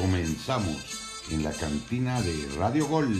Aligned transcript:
Comenzamos 0.00 1.28
en 1.30 1.44
la 1.44 1.52
cantina 1.52 2.22
de 2.22 2.48
Radio 2.56 2.88
Gol. 2.88 3.14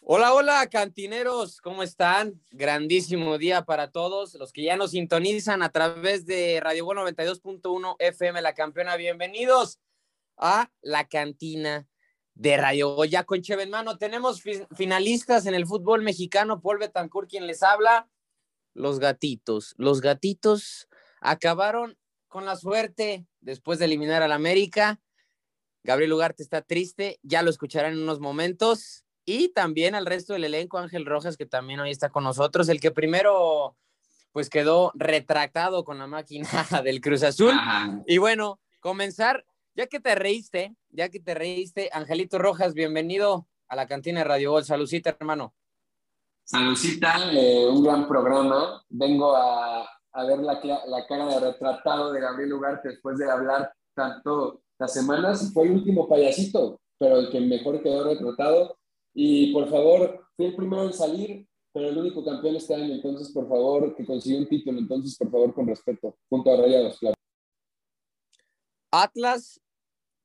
Hola, 0.00 0.34
hola, 0.34 0.66
cantineros, 0.68 1.60
¿cómo 1.60 1.84
están? 1.84 2.42
Grandísimo 2.50 3.38
día 3.38 3.64
para 3.64 3.92
todos 3.92 4.34
los 4.34 4.52
que 4.52 4.64
ya 4.64 4.76
nos 4.76 4.90
sintonizan 4.90 5.62
a 5.62 5.68
través 5.68 6.26
de 6.26 6.58
Radio 6.60 6.86
Gol 6.86 6.98
92.1 6.98 7.94
FM, 8.00 8.42
la 8.42 8.52
campeona. 8.52 8.96
Bienvenidos 8.96 9.78
a 10.36 10.72
la 10.80 11.06
cantina 11.06 11.86
de 12.34 12.56
Radio 12.56 12.94
Gol. 12.94 13.08
Ya 13.08 13.24
con 13.24 13.42
Cheve 13.42 13.64
en 13.64 13.70
mano, 13.70 13.98
tenemos 13.98 14.42
finalistas 14.74 15.46
en 15.46 15.54
el 15.54 15.66
fútbol 15.66 16.02
mexicano. 16.02 16.60
Paul 16.60 16.78
Betancourt, 16.78 17.28
quien 17.28 17.46
les 17.46 17.62
habla. 17.62 18.08
Los 18.74 18.98
gatitos. 18.98 19.74
Los 19.76 20.00
gatitos 20.00 20.88
acabaron 21.20 21.98
con 22.28 22.46
la 22.46 22.56
suerte 22.56 23.26
después 23.40 23.78
de 23.78 23.84
eliminar 23.84 24.22
al 24.22 24.32
América. 24.32 25.00
Gabriel 25.84 26.12
Ugarte 26.12 26.42
está 26.42 26.62
triste, 26.62 27.18
ya 27.22 27.42
lo 27.42 27.50
escucharán 27.50 27.94
en 27.94 28.02
unos 28.02 28.20
momentos 28.20 29.04
y 29.24 29.48
también 29.50 29.94
al 29.94 30.06
resto 30.06 30.32
del 30.32 30.44
elenco, 30.44 30.78
Ángel 30.78 31.06
Rojas, 31.06 31.36
que 31.36 31.46
también 31.46 31.80
hoy 31.80 31.90
está 31.90 32.10
con 32.10 32.24
nosotros, 32.24 32.68
el 32.68 32.80
que 32.80 32.90
primero 32.90 33.76
pues 34.32 34.48
quedó 34.48 34.92
retractado 34.94 35.84
con 35.84 35.98
la 35.98 36.06
máquina 36.06 36.48
del 36.84 37.00
Cruz 37.00 37.22
Azul. 37.22 37.54
Y 38.06 38.18
bueno, 38.18 38.60
comenzar, 38.80 39.44
ya 39.74 39.86
que 39.86 40.00
te 40.00 40.14
reíste, 40.14 40.76
ya 40.90 41.08
que 41.08 41.20
te 41.20 41.34
reíste, 41.34 41.88
Angelito 41.92 42.38
Rojas, 42.38 42.74
bienvenido 42.74 43.46
a 43.68 43.76
la 43.76 43.86
cantina 43.86 44.20
de 44.20 44.24
Radio 44.24 44.52
Gol. 44.52 44.64
Salucita, 44.64 45.16
hermano. 45.18 45.54
Salucita, 46.44 47.32
eh, 47.32 47.66
un 47.66 47.82
gran 47.82 48.06
programa. 48.06 48.84
Vengo 48.90 49.34
a, 49.34 49.88
ver 50.26 50.40
la, 50.40 50.60
cara 51.08 51.26
de 51.26 51.40
retratado 51.40 52.12
de 52.12 52.20
Gabriel 52.20 52.52
Ugarte 52.52 52.90
después 52.90 53.16
de 53.16 53.30
hablar 53.30 53.72
tanto 53.94 54.62
las 54.78 54.92
semanas. 54.92 55.50
Fue 55.54 55.64
el 55.64 55.72
último 55.72 56.08
payasito, 56.08 56.80
pero 56.98 57.18
el 57.18 57.30
que 57.30 57.40
mejor 57.40 57.82
quedó 57.82 58.04
retratado 58.04 58.76
y 59.14 59.52
por 59.52 59.68
favor, 59.70 60.26
fui 60.36 60.46
el 60.46 60.56
primero 60.56 60.84
en 60.84 60.92
salir, 60.92 61.46
pero 61.72 61.88
el 61.88 61.98
único 61.98 62.24
campeón 62.24 62.56
este 62.56 62.74
año, 62.74 62.94
entonces 62.94 63.30
por 63.32 63.48
favor, 63.48 63.94
que 63.94 64.04
consiguió 64.04 64.38
un 64.38 64.48
título, 64.48 64.78
entonces 64.78 65.16
por 65.16 65.30
favor, 65.30 65.54
con 65.54 65.66
respeto, 65.66 66.16
junto 66.28 66.52
a 66.52 66.56
Rayados, 66.56 66.98
claro. 66.98 67.14
Atlas, 68.92 69.60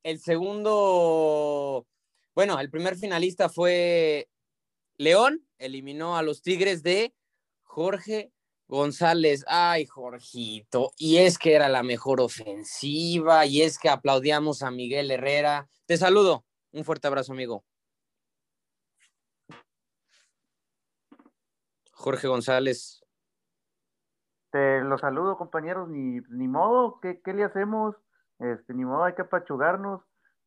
el 0.04 0.20
segundo, 0.20 1.88
bueno, 2.36 2.60
el 2.60 2.70
primer 2.70 2.98
finalista 2.98 3.48
fue 3.48 4.30
León, 4.98 5.48
eliminó 5.58 6.18
a 6.18 6.22
los 6.22 6.42
Tigres 6.42 6.84
de 6.84 7.16
Jorge 7.64 8.32
González. 8.68 9.46
Ay, 9.48 9.86
Jorgito, 9.86 10.92
y 10.98 11.18
es 11.18 11.38
que 11.38 11.54
era 11.54 11.70
la 11.70 11.82
mejor 11.82 12.20
ofensiva, 12.20 13.46
y 13.46 13.62
es 13.62 13.80
que 13.80 13.90
aplaudíamos 13.90 14.64
a 14.64 14.70
Miguel 14.70 15.12
Herrera. 15.12 15.70
Te 15.86 15.96
saludo, 15.96 16.46
un 16.74 16.84
fuerte 16.84 17.08
abrazo, 17.08 17.32
amigo. 17.32 17.64
Jorge 21.94 22.28
González. 22.28 23.02
Te 24.52 24.82
lo 24.82 24.98
saludo, 24.98 25.38
compañeros, 25.38 25.90
ni, 25.90 26.20
ni 26.30 26.48
modo, 26.48 27.00
¿qué, 27.02 27.22
le 27.34 27.44
hacemos? 27.44 27.96
Este, 28.40 28.74
ni 28.74 28.86
modo, 28.86 29.04
hay 29.04 29.16
que 29.16 29.24
apachugarnos. 29.24 30.02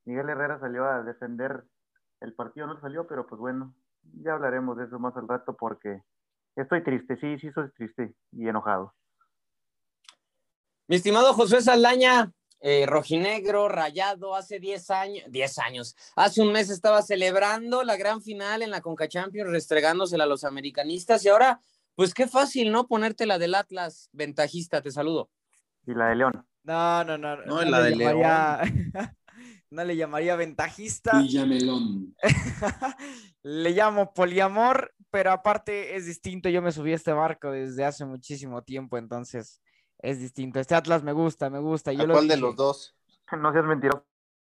Miguel 0.05 0.29
Herrera 0.29 0.59
salió 0.61 0.85
a 0.85 1.03
defender 1.03 1.65
el 2.21 2.35
partido, 2.35 2.67
no 2.67 2.81
salió, 2.81 3.07
pero 3.07 3.27
pues 3.27 3.41
bueno, 3.41 3.75
ya 4.23 4.35
hablaremos 4.35 4.77
de 4.77 4.85
eso 4.85 4.99
más 4.99 5.17
al 5.17 5.29
rato 5.29 5.57
porque 5.57 6.03
estoy 6.57 6.83
triste, 6.83 7.17
sí, 7.17 7.39
sí, 7.39 7.51
soy 7.53 7.71
triste 7.73 8.15
y 8.33 8.49
enojado. 8.49 8.95
Mi 10.87 10.97
estimado 10.97 11.33
José 11.35 11.63
Saldaña, 11.63 12.33
eh, 12.61 12.85
rojinegro, 12.87 13.69
rayado, 13.69 14.35
hace 14.35 14.59
10 14.59 14.91
años, 14.91 15.25
10 15.29 15.59
años, 15.61 15.97
hace 16.17 16.43
un 16.43 16.53
mes 16.53 16.69
estaba 16.69 17.01
celebrando 17.03 17.85
la 17.85 17.97
gran 17.97 18.21
final 18.23 18.63
en 18.63 18.71
la 18.71 18.81
Conca 18.81 19.09
Champions, 19.09 19.51
restregándosela 19.51 20.25
a 20.25 20.27
los 20.27 20.45
americanistas 20.45 21.25
y 21.25 21.29
ahora, 21.29 21.61
pues 21.95 22.13
qué 22.13 22.27
fácil, 22.27 22.73
¿no? 22.73 22.87
Ponerte 22.87 23.27
la 23.27 23.39
del 23.39 23.55
Atlas 23.55 24.11
ventajista, 24.13 24.83
te 24.83 24.91
saludo. 24.91 25.31
Y 25.87 25.95
la 25.95 26.09
de 26.09 26.17
León. 26.17 26.50
No, 26.63 27.05
no, 27.05 27.19
no. 27.19 27.37
No, 27.45 27.63
la 27.63 27.81
de 27.83 27.97
León. 27.97 28.21
no 29.71 29.85
le 29.85 29.97
llamaría 29.97 30.37
ventajista. 30.37 31.21
Villamelón. 31.21 32.15
le 33.43 33.71
llamo 33.71 34.13
poliamor, 34.13 34.95
pero 35.11 35.33
aparte 35.33 35.97
es 35.97 36.07
distinto. 36.07 36.49
Yo 36.49 36.63
me 36.63 36.73
subí 36.73 36.93
a 36.93 36.97
este 36.97 37.13
barco 37.13 37.51
desde 37.51 37.85
hace 37.85 38.05
muchísimo 38.05 38.63
tiempo, 38.63 38.99
entonces 38.99 39.61
es 39.99 40.21
distinto. 40.21 40.61
Este 40.61 40.75
Atlas 40.75 41.03
me 41.03 41.13
gusta, 41.13 41.51
me 41.51 41.59
gusta. 41.59 41.93
Yo 41.93 42.07
¿Cuál 42.07 42.29
de 42.29 42.37
los 42.37 42.57
dos? 42.57 42.97
No 43.33 43.53
seas 43.53 43.65
mentiroso. 43.65 44.05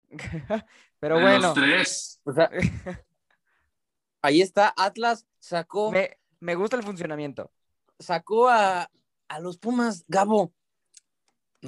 Pero 0.99 1.19
bueno. 1.19 1.39
Los 1.39 1.53
tres. 1.53 2.21
ahí 4.21 4.41
está, 4.41 4.73
Atlas 4.77 5.27
sacó. 5.39 5.91
Me, 6.39 6.55
gusta 6.55 6.77
el 6.77 6.83
funcionamiento. 6.83 7.51
Sacó 7.99 8.49
a, 8.49 8.89
los 9.41 9.57
Pumas, 9.57 10.05
Gabo. 10.07 10.53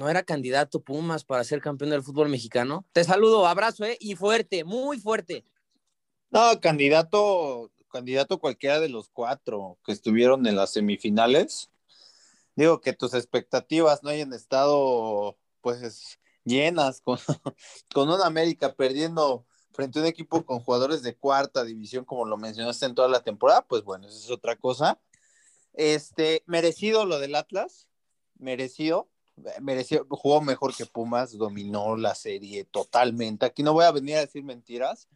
¿No 0.00 0.08
era 0.08 0.22
candidato 0.22 0.82
Pumas 0.82 1.24
para 1.24 1.44
ser 1.44 1.60
campeón 1.60 1.90
del 1.90 2.02
fútbol 2.02 2.30
mexicano? 2.30 2.86
Te 2.94 3.04
saludo, 3.04 3.46
abrazo, 3.46 3.84
¿eh? 3.84 3.98
Y 4.00 4.16
fuerte, 4.16 4.64
muy 4.64 4.98
fuerte. 4.98 5.44
No, 6.30 6.58
candidato, 6.58 7.70
candidato 7.92 8.38
cualquiera 8.38 8.80
de 8.80 8.88
los 8.88 9.10
cuatro 9.10 9.78
que 9.84 9.92
estuvieron 9.92 10.46
en 10.46 10.56
las 10.56 10.72
semifinales 10.72 11.70
digo 12.56 12.80
que 12.80 12.94
tus 12.94 13.12
expectativas 13.12 14.02
no 14.02 14.08
hayan 14.08 14.32
estado 14.32 15.36
pues 15.60 16.18
llenas 16.44 17.02
con, 17.02 17.18
con 17.92 18.08
una 18.08 18.24
América 18.24 18.72
perdiendo 18.74 19.44
frente 19.70 19.98
a 19.98 20.02
un 20.02 20.08
equipo 20.08 20.46
con 20.46 20.60
jugadores 20.60 21.02
de 21.02 21.14
cuarta 21.14 21.62
división, 21.62 22.06
como 22.06 22.24
lo 22.24 22.38
mencionaste 22.38 22.86
en 22.86 22.94
toda 22.94 23.08
la 23.08 23.22
temporada, 23.22 23.66
pues 23.66 23.84
bueno, 23.84 24.08
eso 24.08 24.16
es 24.16 24.30
otra 24.30 24.56
cosa. 24.56 24.98
Este, 25.74 26.42
merecido 26.46 27.04
lo 27.04 27.18
del 27.18 27.34
Atlas, 27.34 27.86
merecido, 28.38 29.10
mereció, 29.60 30.06
jugó 30.10 30.40
mejor 30.40 30.74
que 30.74 30.86
Pumas, 30.86 31.36
dominó 31.36 31.96
la 31.96 32.14
serie 32.14 32.64
totalmente. 32.64 33.46
Aquí 33.46 33.62
no 33.62 33.72
voy 33.72 33.84
a 33.84 33.92
venir 33.92 34.16
a 34.16 34.20
decir 34.20 34.42
mentiras, 34.44 35.08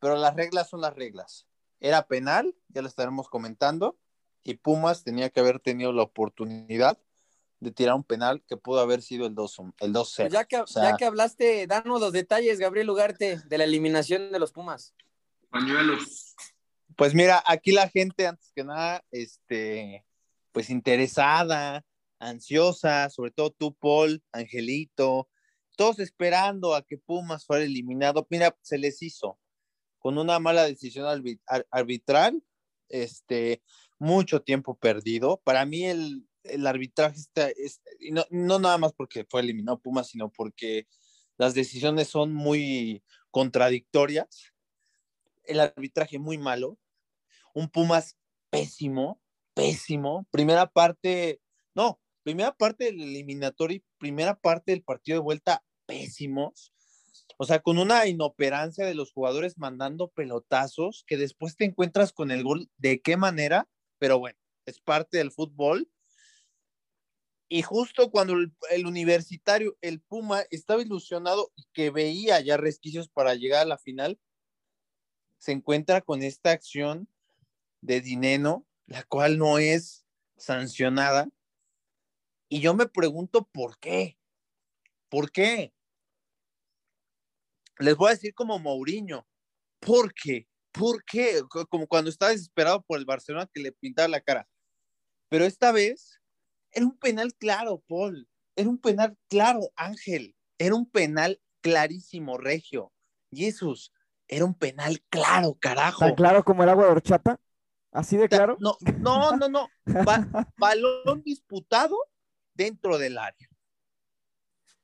pero 0.00 0.16
las 0.16 0.34
reglas 0.34 0.68
son 0.68 0.80
las 0.80 0.94
reglas. 0.94 1.46
Era 1.80 2.06
penal, 2.06 2.54
ya 2.68 2.82
lo 2.82 2.88
estaremos 2.88 3.28
comentando 3.28 3.96
y 4.42 4.54
Pumas 4.54 5.02
tenía 5.02 5.30
que 5.30 5.40
haber 5.40 5.60
tenido 5.60 5.92
la 5.92 6.02
oportunidad 6.02 6.98
de 7.60 7.70
tirar 7.70 7.94
un 7.94 8.04
penal 8.04 8.42
que 8.46 8.56
pudo 8.56 8.80
haber 8.80 9.00
sido 9.02 9.26
el 9.26 9.34
2-0. 9.34 9.72
El 9.78 10.30
ya, 10.30 10.44
que, 10.44 10.62
ya 10.66 10.96
que 10.96 11.04
hablaste, 11.04 11.66
danos 11.66 12.00
los 12.00 12.12
detalles, 12.12 12.58
Gabriel 12.58 12.90
Ugarte, 12.90 13.40
de 13.46 13.58
la 13.58 13.64
eliminación 13.64 14.30
de 14.30 14.38
los 14.38 14.52
Pumas. 14.52 14.94
Pañuelos. 15.50 16.36
Pues 16.96 17.14
mira, 17.14 17.42
aquí 17.46 17.72
la 17.72 17.88
gente, 17.88 18.26
antes 18.26 18.52
que 18.54 18.64
nada, 18.64 19.02
este, 19.10 20.04
pues 20.52 20.70
interesada, 20.70 21.84
ansiosa, 22.28 23.10
sobre 23.10 23.30
todo 23.30 23.50
tú, 23.50 23.74
Paul, 23.74 24.22
Angelito, 24.32 25.28
todos 25.76 25.98
esperando 25.98 26.74
a 26.74 26.82
que 26.82 26.98
Pumas 26.98 27.44
fuera 27.44 27.64
eliminado. 27.64 28.26
Mira, 28.30 28.56
se 28.62 28.78
les 28.78 29.02
hizo 29.02 29.38
con 29.98 30.18
una 30.18 30.38
mala 30.38 30.64
decisión 30.64 31.06
arbitral, 31.70 32.42
este, 32.88 33.62
mucho 33.98 34.42
tiempo 34.42 34.76
perdido. 34.76 35.40
Para 35.44 35.64
mí 35.64 35.86
el, 35.86 36.26
arbitraje 36.66 37.18
está, 37.18 37.48
es, 37.48 37.80
no, 38.10 38.24
no, 38.30 38.58
nada 38.58 38.76
más 38.76 38.92
porque 38.92 39.24
fue 39.28 39.40
eliminado 39.40 39.80
Pumas, 39.80 40.08
sino 40.08 40.30
porque 40.30 40.86
las 41.38 41.54
decisiones 41.54 42.08
son 42.08 42.34
muy 42.34 43.02
contradictorias. 43.30 44.52
El 45.44 45.60
arbitraje 45.60 46.18
muy 46.18 46.38
malo. 46.38 46.78
Un 47.54 47.68
Pumas 47.68 48.18
pésimo, 48.50 49.22
pésimo. 49.54 50.26
Primera 50.30 50.66
parte, 50.66 51.40
no, 51.74 51.98
primera 52.24 52.52
parte 52.56 52.86
del 52.86 53.00
eliminatorio 53.00 53.76
y 53.76 53.84
primera 53.98 54.34
parte 54.34 54.72
del 54.72 54.82
partido 54.82 55.18
de 55.18 55.22
vuelta 55.22 55.64
pésimos. 55.86 56.72
O 57.38 57.44
sea, 57.44 57.60
con 57.60 57.78
una 57.78 58.06
inoperancia 58.06 58.84
de 58.84 58.94
los 58.94 59.12
jugadores 59.12 59.58
mandando 59.58 60.08
pelotazos 60.08 61.04
que 61.06 61.16
después 61.16 61.56
te 61.56 61.64
encuentras 61.64 62.12
con 62.12 62.32
el 62.32 62.42
gol. 62.42 62.68
¿De 62.76 63.00
qué 63.00 63.16
manera? 63.16 63.68
pero 64.04 64.18
bueno, 64.18 64.38
es 64.66 64.80
parte 64.80 65.16
del 65.16 65.32
fútbol. 65.32 65.90
Y 67.48 67.62
justo 67.62 68.10
cuando 68.10 68.34
el, 68.34 68.86
universitario, 68.86 69.78
el 69.80 70.02
Puma, 70.02 70.42
estaba 70.50 70.82
ilusionado 70.82 71.52
y 71.56 71.64
que 71.72 71.90
veía 71.90 72.38
ya 72.40 72.58
resquicios 72.58 73.08
para 73.08 73.34
llegar 73.34 73.62
a 73.62 73.66
la 73.66 73.78
final, 73.78 74.18
se 75.38 75.52
encuentra 75.52 76.02
con 76.02 76.22
esta 76.22 76.50
acción 76.50 77.08
de 77.80 78.02
Dineno, 78.02 78.66
la 78.86 79.04
cual 79.04 79.38
no 79.38 79.58
es 79.58 80.04
sancionada. 80.36 81.30
Y 82.48 82.60
yo 82.60 82.74
me 82.74 82.86
pregunto 82.86 83.48
por 83.52 83.78
qué. 83.78 84.18
¿Por 85.08 85.30
qué? 85.30 85.72
Les 87.78 87.96
voy 87.96 88.08
a 88.08 88.14
decir 88.14 88.34
como 88.34 88.58
Mourinho, 88.58 89.26
¿Por 89.80 90.14
qué? 90.14 90.48
Co- 91.48 91.66
Como 91.66 91.86
cuando 91.86 92.10
estaba 92.10 92.32
desesperado 92.32 92.82
por 92.82 92.98
el 92.98 93.04
Barcelona 93.04 93.48
que 93.52 93.60
le 93.60 93.72
pintaba 93.72 94.08
la 94.08 94.20
cara. 94.20 94.48
Pero 95.28 95.44
esta 95.44 95.72
vez 95.72 96.20
era 96.72 96.86
un 96.86 96.96
penal 96.98 97.34
claro, 97.34 97.82
Paul. 97.86 98.28
Era 98.56 98.68
un 98.68 98.78
penal 98.78 99.16
claro, 99.28 99.60
Ángel. 99.76 100.34
Era 100.58 100.74
un 100.74 100.88
penal 100.88 101.40
clarísimo, 101.60 102.38
Regio. 102.38 102.92
Jesús, 103.32 103.92
era 104.28 104.44
un 104.44 104.54
penal 104.54 105.00
claro, 105.10 105.54
carajo. 105.60 106.00
Tan 106.00 106.14
claro 106.14 106.44
como 106.44 106.62
el 106.62 106.68
agua 106.68 106.86
de 106.86 106.90
horchata. 106.92 107.40
Así 107.92 108.16
de 108.16 108.28
claro. 108.28 108.56
No, 108.60 108.76
no, 109.00 109.36
no, 109.36 109.48
no. 109.48 109.68
Ba- 110.06 110.52
balón 110.56 111.22
disputado 111.24 111.96
dentro 112.54 112.98
del 112.98 113.18
área. 113.18 113.48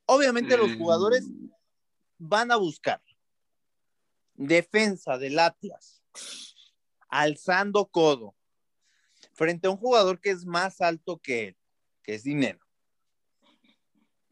Obviamente 0.06 0.56
los 0.56 0.74
jugadores 0.74 1.24
van 2.18 2.50
a 2.50 2.56
buscar 2.56 3.00
defensa 4.34 5.18
del 5.18 5.38
Atlas, 5.38 6.02
alzando 7.08 7.86
codo, 7.86 8.34
frente 9.34 9.66
a 9.66 9.70
un 9.70 9.76
jugador 9.76 10.20
que 10.20 10.30
es 10.30 10.46
más 10.46 10.80
alto 10.80 11.18
que 11.18 11.48
él, 11.48 11.56
que 12.02 12.14
es 12.14 12.24
Dinero, 12.24 12.60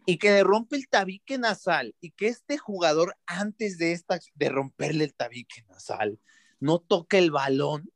y 0.06 0.17
que 0.17 0.31
le 0.31 0.43
rompe 0.43 0.76
el 0.76 0.88
tabique 0.88 1.37
nasal, 1.37 1.94
y 2.00 2.12
que 2.12 2.29
este 2.29 2.56
jugador, 2.56 3.17
antes 3.26 3.76
de, 3.76 3.93
esta, 3.93 4.19
de 4.35 4.49
romperle 4.49 5.05
el 5.05 5.14
tabique 5.14 5.62
nasal, 5.69 6.19
no 6.58 6.79
toca 6.79 7.19
el 7.19 7.31
balón, 7.31 7.93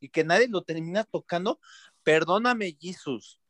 y 0.00 0.08
que 0.08 0.24
nadie 0.24 0.48
lo 0.48 0.62
termina 0.62 1.04
tocando, 1.04 1.60
perdóname, 2.02 2.76
Jesús, 2.80 3.40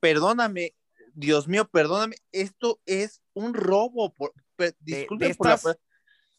perdóname, 0.00 0.74
Dios 1.14 1.46
mío, 1.48 1.68
perdóname, 1.68 2.16
esto 2.32 2.80
es 2.86 3.20
un 3.34 3.54
robo, 3.54 4.12
por, 4.14 4.32
per- 4.56 4.76
disculpe 4.80 5.28
de 5.28 5.34
por 5.34 5.48
la 5.48 5.54
estas- 5.54 5.76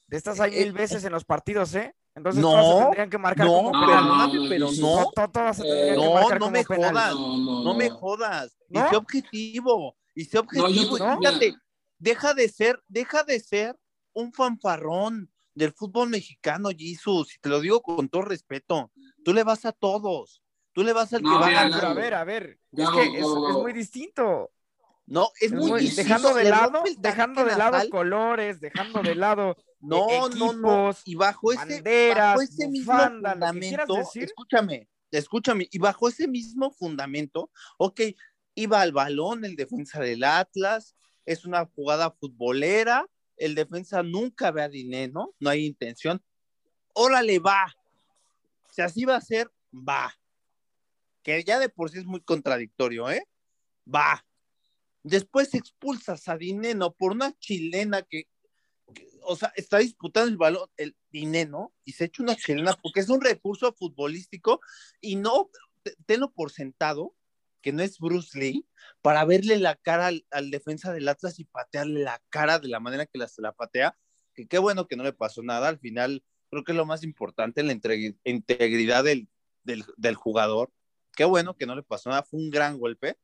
De 0.07 0.17
estas 0.17 0.39
hay 0.41 0.53
Eh, 0.55 0.63
mil 0.65 0.73
veces 0.73 1.03
en 1.05 1.13
los 1.13 1.23
partidos, 1.23 1.73
¿eh? 1.75 1.95
Entonces 2.15 2.41
No, 2.41 2.51
todas 2.51 2.67
se 2.67 2.83
tendrían 2.83 3.09
que 3.09 3.17
marcar 3.17 3.45
no, 3.45 3.53
como 3.53 3.71
no, 3.71 3.79
penal. 3.85 4.03
perdóname, 4.03 4.33
no, 4.35 4.49
pero 4.49 4.67
Jesús. 4.67 4.81
no, 4.83 4.95
To- 5.05 5.11
to- 5.15 5.31
Todas 5.31 5.55
se 5.55 5.63
tendrían 5.63 5.95
que 5.95 6.03
no, 6.05 6.13
marcar 6.13 6.39
no 6.39 6.45
como 6.45 6.51
me 6.51 6.65
penal. 6.65 6.89
jodas. 6.91 7.13
No, 7.15 7.37
no, 7.37 7.63
no 7.63 7.73
me 7.73 7.89
no. 7.89 7.95
jodas, 7.95 8.57
y 8.67 8.77
sé 8.77 8.95
objetivo, 8.97 9.97
y 10.15 10.25
sé 10.25 10.37
objetivo, 10.39 10.97
yo- 10.97 11.13
y 11.13 11.17
fíjate, 11.17 11.55
deja 11.97 12.33
de 12.33 12.49
ser, 12.49 12.83
deja 12.89 13.23
de 13.23 13.39
ser 13.39 13.79
un 14.13 14.33
fanfarrón 14.33 15.31
del 15.55 15.71
fútbol 15.71 16.09
mexicano, 16.09 16.69
Jesús, 16.77 17.33
y 17.35 17.39
te 17.39 17.47
lo 17.47 17.61
digo 17.61 17.81
con 17.81 18.09
todo 18.09 18.23
respeto, 18.23 18.91
tú 19.23 19.33
le 19.33 19.43
vas 19.45 19.63
a 19.65 19.71
todos, 19.71 20.40
tú 20.73 20.83
le 20.83 20.93
vas 20.93 21.13
al 21.13 21.21
No, 21.21 21.29
que 21.31 21.37
va 21.37 21.61
a 21.61 21.69
Pero 21.69 21.87
a 21.87 21.93
ver, 21.93 22.13
a 22.13 22.23
ver. 22.23 22.59
Gabo, 22.71 23.01
es 23.01 23.09
que 23.09 23.19
es, 23.19 23.27
muy 23.27 23.73
distinto. 23.73 24.51
No, 25.05 25.29
es 25.39 25.51
Es 25.51 25.57
muy, 25.57 25.71
muy- 25.71 25.81
distinto, 25.81 26.03
dejando 26.03 26.33
de 26.33 26.43
lado, 26.45 26.83
dejando 26.99 27.43
de 27.43 27.55
lado 27.57 27.89
colores, 27.89 28.61
dejando 28.61 29.01
de 29.03 29.15
lado 29.15 29.57
No, 29.81 30.07
eh, 30.09 30.21
no, 30.37 30.53
no. 30.53 30.89
equipos, 30.89 31.01
Y 31.05 31.15
bajo 31.15 31.51
ese, 31.51 31.59
banderas, 31.81 32.17
bajo 32.35 32.41
ese 32.41 32.67
mismo 32.69 32.93
bufanda, 32.93 33.31
fundamento, 33.31 33.95
decir. 33.95 34.23
escúchame, 34.23 34.89
escúchame, 35.11 35.67
y 35.69 35.79
bajo 35.79 36.07
ese 36.07 36.27
mismo 36.27 36.71
fundamento, 36.71 37.51
ok, 37.77 38.01
iba 38.55 38.81
al 38.81 38.93
balón 38.93 39.43
el 39.43 39.55
defensa 39.55 39.99
del 39.99 40.23
Atlas, 40.23 40.95
es 41.25 41.45
una 41.45 41.65
jugada 41.65 42.11
futbolera, 42.11 43.05
el 43.37 43.55
defensa 43.55 44.03
nunca 44.03 44.51
ve 44.51 44.61
a 44.61 44.69
dinero, 44.69 45.33
no 45.39 45.49
hay 45.49 45.65
intención. 45.65 46.23
Órale, 46.93 47.39
va. 47.39 47.73
Si 48.69 48.81
así 48.81 49.03
va 49.03 49.15
a 49.15 49.21
ser, 49.21 49.49
va. 49.73 50.13
Que 51.23 51.43
ya 51.43 51.59
de 51.59 51.69
por 51.69 51.89
sí 51.89 51.99
es 51.99 52.05
muy 52.05 52.21
contradictorio, 52.21 53.09
¿eh? 53.09 53.27
Va. 53.93 54.25
Después 55.03 55.53
expulsas 55.53 56.27
a 56.27 56.37
Dineno 56.37 56.93
por 56.93 57.11
una 57.11 57.37
chilena 57.39 58.03
que, 58.03 58.27
o 59.23 59.35
sea, 59.35 59.51
está 59.55 59.79
disputando 59.79 60.29
el 60.29 60.37
balón, 60.37 60.69
el 60.77 60.95
Dineno, 61.09 61.73
y 61.83 61.93
se 61.93 62.05
echa 62.05 62.23
una 62.23 62.35
chilena 62.35 62.73
porque 62.81 62.99
es 62.99 63.09
un 63.09 63.21
recurso 63.21 63.73
futbolístico 63.73 64.61
y 64.99 65.15
no, 65.15 65.49
te- 65.83 65.95
tenlo 66.05 66.31
por 66.31 66.51
sentado, 66.51 67.15
que 67.61 67.71
no 67.71 67.83
es 67.83 67.99
Bruce 67.99 68.37
Lee, 68.37 68.65
para 69.01 69.25
verle 69.25 69.57
la 69.57 69.75
cara 69.75 70.07
al, 70.07 70.51
defensa 70.51 70.91
del 70.93 71.07
Atlas 71.07 71.39
y 71.39 71.45
patearle 71.45 72.01
la 72.03 72.21
cara 72.29 72.59
de 72.59 72.67
la 72.67 72.79
manera 72.79 73.05
que 73.05 73.17
la, 73.19 73.27
se 73.27 73.41
la 73.41 73.53
patea, 73.53 73.97
que 74.33 74.47
qué 74.47 74.57
bueno 74.57 74.87
que 74.87 74.95
no 74.95 75.03
le 75.03 75.13
pasó 75.13 75.43
nada, 75.43 75.67
al 75.67 75.79
final 75.79 76.23
creo 76.49 76.63
que 76.63 76.71
es 76.71 76.77
lo 76.77 76.85
más 76.85 77.03
importante, 77.03 77.61
la 77.63 77.73
integri- 77.73 78.17
integridad 78.23 79.03
del, 79.03 79.27
del 79.63 80.15
jugador, 80.15 80.71
qué 81.15 81.25
bueno 81.25 81.55
que 81.55 81.65
no 81.65 81.75
le 81.75 81.83
pasó 81.83 82.09
nada, 82.09 82.23
fue 82.23 82.39
un 82.39 82.49
gran 82.49 82.77
golpe, 82.77 83.17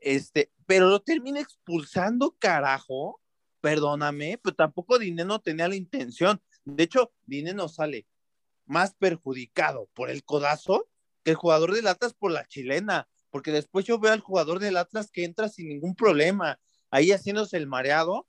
este, 0.00 0.52
pero 0.66 0.88
lo 0.88 1.00
termina 1.00 1.40
expulsando, 1.40 2.36
carajo, 2.38 3.20
perdóname, 3.60 4.38
pero 4.42 4.54
tampoco 4.54 4.98
Dineno 4.98 5.40
tenía 5.40 5.68
la 5.68 5.74
intención, 5.76 6.40
de 6.64 6.84
hecho, 6.84 7.12
Dineno 7.26 7.68
sale 7.68 8.06
más 8.66 8.94
perjudicado 8.94 9.88
por 9.94 10.10
el 10.10 10.24
codazo 10.24 10.86
que 11.24 11.30
el 11.32 11.36
jugador 11.36 11.74
del 11.74 11.86
Atlas 11.86 12.14
por 12.14 12.30
la 12.30 12.46
chilena, 12.46 13.08
porque 13.30 13.50
después 13.50 13.84
yo 13.86 13.98
veo 13.98 14.12
al 14.12 14.20
jugador 14.20 14.58
del 14.58 14.76
Atlas 14.76 15.10
que 15.10 15.24
entra 15.24 15.48
sin 15.48 15.68
ningún 15.68 15.94
problema, 15.94 16.60
ahí 16.90 17.10
haciéndose 17.12 17.56
el 17.56 17.66
mareado, 17.66 18.26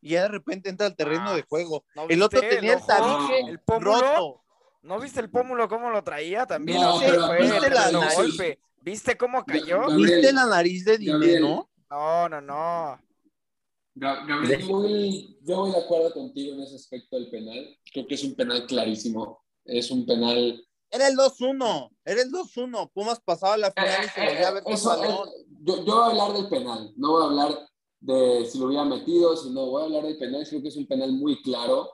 y 0.00 0.10
ya 0.10 0.22
de 0.22 0.28
repente 0.28 0.68
entra 0.68 0.86
al 0.86 0.94
terreno 0.96 1.30
Ah, 1.30 1.34
de 1.36 1.42
juego. 1.42 1.84
¿no 1.94 2.06
el 2.08 2.22
otro 2.22 2.40
tenía 2.40 2.74
el 2.74 2.78
ojo? 2.78 2.86
tabique 2.86 3.40
el 3.50 3.60
pómulo. 3.60 4.00
roto. 4.00 4.44
¿No 4.86 5.00
viste 5.00 5.18
el 5.20 5.28
pómulo 5.30 5.68
cómo 5.68 5.90
lo 5.90 6.02
traía 6.04 6.46
también? 6.46 6.80
No, 6.80 6.96
así 6.96 7.06
pero 7.06 7.26
fue, 7.26 7.42
¿viste 7.42 7.54
la 7.60 7.60
tremendo 7.82 8.00
nariz? 8.00 8.16
golpe. 8.16 8.60
¿Viste 8.80 9.16
cómo 9.16 9.44
cayó? 9.44 9.80
Gabriel, 9.80 9.96
¿Viste 10.20 10.32
la 10.32 10.46
nariz 10.46 10.84
de. 10.84 10.98
Dineno? 10.98 11.68
No, 11.90 12.28
no, 12.28 12.40
no. 12.40 13.00
Ga- 13.96 14.24
Gabriel, 14.26 14.60
yo 14.60 14.68
voy, 14.68 15.38
yo 15.42 15.56
voy 15.56 15.70
de 15.72 15.78
acuerdo 15.78 16.12
contigo 16.12 16.54
en 16.54 16.62
ese 16.62 16.76
aspecto 16.76 17.16
del 17.16 17.30
penal. 17.30 17.76
Creo 17.92 18.06
que 18.06 18.14
es 18.14 18.22
un 18.24 18.34
penal 18.36 18.64
clarísimo. 18.66 19.42
Es 19.64 19.90
un 19.90 20.06
penal. 20.06 20.64
Era 20.88 21.08
el 21.08 21.16
2-1, 21.16 21.90
era 22.04 22.22
el 22.22 22.30
2-1. 22.30 22.90
Pumas 22.92 23.18
pasaba 23.20 23.56
la 23.56 23.72
final 23.72 24.04
y 24.04 24.08
se 24.08 24.24
volvía 24.24 24.48
a 24.48 24.50
ver 24.52 24.62
Eso, 24.66 25.04
eh, 25.04 25.08
yo, 25.62 25.84
yo 25.84 25.94
voy 25.96 26.02
a 26.02 26.06
hablar 26.06 26.32
del 26.34 26.48
penal, 26.48 26.92
no 26.96 27.10
voy 27.12 27.22
a 27.22 27.26
hablar 27.26 27.68
de 27.98 28.46
si 28.46 28.58
lo 28.58 28.66
hubiera 28.66 28.84
metido, 28.84 29.36
sino 29.36 29.66
voy 29.66 29.82
a 29.82 29.84
hablar 29.86 30.04
del 30.04 30.16
penal. 30.16 30.46
Creo 30.48 30.62
que 30.62 30.68
es 30.68 30.76
un 30.76 30.86
penal 30.86 31.10
muy 31.10 31.42
claro. 31.42 31.90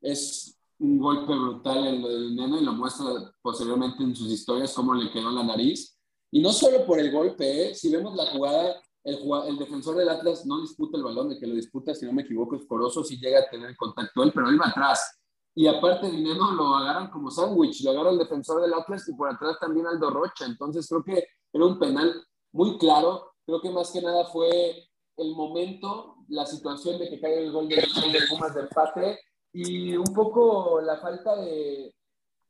Es 0.00 0.56
un 0.80 0.98
golpe 0.98 1.34
brutal 1.34 1.86
en 1.86 2.02
lo 2.02 2.08
del 2.08 2.34
neno 2.34 2.58
y 2.58 2.64
lo 2.64 2.72
muestra 2.72 3.06
posteriormente 3.42 4.02
en 4.02 4.16
sus 4.16 4.30
historias 4.30 4.72
cómo 4.74 4.94
le 4.94 5.10
quedó 5.10 5.30
la 5.30 5.44
nariz. 5.44 5.96
Y 6.32 6.40
no 6.40 6.52
solo 6.52 6.86
por 6.86 6.98
el 6.98 7.12
golpe, 7.12 7.68
¿eh? 7.68 7.74
si 7.74 7.90
vemos 7.90 8.16
la 8.16 8.26
jugada, 8.26 8.80
el, 9.04 9.18
el 9.46 9.58
defensor 9.58 9.96
del 9.96 10.08
Atlas 10.08 10.46
no 10.46 10.60
disputa 10.60 10.96
el 10.96 11.04
balón, 11.04 11.32
el 11.32 11.38
que 11.38 11.46
lo 11.46 11.54
disputa, 11.54 11.94
si 11.94 12.06
no 12.06 12.12
me 12.12 12.22
equivoco, 12.22 12.56
es 12.56 12.66
Corozo, 12.66 13.04
si 13.04 13.18
llega 13.18 13.40
a 13.40 13.50
tener 13.50 13.76
contacto 13.76 14.22
él, 14.22 14.32
pero 14.34 14.48
él 14.48 14.60
va 14.60 14.68
atrás. 14.68 15.20
Y 15.54 15.66
aparte, 15.66 16.10
Dinero 16.10 16.52
lo 16.52 16.74
agarran 16.76 17.10
como 17.10 17.30
sándwich, 17.30 17.82
lo 17.84 17.90
agarra 17.90 18.10
el 18.10 18.18
defensor 18.18 18.62
del 18.62 18.72
Atlas 18.72 19.06
y 19.08 19.14
por 19.14 19.28
atrás 19.28 19.58
también 19.60 19.86
Aldo 19.86 20.08
Rocha. 20.08 20.46
Entonces 20.46 20.88
creo 20.88 21.04
que 21.04 21.24
era 21.52 21.66
un 21.66 21.78
penal 21.78 22.24
muy 22.52 22.78
claro. 22.78 23.32
Creo 23.44 23.60
que 23.60 23.70
más 23.70 23.90
que 23.90 24.00
nada 24.00 24.24
fue 24.26 24.88
el 25.16 25.34
momento, 25.34 26.16
la 26.28 26.46
situación 26.46 26.98
de 26.98 27.10
que 27.10 27.20
cae 27.20 27.44
el 27.44 27.52
gol 27.52 27.68
de 27.68 27.82
Pumas 28.30 28.54
de 28.54 28.60
empate 28.62 29.18
y 29.52 29.96
un 29.96 30.12
poco 30.14 30.80
la 30.80 30.98
falta 30.98 31.36
de, 31.36 31.94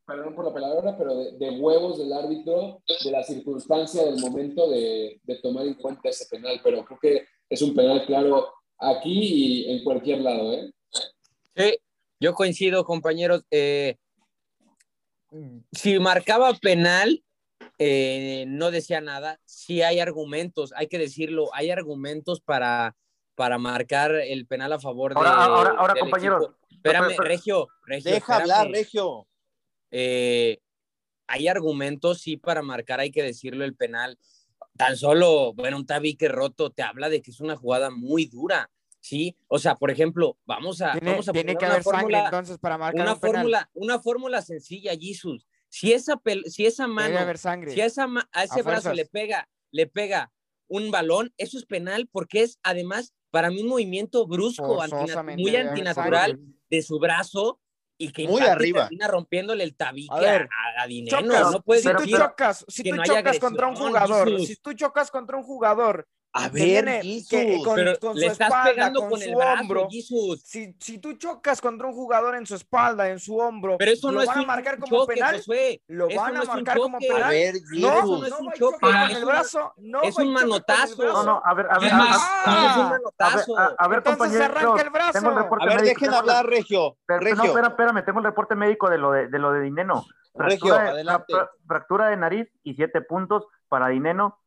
perdón 0.07 0.35
por 0.35 0.45
la 0.47 0.53
palabra, 0.53 0.97
pero 0.99 1.15
de, 1.15 1.51
huevos 1.59 1.99
del 1.99 2.13
árbitro, 2.13 2.83
de 3.05 3.11
la 3.11 3.23
circunstancia, 3.23 4.05
del 4.05 4.21
momento 4.21 4.69
de, 4.69 5.21
de 5.23 5.37
tomar 5.37 5.67
en 5.67 5.75
cuenta 5.75 6.09
ese 6.09 6.27
penal. 6.27 6.61
Pero 6.63 6.85
creo 6.85 6.99
que 7.01 7.27
es 7.49 7.63
un 7.63 7.75
penal 7.75 8.05
claro 8.07 8.53
aquí 8.79 9.65
y 9.65 9.71
en 9.73 9.85
cualquier 9.85 10.21
lado, 10.21 10.53
¿eh? 10.53 10.71
Sí, 11.57 11.77
yo 12.19 12.35
coincido, 12.35 12.85
compañeros. 12.85 13.45
Eh, 13.51 13.97
si 15.73 15.99
marcaba 15.99 16.55
penal, 16.55 17.23
eh, 17.79 18.45
no 18.49 18.71
decía 18.71 19.01
nada. 19.01 19.41
Sí 19.45 19.83
hay 19.83 20.01
argumentos, 20.01 20.73
hay 20.77 20.89
que 20.89 20.99
decirlo, 20.99 21.51
hay 21.55 21.71
argumentos 21.71 22.41
para, 22.41 22.97
para 23.41 23.57
marcar 23.57 24.15
el 24.17 24.47
penal 24.47 24.71
a 24.75 24.79
favor 24.79 25.15
de. 25.15 25.19
Ahora, 25.19 25.31
ahora, 25.45 25.71
ahora 25.79 25.95
del 25.95 26.03
compañeros. 26.03 26.43
equipo. 26.45 26.59
Espérame, 26.73 27.09
pero- 27.09 27.23
Regio, 27.25 27.69
Regio. 27.87 28.11
Deja 28.13 28.19
espérame. 28.37 28.41
hablar, 28.43 28.71
Regio. 28.71 29.27
Eh, 29.91 30.59
hay 31.27 31.49
argumentos, 31.49 32.21
sí, 32.21 32.37
para 32.37 32.61
marcar, 32.61 33.01
hay 33.01 33.11
que 33.11 33.23
decirlo, 33.23 33.65
el 33.65 33.75
penal. 33.75 34.19
Tan 34.77 34.95
solo, 34.99 35.55
bueno, 35.55 35.79
un 35.79 35.87
tabique 35.87 36.29
roto 36.29 36.69
te 36.69 36.83
habla 36.83 37.09
de 37.09 37.23
que 37.23 37.31
es 37.31 37.41
una 37.41 37.57
jugada 37.57 37.89
muy 37.89 38.27
dura, 38.27 38.71
¿sí? 39.01 39.35
O 39.49 39.59
sea, 39.59 39.75
por 39.75 39.91
ejemplo, 39.91 40.37
vamos 40.45 40.83
a, 40.83 40.93
Tiene, 40.93 41.13
vamos 41.13 41.27
a 41.31 41.33
tiene 41.33 41.57
que 41.57 41.65
una 41.65 41.75
haber 41.75 41.85
sangre 41.85 42.19
entonces 42.19 42.59
para 42.59 42.77
marcar 42.77 43.01
una 43.01 43.15
un 43.15 43.21
penal. 43.21 43.35
fórmula, 43.37 43.71
una 43.73 43.99
fórmula 44.01 44.43
sencilla, 44.43 44.93
Jesus. 45.01 45.47
Si 45.71 45.95
esa, 45.95 46.17
pel- 46.17 46.45
si 46.45 46.67
esa 46.67 46.83
Debe 46.83 46.95
mano, 46.95 47.19
haber 47.19 47.39
sangre. 47.39 47.73
si 47.73 47.81
a, 47.81 47.87
esa 47.87 48.07
a 48.33 48.45
ese 48.45 48.61
A 48.61 48.63
brazo 48.63 48.93
le 48.93 49.07
pega, 49.07 49.49
le 49.71 49.87
pega 49.87 50.31
un 50.69 50.91
balón, 50.91 51.33
eso 51.39 51.57
es 51.59 51.65
penal 51.65 52.07
porque 52.13 52.43
es 52.43 52.59
además 52.63 53.13
para 53.31 53.51
mí 53.51 53.63
un 53.63 53.69
movimiento 53.69 54.27
brusco, 54.27 54.81
muy 55.37 55.57
antinatural 55.57 56.39
de 56.69 56.83
su 56.83 56.99
brazo 56.99 57.61
y 57.99 58.13
que 58.13 58.27
Muy 58.27 58.41
arriba. 58.41 58.83
termina 58.85 59.09
rompiéndole 59.09 59.63
el 59.63 59.77
tabique 59.77 60.09
A 60.11 60.21
ver, 60.21 60.49
a, 60.79 60.83
a 60.83 60.87
Dinero. 60.87 61.21
Chocas, 61.21 61.53
no 61.53 61.63
puedes 61.63 61.83
si 61.83 61.91
tú 61.95 62.07
chocas, 62.07 62.65
si 62.67 62.83
tú 62.83 62.97
no 62.97 63.03
chocas 63.05 63.39
contra 63.39 63.69
un 63.69 63.77
jugador, 63.77 64.31
Jesús. 64.31 64.47
si 64.49 64.57
tú 64.57 64.73
chocas 64.73 65.11
contra 65.11 65.37
un 65.37 65.43
jugador 65.43 66.09
A 66.33 66.45
que 66.49 66.55
ver, 66.55 66.65
viene 66.65 67.03
Jesus, 67.03 67.29
que 67.29 67.59
con, 67.65 67.75
Pero 67.75 67.99
con 67.99 68.15
le 68.15 68.27
su 68.27 68.33
estás 68.33 68.47
espalda, 68.49 68.71
pegando 68.71 69.01
con, 69.01 69.11
con 69.11 69.19
su 69.21 69.29
el 69.31 69.35
brazo, 69.35 69.61
hombro. 69.63 69.89
Jesus. 69.91 70.43
Si, 70.45 70.77
si 70.79 70.99
tú 70.99 71.15
chocas 71.15 71.61
contra 71.61 71.89
un 71.89 71.93
jugador 71.93 72.37
en 72.37 72.47
su 72.47 72.55
espalda, 72.55 73.09
en 73.09 73.19
su 73.19 73.37
hombro, 73.37 73.77
Pero 73.79 73.91
eso 73.91 74.09
lo 74.13 74.19
no 74.19 74.21
es 74.23 74.29
van 74.29 74.39
a 74.39 74.41
un 74.43 74.47
marcar 74.47 74.79
como 74.79 74.97
choque, 75.01 75.15
penal. 75.15 75.37
Josué. 75.39 75.83
Lo 75.89 76.09
Eso 76.09 76.21
van 76.21 76.35
no 76.35 76.43
a 76.43 76.45
marcar 76.45 76.79
como 76.79 76.99
choque. 77.01 77.11
a 77.11 77.15
penal. 77.17 77.31
ver, 77.31 77.55
No, 77.73 77.91
Jesus. 77.91 78.21
no 78.21 78.25
es 78.27 78.31
no 78.31 78.39
un 78.39 78.53
choque, 78.53 78.79
con 78.81 78.97
el 79.11 79.25
brazo. 79.25 79.75
No 79.79 80.03
es 80.03 80.17
un 80.19 80.33
manotazo. 80.33 81.03
No, 81.05 81.23
no, 81.25 81.43
a 81.45 81.55
ver, 81.55 81.67
a 81.69 81.79
ver, 81.81 81.87
Es 81.89 81.93
a, 81.93 81.97
no 81.97 82.05
es 82.05 82.11
un 82.15 82.23
Ah, 82.23 82.45
a 82.45 82.91
ver, 82.91 82.91
manotazo. 83.01 83.59
a- 83.59 83.75
a 83.77 83.89
ver, 83.89 83.99
Entonces 83.99 84.33
se 84.33 84.39
compañeros, 84.39 84.57
arranca 84.57 84.83
el 84.83 84.91
brazo. 84.91 85.13
tengo 85.13 85.31
el 85.31 85.37
reporte 85.37 85.65
A 85.65 85.67
ver, 85.67 85.81
médico, 85.81 86.01
dejen 86.01 86.15
hablar, 86.15 86.47
Regio. 86.47 86.97
Pero, 87.07 87.21
no, 87.21 87.25
Regio, 87.27 87.45
espera, 87.47 87.69
espérame, 87.69 88.05
tengo 88.05 88.19
el 88.21 88.25
reporte 88.27 88.55
médico 88.55 88.89
de 88.89 88.99
lo 88.99 89.11
de, 89.11 89.27
de 89.27 89.39
lo 89.41 89.51
de 89.53 89.63
Dineno. 89.63 90.07
Regio, 90.35 90.69
Fractura, 90.69 90.91
adelante. 90.93 91.25
fra- 91.35 91.51
fractura 91.67 92.09
de 92.11 92.17
nariz 92.19 92.49
y 92.63 92.75
siete 92.75 93.01
puntos 93.01 93.47
para 93.69 93.89
Dineno. 93.89 94.39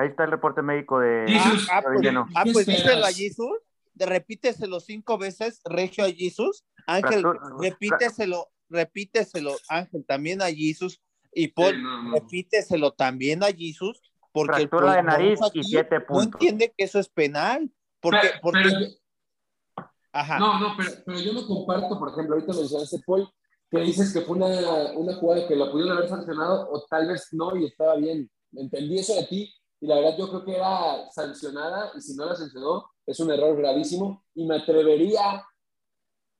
Ahí 0.00 0.08
está 0.08 0.24
el 0.24 0.30
reporte 0.30 0.62
médico 0.62 0.98
de, 1.00 1.24
Jesus, 1.28 1.68
Ah, 1.70 1.76
de 1.80 1.82
pues, 1.88 2.00
Dineno. 2.00 2.26
ah, 2.34 2.44
¿Qué 2.44 2.52
pues 2.52 2.66
díselo 2.66 3.04
a? 3.04 3.12
Jesus. 3.12 3.58
De 3.94 4.06
repíteselo 4.06 4.80
cinco 4.80 5.18
veces, 5.18 5.60
Regio 5.64 6.04
a 6.04 6.10
Jesus. 6.10 6.64
Ángel, 6.86 7.22
repíteselo, 7.60 8.48
repíteselo, 8.68 9.56
Ángel, 9.68 10.04
también 10.06 10.40
a 10.42 10.46
Jesus. 10.46 11.02
Y 11.34 11.48
Paul, 11.48 11.74
Sí, 11.76 11.82
no, 11.82 12.02
no. 12.04 12.14
repíteselo 12.14 12.92
también 12.92 13.42
a 13.44 13.48
Jesus. 13.52 14.00
Porque 14.32 14.62
el 14.62 14.70
de 14.70 15.02
nariz 15.02 15.40
y 15.54 15.62
siete 15.64 15.98
No 15.98 16.06
puntos. 16.06 16.32
entiende 16.40 16.72
que 16.76 16.84
eso 16.84 16.98
es 16.98 17.08
penal. 17.08 17.70
Porque, 18.00 18.18
Pero- 18.22 18.38
porque, 18.42 18.60
pero- 18.64 19.86
ajá. 20.12 20.38
No, 20.38 20.58
no, 20.60 20.74
pero, 20.76 20.90
pero 21.04 21.20
yo 21.20 21.32
no 21.32 21.46
comparto, 21.46 21.98
por 21.98 22.10
ejemplo, 22.10 22.34
ahorita 22.36 22.52
mencionaste, 22.54 23.00
Paul, 23.06 23.28
que 23.70 23.80
dices 23.80 24.12
que 24.12 24.22
fue 24.22 24.36
una, 24.36 24.92
una 24.96 25.14
jugada 25.16 25.46
que 25.46 25.56
la 25.56 25.70
pudieron 25.70 25.96
haber 25.96 26.08
sancionado 26.08 26.68
o 26.70 26.84
tal 26.88 27.08
vez 27.08 27.28
no 27.32 27.54
y 27.56 27.66
estaba 27.66 27.96
bien. 27.96 28.30
Entendí 28.52 28.98
eso 28.98 29.14
de 29.14 29.26
ti 29.26 29.54
y 29.80 29.86
la 29.86 29.96
verdad 29.96 30.16
yo 30.18 30.28
creo 30.28 30.44
que 30.44 30.56
era 30.56 31.10
sancionada 31.10 31.92
y 31.96 32.00
si 32.00 32.14
no 32.16 32.26
la 32.26 32.36
sancionó 32.36 32.86
es 33.06 33.18
un 33.20 33.30
error 33.32 33.56
gravísimo 33.56 34.24
y 34.34 34.46
me 34.46 34.56
atrevería 34.56 35.44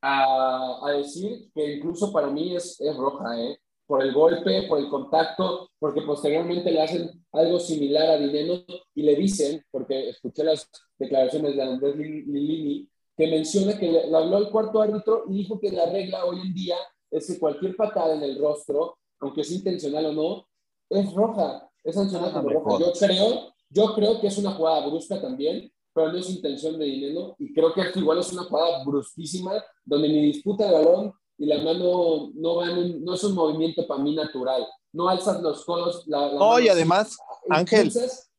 a, 0.02 0.78
a 0.86 0.90
decir 0.92 1.50
que 1.54 1.74
incluso 1.76 2.12
para 2.12 2.28
mí 2.28 2.56
es, 2.56 2.80
es 2.80 2.96
roja, 2.96 3.38
¿eh? 3.40 3.58
por 3.86 4.02
el 4.02 4.12
golpe, 4.12 4.64
por 4.68 4.78
el 4.78 4.88
contacto, 4.88 5.68
porque 5.78 6.02
posteriormente 6.02 6.70
le 6.70 6.80
hacen 6.82 7.10
algo 7.32 7.58
similar 7.58 8.08
a 8.10 8.18
Dineno 8.18 8.62
y 8.94 9.02
le 9.02 9.16
dicen, 9.16 9.64
porque 9.70 10.10
escuché 10.10 10.44
las 10.44 10.70
declaraciones 10.98 11.56
de 11.56 11.62
Andrés 11.62 11.96
Lil- 11.96 12.24
Lilini, 12.26 12.88
que 13.16 13.26
menciona 13.26 13.76
que 13.78 13.90
le, 13.90 14.06
le 14.06 14.16
habló 14.16 14.36
al 14.36 14.50
cuarto 14.50 14.80
árbitro 14.80 15.24
y 15.28 15.34
dijo 15.38 15.58
que 15.58 15.72
la 15.72 15.86
regla 15.86 16.24
hoy 16.24 16.40
en 16.40 16.54
día 16.54 16.76
es 17.10 17.26
que 17.26 17.38
cualquier 17.40 17.74
patada 17.76 18.14
en 18.14 18.22
el 18.22 18.38
rostro, 18.38 18.98
aunque 19.18 19.42
sea 19.44 19.56
intencional 19.58 20.06
o 20.06 20.12
no, 20.12 20.48
es 20.88 21.12
roja, 21.12 21.68
es 21.84 21.94
sancionada 21.94 22.30
Ah, 22.38 22.42
como 22.42 22.50
roja. 22.50 22.78
Yo 22.84 22.92
creo, 22.92 23.54
yo 23.70 23.94
creo 23.94 24.20
que 24.20 24.26
es 24.28 24.38
una 24.38 24.52
jugada 24.52 24.86
brusca 24.86 25.20
también, 25.20 25.72
pero 25.92 26.12
no 26.12 26.18
es 26.18 26.30
intención 26.30 26.78
de 26.78 26.84
Dineno 26.84 27.34
y 27.38 27.52
creo 27.52 27.72
que 27.72 27.80
esto 27.82 27.98
igual 27.98 28.18
es 28.18 28.32
una 28.32 28.44
jugada 28.44 28.84
brusquísima 28.84 29.62
donde 29.84 30.08
ni 30.08 30.22
disputa 30.22 30.66
el 30.66 30.72
balón 30.72 31.12
y 31.38 31.46
la 31.46 31.58
mano 31.62 32.30
no 32.34 32.56
va 32.56 32.70
en 32.70 32.78
un- 32.78 33.04
no 33.04 33.14
es 33.14 33.24
un 33.24 33.34
movimiento 33.34 33.86
para 33.86 34.02
mí 34.02 34.14
natural. 34.14 34.66
No 34.92 35.08
alzas 35.08 35.40
los 35.40 35.64
codos. 35.64 36.04
La, 36.06 36.26
la 36.32 36.38
No, 36.38 36.58
y 36.60 36.68
además, 36.68 37.16
así, 37.30 37.46
Ángel. 37.48 37.86
impulsas. 37.86 38.30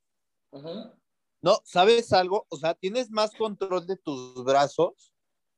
Ajá. 0.52 0.94
No, 1.42 1.58
¿sabes 1.64 2.14
algo? 2.14 2.46
O 2.50 2.58
sea, 2.58 2.76
tienes 2.76 3.10
más 3.10 3.32
control 3.36 3.88
de 3.88 3.98
tus 3.98 4.44
brazos 4.44 5.12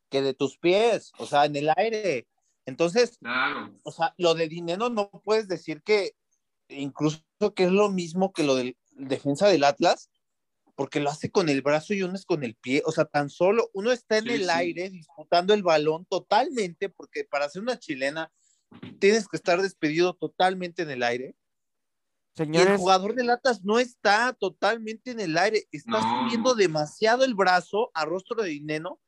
que 0.09 0.21
de 0.21 0.33
tus 0.33 0.57
pies, 0.57 1.11
o 1.19 1.25
sea, 1.25 1.45
en 1.45 1.55
el 1.57 1.69
aire. 1.75 2.27
Entonces, 2.65 3.17
Claro. 3.17 3.73
o 3.83 3.91
sea, 3.91 4.13
lo 4.17 4.33
de 4.35 4.47
dinero 4.47 4.89
no 4.89 5.09
puedes 5.25 5.47
decir 5.49 5.81
que 5.83 6.13
incluso 6.75 7.21
que 7.55 7.65
es 7.65 7.71
lo 7.71 7.89
mismo 7.89 8.33
que 8.33 8.43
lo 8.43 8.55
del 8.55 8.77
defensa 8.91 9.47
del 9.47 9.63
Atlas, 9.63 10.09
porque 10.75 10.99
lo 10.99 11.09
hace 11.09 11.29
con 11.31 11.49
el 11.49 11.61
brazo 11.61 11.93
y 11.93 12.01
uno 12.03 12.15
es 12.15 12.25
con 12.25 12.43
el 12.43 12.55
pie, 12.55 12.81
o 12.85 12.91
sea, 12.91 13.05
tan 13.05 13.29
solo 13.29 13.69
uno 13.73 13.91
está 13.91 14.17
en 14.17 14.25
Sí, 14.25 14.31
el 14.31 14.41
sí. 14.41 14.49
aire 14.49 14.89
disputando 14.89 15.53
el 15.53 15.63
balón 15.63 16.05
totalmente, 16.05 16.89
porque 16.89 17.25
para 17.25 17.45
hacer 17.45 17.61
una 17.61 17.77
chilena 17.77 18.31
tienes 18.99 19.27
que 19.27 19.37
estar 19.37 19.61
despedido 19.61 20.15
totalmente 20.15 20.81
en 20.81 20.91
el 20.91 21.03
aire. 21.03 21.35
Y 22.35 22.39
el 22.39 22.45
Señores, 22.45 22.79
jugador 22.79 23.13
del 23.15 23.29
Atlas 23.29 23.63
no 23.63 23.77
está 23.79 24.33
totalmente 24.33 25.11
en 25.11 25.19
el 25.19 25.37
aire, 25.37 25.67
está 25.71 26.01
No. 26.01 26.01
subiendo 26.01 26.55
demasiado 26.55 27.23
el 27.23 27.35
brazo 27.35 27.91
a 27.93 28.05
rostro 28.05 28.41
de 28.41 28.49
Dineno, 28.49 28.99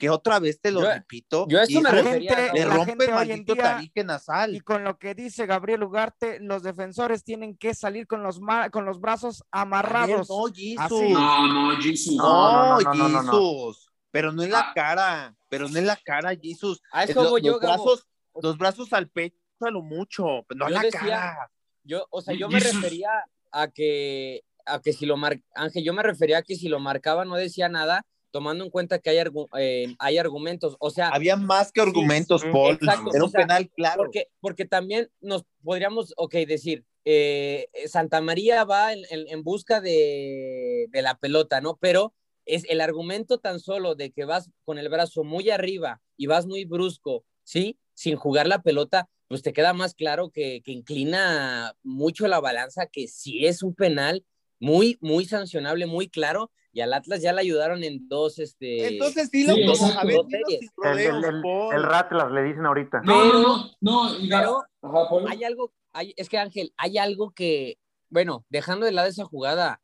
que 0.00 0.08
otra 0.10 0.38
vez 0.40 0.60
te 0.60 0.70
lo 0.72 0.80
Yo- 0.80 0.90
repito, 0.92 1.46
yo 1.46 1.60
a 1.60 1.62
esto 1.64 1.78
y 1.78 1.82
me 1.82 1.88
eso 1.90 1.96
la 1.96 2.02
refería, 2.02 2.34
gente, 2.34 2.58
le 2.58 2.64
rompe 2.64 3.04
el 3.04 3.10
maldito 3.14 3.52
día, 3.54 3.62
tabique 3.62 4.02
nasal. 4.02 4.56
y 4.56 4.60
con 4.60 4.82
lo 4.82 4.98
que 4.98 5.14
dice 5.14 5.44
Gabriel 5.44 5.82
Ugarte, 5.82 6.40
los 6.40 6.62
defensores 6.62 7.22
tienen 7.22 7.54
que 7.54 7.74
salir 7.74 8.06
con 8.06 8.22
los, 8.22 8.40
ma- 8.40 8.70
con 8.70 8.86
los 8.86 8.98
brazos 8.98 9.44
amarrados. 9.50 10.28
no, 10.30 10.44
Jesus. 10.52 10.78
Así. 10.80 11.12
No, 11.12 11.46
no, 11.46 11.76
Jesus. 11.82 12.16
No, 12.16 12.24
No, 12.24 12.80
no, 12.80 12.94
no, 12.94 13.08
no, 13.10 13.22
no, 13.22 13.32
Jesus. 13.32 13.90
Pero 14.10 14.32
no 14.32 14.42
en 14.42 14.50
la 14.52 14.60
Ah. 14.60 14.72
cara, 14.74 15.36
pero 15.50 15.68
no 15.68 15.78
en 15.78 15.86
la 15.86 15.96
cara, 15.96 16.30
Jesus. 16.34 16.80
A 16.90 17.04
Es 17.04 17.10
eso 17.10 17.22
lo- 17.22 17.30
voy 17.30 17.42
yo, 17.42 17.52
los 17.52 17.60
brazos, 17.60 18.06
los 18.42 18.56
brazos 18.56 18.92
al 18.94 19.08
pecho 19.08 19.36
a 19.60 19.70
lo 19.70 19.82
mucho, 19.82 20.24
pero 20.48 20.58
no 20.60 20.64
a 20.64 20.68
Yo 20.70 20.74
la 20.76 20.80
decía- 20.82 21.00
cara. 21.00 21.50
Yo, 21.84 22.06
o 22.10 22.22
sea, 22.22 22.34
yo 22.34 22.48
me 22.48 22.58
refería 22.58 23.10
a 23.52 23.68
que, 23.68 24.42
a 24.64 24.80
que 24.80 24.94
si 24.94 25.04
lo 25.04 25.16
mar... 25.18 25.38
Ángel, 25.54 25.84
yo 25.84 25.92
me 25.92 26.02
refería 26.02 26.38
a 26.38 26.42
que 26.42 26.56
si 26.56 26.68
lo 26.68 26.80
marcaba 26.80 27.24
no 27.26 27.36
decía 27.36 27.68
nada, 27.68 28.06
tomando 28.30 28.64
en 28.64 28.70
cuenta 28.70 28.98
que 28.98 29.10
hay, 29.10 29.18
argu- 29.18 29.48
eh, 29.58 29.94
hay 29.98 30.18
argumentos. 30.18 30.76
O 30.80 30.90
sea, 30.90 31.08
Había 31.08 31.36
más 31.36 31.72
que 31.72 31.80
argumentos, 31.80 32.42
sí, 32.42 32.48
Paul. 32.52 32.74
exacto, 32.74 33.10
Era 33.14 33.22
o 33.22 33.26
un 33.26 33.30
sea, 33.32 33.40
penal 33.42 33.70
claro. 33.70 34.02
porque, 34.04 34.28
porque 34.40 34.64
también 34.64 35.10
nos 35.20 35.44
podríamos, 35.62 36.12
ok, 36.16 36.34
decir, 36.46 36.84
eh, 37.04 37.68
Santa 37.86 38.20
María 38.20 38.64
va 38.64 38.92
en, 38.92 39.00
en- 39.10 39.28
en 39.28 39.42
busca 39.42 39.80
de, 39.80 40.86
de 40.90 41.02
la 41.02 41.16
pelota, 41.18 41.60
¿no? 41.60 41.76
Pero 41.80 42.14
es 42.46 42.64
el 42.68 42.80
argumento 42.80 43.38
tan 43.38 43.60
solo 43.60 43.94
de 43.94 44.10
que 44.10 44.24
vas 44.24 44.50
con 44.64 44.78
el 44.78 44.88
brazo 44.88 45.24
muy 45.24 45.50
arriba 45.50 46.00
y 46.16 46.26
vas 46.26 46.46
muy 46.46 46.64
brusco, 46.64 47.24
¿sí? 47.44 47.78
Sin 47.94 48.16
jugar 48.16 48.46
la 48.48 48.62
pelota, 48.62 49.08
pues 49.28 49.42
te 49.42 49.52
queda 49.52 49.72
más 49.72 49.94
claro 49.94 50.30
que, 50.30 50.60
que 50.64 50.72
inclina 50.72 51.74
mucho 51.82 52.26
la 52.28 52.40
balanza, 52.40 52.86
que 52.86 53.06
sí 53.08 53.46
es 53.46 53.62
un 53.62 53.74
penal 53.74 54.24
muy, 54.58 54.98
muy 55.00 55.24
sancionable, 55.24 55.86
muy 55.86 56.08
claro, 56.08 56.50
y 56.72 56.80
al 56.80 56.92
Atlas 56.92 57.20
ya 57.22 57.32
le 57.32 57.40
ayudaron 57.40 57.82
en 57.82 58.08
dos, 58.08 58.38
este... 58.38 58.86
Entonces 58.88 59.30
dilo 59.30 59.54
Sí, 59.54 59.66
como, 59.66 59.86
a 59.98 60.04
ver, 60.04 60.20
sin 60.46 60.60
El, 60.62 60.70
rodeos, 60.76 61.24
el, 61.24 61.24
el, 61.36 61.42
Paul. 61.42 61.74
el 61.74 61.82
Ratlas 61.82 62.30
le 62.32 62.42
dicen 62.44 62.66
ahorita. 62.66 63.00
No, 63.02 63.22
Pero- 63.22 63.38
no, 63.42 63.70
no, 63.80 64.10
pero- 64.28 64.64
Ajá, 64.82 65.30
hay 65.30 65.44
algo, 65.44 65.72
hay, 65.92 66.14
es 66.16 66.28
que 66.28 66.38
Ángel, 66.38 66.72
hay 66.76 66.98
algo 66.98 67.32
que, 67.32 67.78
bueno, 68.08 68.44
dejando 68.48 68.86
de 68.86 68.92
lado 68.92 69.08
esa 69.08 69.24
jugada, 69.24 69.80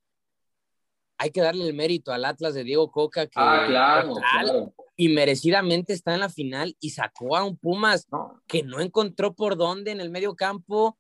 hay 1.19 1.31
que 1.31 1.41
darle 1.41 1.67
el 1.67 1.75
mérito 1.75 2.13
al 2.13 2.25
Atlas 2.25 2.55
de 2.55 2.63
Diego 2.65 2.91
Coca, 2.91 3.27
que 3.27 3.33
Ah, 3.37 3.65
claro, 3.67 4.09
total 4.15 4.23
claro. 4.45 4.75
y 4.97 5.09
merecidamente 5.09 5.93
está 5.93 6.15
en 6.15 6.21
la 6.21 6.29
final 6.29 6.77
y 6.79 6.91
sacó 6.91 7.37
a 7.37 7.45
un 7.45 7.57
Pumas 7.57 8.07
No, 8.13 8.41
que 8.47 8.63
no 8.63 8.81
encontró 8.81 9.35
por 9.35 9.57
dónde 9.57 9.91
en 9.93 10.01
el 10.01 10.11
medio 10.11 10.37
campo, 10.37 10.99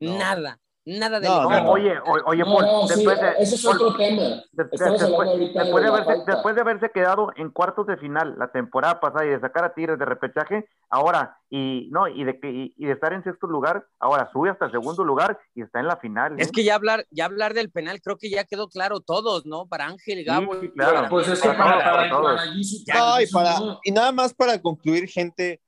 No. 0.00 0.18
nada, 0.18 0.60
nada 0.98 1.20
de 1.20 1.28
No, 1.28 1.42
no, 1.50 1.60
no. 1.64 1.70
oye, 1.70 1.92
oye, 2.26 2.42
No, 2.44 2.52
Paul, 2.54 2.64
no, 2.66 2.88
sí, 2.88 2.94
después 2.96 3.20
de, 3.20 3.28
eso 3.40 3.54
es 3.56 3.62
Paul, 3.64 3.76
otro 3.76 3.96
tema. 3.96 4.22
de- 4.22 4.64
de- 4.64 4.68
Estamos 4.72 5.00
después, 5.00 5.28
de 5.82 5.88
haberse, 5.88 6.22
después 6.26 6.54
de 6.54 6.60
haberse 6.60 6.90
quedado 6.90 7.30
en 7.36 7.50
cuartos 7.50 7.86
de 7.86 7.96
final 7.98 8.34
la 8.38 8.50
temporada 8.50 8.98
pasada 9.00 9.26
y 9.26 9.28
de 9.30 9.40
sacar 9.40 9.64
a 9.64 9.74
Tigres 9.74 9.98
de 9.98 10.04
repechaje, 10.04 10.66
ahora, 10.90 11.36
y 11.50 11.88
no, 11.90 12.08
y 12.08 12.24
de 12.24 12.38
que 12.40 12.50
y, 12.50 12.74
y 12.76 12.86
de 12.86 12.92
estar 12.92 13.12
en 13.12 13.22
sexto 13.24 13.46
lugar, 13.46 13.86
ahora 14.00 14.28
sube 14.32 14.50
hasta 14.50 14.66
el 14.66 14.70
segundo 14.72 15.04
lugar 15.04 15.38
y 15.54 15.62
está 15.62 15.80
en 15.80 15.86
la 15.86 15.96
final. 15.96 16.38
Es 16.40 16.48
¿eh? 16.48 16.50
que 16.54 16.64
ya 16.64 16.74
hablar, 16.74 17.06
ya 17.10 17.26
hablar 17.26 17.54
del 17.54 17.70
penal, 17.70 18.00
creo 18.02 18.16
que 18.16 18.30
ya 18.30 18.44
quedó 18.44 18.68
claro 18.68 19.00
todos, 19.00 19.46
¿no? 19.46 19.66
Para 19.66 19.86
Ángel, 19.86 20.24
Gabo. 20.24 20.54
sí, 20.60 20.66
y 20.66 20.70
claro. 20.70 20.94
para 20.94 21.08
Pues 21.08 21.28
es 21.28 21.40
que 21.40 21.48
Para 21.48 21.58
para, 21.58 22.08
todos, 22.08 22.22
para, 22.24 22.36
para 22.36 22.50
todos. 22.50 23.22
y, 23.22 23.32
para, 23.32 23.78
y 23.84 23.90
nada 23.92 24.12
más 24.12 24.32
para 24.34 24.60
concluir, 24.60 25.06
gente, 25.08 25.60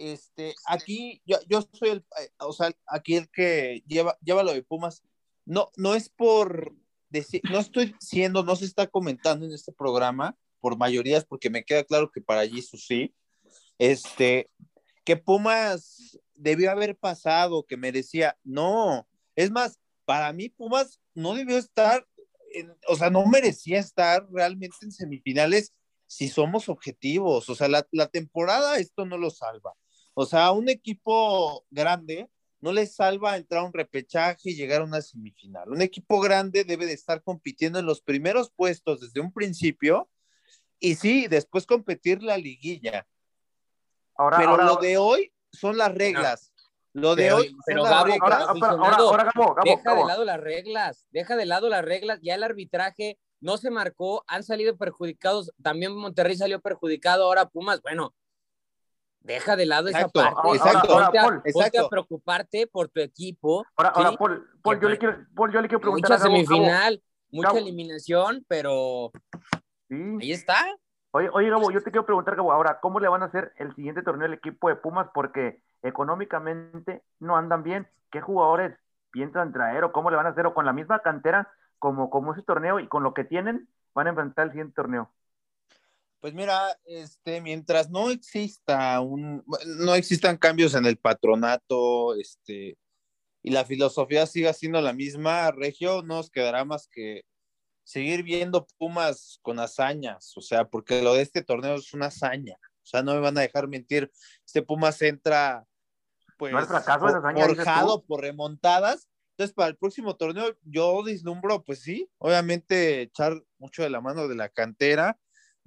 este, 0.00 0.54
aquí 0.66 1.20
yo, 1.26 1.36
yo 1.48 1.62
soy 1.72 1.90
el, 1.90 1.98
eh, 2.20 2.30
o 2.38 2.52
sea, 2.52 2.72
aquí 2.86 3.16
el 3.16 3.28
que 3.30 3.82
lleva, 3.86 4.16
lleva 4.22 4.42
lo 4.42 4.52
de 4.52 4.62
Pumas, 4.62 5.02
no, 5.44 5.70
no 5.76 5.94
es 5.94 6.08
por 6.08 6.74
decir, 7.10 7.40
no 7.50 7.58
estoy 7.58 7.94
diciendo, 8.00 8.42
no 8.42 8.56
se 8.56 8.64
está 8.64 8.86
comentando 8.86 9.44
en 9.46 9.52
este 9.52 9.72
programa 9.72 10.36
por 10.60 10.76
mayorías, 10.76 11.24
porque 11.24 11.50
me 11.50 11.64
queda 11.64 11.84
claro 11.84 12.10
que 12.10 12.20
para 12.20 12.46
Jesus 12.46 12.86
sí, 12.86 13.14
este, 13.78 14.50
que 15.04 15.16
Pumas 15.16 16.18
debió 16.34 16.70
haber 16.70 16.96
pasado, 16.96 17.64
que 17.66 17.76
merecía, 17.76 18.38
no, 18.44 19.06
es 19.34 19.50
más, 19.50 19.78
para 20.04 20.32
mí 20.32 20.48
Pumas 20.48 21.00
no 21.14 21.34
debió 21.34 21.56
estar, 21.58 22.06
en- 22.52 22.74
o 22.88 22.96
sea, 22.96 23.10
no 23.10 23.26
merecía 23.26 23.78
estar 23.78 24.26
realmente 24.30 24.76
en 24.82 24.92
semifinales 24.92 25.72
si 26.06 26.28
somos 26.28 26.68
objetivos, 26.68 27.48
o 27.48 27.54
sea, 27.54 27.68
la, 27.68 27.86
la 27.92 28.08
temporada 28.08 28.78
esto 28.78 29.06
no 29.06 29.16
lo 29.16 29.30
salva. 29.30 29.74
O 30.14 30.26
sea, 30.26 30.52
un 30.52 30.68
equipo 30.68 31.64
grande 31.70 32.28
no 32.60 32.72
le 32.72 32.86
salva 32.86 33.36
entrar 33.36 33.62
a 33.62 33.64
un 33.66 33.72
repechaje 33.72 34.50
y 34.50 34.54
llegar 34.54 34.82
a 34.82 34.84
una 34.84 35.00
semifinal. 35.00 35.70
Un 35.70 35.80
equipo 35.80 36.20
grande 36.20 36.64
debe 36.64 36.84
de 36.86 36.92
estar 36.92 37.22
compitiendo 37.22 37.78
en 37.78 37.86
los 37.86 38.02
primeros 38.02 38.50
puestos 38.50 39.00
desde 39.00 39.20
un 39.20 39.32
principio 39.32 40.08
y 40.78 40.94
sí, 40.96 41.26
después 41.26 41.66
competir 41.66 42.22
la 42.22 42.36
liguilla. 42.36 43.06
Ahora, 44.16 44.36
Pero 44.38 44.50
ahora, 44.50 44.64
lo 44.66 44.76
de 44.76 44.98
hoy 44.98 45.32
son 45.52 45.78
las 45.78 45.94
reglas. 45.94 46.52
Lo 46.92 47.14
de 47.14 47.24
Pero- 47.24 47.36
hoy. 47.36 47.56
pero 47.64 47.82
son 47.82 47.90
las 47.90 48.04
reglas. 48.04 48.20
Ahora, 48.22 48.52
pero 48.52 48.66
ahora, 48.66 48.74
aficionado, 48.74 49.08
ahora, 49.10 49.24
Gabo, 49.34 49.54
Gabo, 49.54 49.64
deja 49.64 49.82
Gabo. 49.84 50.02
de 50.02 50.08
lado 50.08 50.24
las 50.24 50.40
reglas, 50.40 51.06
deja 51.10 51.36
de 51.36 51.46
lado 51.46 51.68
las 51.68 51.84
reglas, 51.84 52.18
ya 52.22 52.34
el 52.34 52.42
arbitraje 52.42 53.18
no 53.40 53.56
se 53.56 53.70
marcó, 53.70 54.24
han 54.26 54.42
salido 54.42 54.76
perjudicados, 54.76 55.52
también 55.62 55.94
Monterrey 55.96 56.36
salió 56.36 56.60
perjudicado, 56.60 57.24
ahora 57.24 57.46
Pumas, 57.48 57.80
bueno, 57.80 58.14
deja 59.20 59.56
de 59.56 59.66
lado 59.66 59.88
Exacto, 59.88 60.20
esa 60.20 60.30
parte, 60.30 60.48
ahora, 60.48 60.56
exacto. 60.58 60.92
ahora, 60.92 61.04
ponte, 61.06 61.18
a, 61.18 61.22
Paul, 61.22 61.34
ponte 61.34 61.50
exacto. 61.50 61.86
a 61.86 61.88
preocuparte 61.88 62.66
por 62.66 62.88
tu 62.88 63.00
equipo, 63.00 63.66
Ahora, 63.76 63.90
ahora, 63.90 64.10
¿sí? 64.10 64.16
Paul, 64.16 64.48
Paul, 64.62 64.76
Que 64.78 64.82
yo 64.82 64.88
le 64.88 64.98
quiero, 64.98 65.18
Paul, 65.34 65.52
yo 65.52 65.60
le 65.60 65.68
quiero 65.68 65.80
preguntar 65.80 66.10
mucha 66.10 66.14
a 66.14 66.18
Gabo, 66.18 66.34
Gabo, 66.34 66.46
semifinal, 66.46 67.02
mucha 67.30 67.48
Gabo. 67.48 67.58
eliminación, 67.58 68.44
pero 68.48 69.12
sí. 69.88 70.18
ahí 70.20 70.32
está. 70.32 70.56
Oye, 71.12 71.28
oye, 71.32 71.50
Gabo, 71.50 71.70
yo 71.70 71.82
te 71.82 71.90
quiero 71.90 72.06
preguntar, 72.06 72.36
Gabo, 72.36 72.52
ahora, 72.52 72.78
¿cómo 72.80 73.00
le 73.00 73.08
van 73.08 73.22
a 73.22 73.26
hacer 73.26 73.52
el 73.56 73.74
siguiente 73.74 74.02
torneo 74.02 74.26
al 74.26 74.34
equipo 74.34 74.68
de 74.68 74.76
Pumas? 74.76 75.08
Porque 75.12 75.62
económicamente 75.82 77.02
no 77.18 77.36
andan 77.36 77.62
bien. 77.62 77.88
¿Qué 78.10 78.20
jugadores 78.20 78.76
piensan 79.10 79.52
traer 79.52 79.84
o 79.84 79.92
cómo 79.92 80.10
le 80.10 80.16
van 80.16 80.26
a 80.26 80.30
hacer? 80.30 80.46
¿O 80.46 80.54
con 80.54 80.66
la 80.66 80.72
misma 80.72 81.00
cantera 81.00 81.52
como, 81.78 82.10
como 82.10 82.32
ese 82.32 82.42
torneo 82.42 82.78
y 82.80 82.86
con 82.88 83.02
lo 83.02 83.14
que 83.14 83.24
tienen 83.24 83.68
van 83.94 84.06
a 84.06 84.10
enfrentar 84.10 84.46
el 84.46 84.52
siguiente 84.52 84.74
torneo? 84.74 85.10
Pues 86.20 86.34
mira, 86.34 86.78
este, 86.84 87.40
mientras 87.40 87.88
no 87.88 88.10
exista 88.10 89.00
un, 89.00 89.42
no 89.78 89.94
existan 89.94 90.36
cambios 90.36 90.74
en 90.74 90.84
el 90.84 90.98
patronato, 90.98 92.14
este, 92.14 92.76
y 93.42 93.50
la 93.50 93.64
filosofía 93.64 94.26
siga 94.26 94.52
siendo 94.52 94.82
la 94.82 94.92
misma, 94.92 95.50
Regio, 95.50 96.02
no 96.02 96.16
nos 96.16 96.30
quedará 96.30 96.66
más 96.66 96.88
que 96.88 97.22
seguir 97.84 98.22
viendo 98.22 98.66
Pumas 98.76 99.38
con 99.40 99.58
hazañas, 99.58 100.36
o 100.36 100.42
sea, 100.42 100.68
porque 100.68 101.02
lo 101.02 101.14
de 101.14 101.22
este 101.22 101.42
torneo 101.42 101.76
es 101.76 101.94
una 101.94 102.06
hazaña, 102.06 102.56
o 102.60 102.86
sea, 102.86 103.02
no 103.02 103.14
me 103.14 103.20
van 103.20 103.38
a 103.38 103.42
dejar 103.42 103.66
mentir, 103.66 104.12
este 104.44 104.60
Pumas 104.60 105.00
entra, 105.00 105.64
pues, 106.36 106.52
No 106.52 106.66
fracaso, 106.66 107.06
hazaña, 107.06 107.46
forjado 107.46 108.04
por 108.04 108.20
remontadas, 108.20 109.08
entonces 109.30 109.54
para 109.54 109.70
el 109.70 109.78
próximo 109.78 110.16
torneo 110.16 110.54
yo 110.64 111.02
vislumbro, 111.02 111.64
pues 111.64 111.80
sí, 111.80 112.10
obviamente 112.18 113.00
echar 113.00 113.42
mucho 113.56 113.82
de 113.82 113.88
la 113.88 114.02
mano 114.02 114.28
de 114.28 114.34
la 114.34 114.50
cantera, 114.50 115.18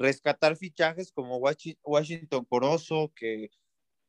rescatar 0.03 0.55
fichajes 0.57 1.12
como 1.12 1.39
Washi- 1.39 1.77
Washington 1.83 2.45
Corozo, 2.45 3.12
que, 3.15 3.50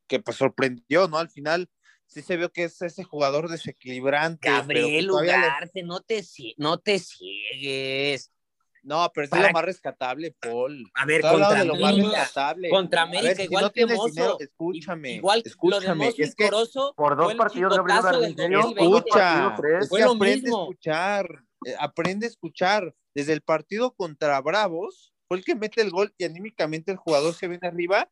que 0.09 0.21
pues 0.21 0.37
sorprendió, 0.37 1.09
¿no? 1.09 1.19
Al 1.19 1.31
final 1.31 1.71
sí 2.07 2.21
se 2.21 2.37
vio 2.37 2.53
que 2.53 2.65
es 2.65 2.83
ese 2.83 3.05
jugador 3.05 3.49
desequilibrante. 3.49 4.51
Gabriel 4.51 5.07
le- 5.07 5.13
Ugarte, 5.13 5.83
no 5.83 6.01
te, 6.01 6.23
no 6.59 6.79
te 6.79 6.99
ciegues. 6.99 8.31
No, 8.83 9.11
pero 9.15 9.25
es 9.25 9.31
Para- 9.31 9.47
lo 9.47 9.53
más 9.55 9.65
rescatable, 9.65 10.37
Paul. 10.39 10.85
A 10.93 11.07
ver, 11.07 11.23
contra 11.23 11.55
de 11.55 11.65
lo 11.65 11.75
más 11.77 11.93
América, 11.95 12.19
rescatable. 12.21 12.69
contra 12.69 13.05
ver, 13.07 13.19
América, 13.19 13.37
si 13.37 13.43
igual 13.45 13.65
no 13.65 13.73
que 13.73 13.87
Mozo. 13.87 14.07
dinero, 14.09 14.37
escúchame, 14.41 15.13
Igual 15.15 15.39
lo 15.39 15.43
de 15.43 15.49
escúchame. 15.49 16.09
Es 16.19 16.35
que 16.35 16.45
Corozo 16.45 16.93
Por 16.95 17.17
dos 17.17 17.35
partidos, 17.35 17.75
Gabriel 17.79 18.01
Ugarte, 18.01 18.21
del 18.21 18.31
¿en 18.33 18.37
serio? 18.37 18.59
2020. 18.61 18.99
escucha, 18.99 19.57
es 19.81 19.89
Fue 19.89 19.99
que 20.01 20.05
lo 20.05 20.13
aprende 20.13 20.37
mismo. 20.43 20.59
a 20.59 20.63
escuchar, 20.65 21.29
eh, 21.65 21.75
aprende 21.79 22.27
a 22.27 22.29
escuchar. 22.29 22.95
Desde 23.15 23.33
el 23.33 23.41
partido 23.43 23.95
contra 23.95 24.39
Bravos, 24.43 25.14
fue 25.35 25.39
el 25.39 25.45
que 25.45 25.55
mete 25.55 25.81
el 25.83 25.91
gol 25.91 26.15
y 26.19 26.25
anímicamente 26.25 26.91
el 26.93 26.97
jugador 26.99 27.35
se 27.35 27.49
viene 27.49 27.67
arriba 27.67 28.09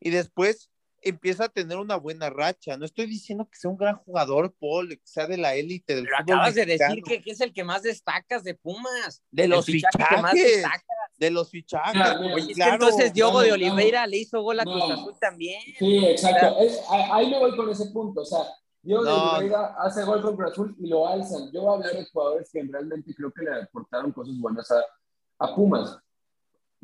y 0.00 0.10
después 0.10 0.70
empieza 1.02 1.44
a 1.44 1.48
tener 1.48 1.76
una 1.78 1.96
buena 1.96 2.30
racha. 2.30 2.76
No 2.76 2.84
estoy 2.84 3.06
diciendo 3.06 3.48
que 3.48 3.56
sea 3.56 3.70
un 3.70 3.76
gran 3.76 3.96
jugador, 3.98 4.52
Paul, 4.58 4.88
que 4.88 5.00
sea 5.04 5.26
de 5.26 5.36
la 5.36 5.54
élite 5.54 5.94
del 5.94 6.04
Pero 6.04 6.16
fútbol 6.18 6.34
acabas 6.36 6.54
de 6.54 6.66
mexicano. 6.66 6.94
decir 6.96 7.04
que, 7.04 7.22
que 7.22 7.30
es 7.30 7.40
el 7.40 7.52
que 7.52 7.62
más 7.64 7.82
destacas 7.82 8.42
de 8.42 8.54
Pumas. 8.54 9.22
de 9.30 9.46
los 9.46 9.64
fichaje 9.66 9.96
que 9.96 10.20
más 10.22 10.32
fichajes, 10.32 10.56
destaca. 10.56 10.84
de 11.18 11.30
los 11.30 11.50
fichajes. 11.50 12.02
Pues, 12.18 12.32
Oye, 12.34 12.40
es 12.42 12.46
que 12.48 12.54
claro. 12.54 12.72
entonces 12.74 13.12
Diogo 13.12 13.40
de 13.40 13.50
Vamos, 13.50 13.66
Oliveira 13.68 14.06
le 14.06 14.16
hizo 14.16 14.42
gol 14.42 14.58
a 14.60 14.64
No. 14.64 14.72
Cruz 14.72 14.90
Azul 14.90 15.14
también. 15.20 15.62
Sí, 15.78 16.04
exacto. 16.06 16.58
Es, 16.60 16.80
ahí 16.90 17.30
me 17.30 17.38
voy 17.38 17.56
con 17.56 17.70
ese 17.70 17.86
punto. 17.90 18.22
O 18.22 18.24
sea, 18.24 18.40
Diego 18.82 19.04
de 19.04 19.10
No. 19.10 19.32
Oliveira 19.32 19.76
hace 19.78 20.02
gol 20.02 20.22
con 20.22 20.36
Cruz 20.36 20.50
Azul 20.52 20.76
y 20.80 20.88
lo 20.88 21.06
alzan. 21.06 21.52
Yo 21.52 21.60
voy 21.62 21.70
a 21.70 21.74
hablar 21.76 21.92
de 21.92 22.06
jugadores 22.10 22.50
que 22.50 22.62
realmente 22.64 23.14
creo 23.14 23.30
que 23.32 23.44
le 23.44 23.62
aportaron 23.62 24.12
cosas 24.12 24.34
buenas 24.40 24.68
a, 24.72 24.82
a 25.38 25.54
Pumas. 25.54 25.96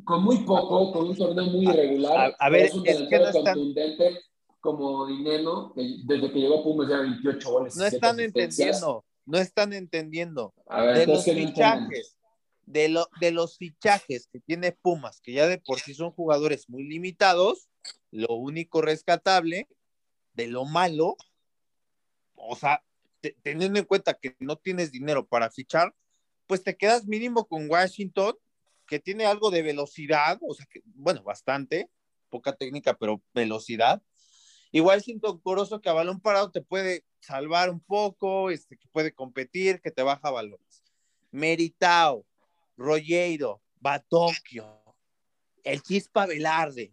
Con 0.05 0.25
muy 0.25 0.39
poco, 0.39 0.93
con 0.93 1.09
un 1.09 1.17
torneo 1.17 1.45
muy 1.45 1.65
irregular. 1.69 2.35
a- 2.39 2.47
a 2.47 2.51
ver, 2.51 2.67
es 2.67 2.75
un 2.75 2.87
es 2.87 2.97
que 3.09 3.19
no 3.19 3.27
están- 3.29 3.45
contundente 3.45 4.21
como 4.61 5.07
Dineno, 5.07 5.73
que 5.75 5.97
desde 6.05 6.33
que 6.33 6.39
llegó 6.41 6.63
Pumas 6.63 6.89
ya 6.89 7.01
28 7.01 7.51
goles. 7.51 7.77
No 7.77 7.83
17 7.83 7.97
están 7.97 8.21
entendiendo, 8.21 9.05
no 9.27 9.39
están 9.39 9.73
entendiendo. 9.73 10.55
A 10.69 10.83
ver, 10.83 10.99
de 10.99 11.07
los 11.07 11.25
fichajes, 11.25 12.17
de, 12.67 12.89
lo, 12.89 13.07
de 13.21 13.31
los 13.33 13.57
fichajes 13.59 14.29
que 14.33 14.41
tiene 14.41 14.73
Pumas, 14.73 15.21
que 15.21 15.33
ya 15.33 15.47
de 15.49 15.59
por 15.59 15.81
sí 15.81 15.95
son 15.95 16.11
jugadores 16.13 16.69
muy 16.69 16.85
limitados, 16.85 17.69
lo 18.11 18.35
único 18.35 18.83
rescatable 18.83 19.69
de 20.35 20.47
lo 20.47 20.65
malo, 20.65 21.17
o 22.35 22.57
sea, 22.57 22.83
te- 23.21 23.37
teniendo 23.43 23.79
en 23.79 23.85
cuenta 23.85 24.15
que 24.15 24.35
no 24.41 24.57
tienes 24.57 24.91
dinero 24.93 25.27
para 25.27 25.51
fichar, 25.51 25.95
pues 26.47 26.63
te 26.63 26.77
quedas 26.77 27.07
mínimo 27.07 27.47
con 27.47 27.69
Washington, 27.71 28.35
que 28.93 29.01
tiene 29.01 29.25
algo 29.25 29.51
de 29.51 29.63
velocidad, 29.63 30.39
o 30.43 30.53
sea, 30.53 30.67
que, 30.67 30.83
bueno, 30.85 31.23
bastante, 31.23 31.89
poca 32.29 32.55
técnica, 32.55 32.93
pero 32.93 33.23
velocidad. 33.33 34.03
Y 34.71 34.81
Washington 34.81 35.41
Corozo, 35.41 35.81
que 35.81 35.89
a 35.89 35.95
balón 35.95 36.21
parado 36.21 36.51
te 36.51 36.61
puede 36.61 37.07
salvar 37.19 37.71
un 37.71 37.81
poco, 37.81 38.51
este, 38.51 38.77
que 38.77 38.87
puede 38.89 39.15
competir, 39.15 39.81
que 39.81 39.91
te 39.91 40.03
baja 40.03 40.31
balones. 40.31 40.85
Meritao, 41.31 42.27
Rollero, 42.77 43.63
Batocchio, 43.81 44.83
el 45.65 45.81
Chispa 45.81 46.27
Velarde, 46.27 46.93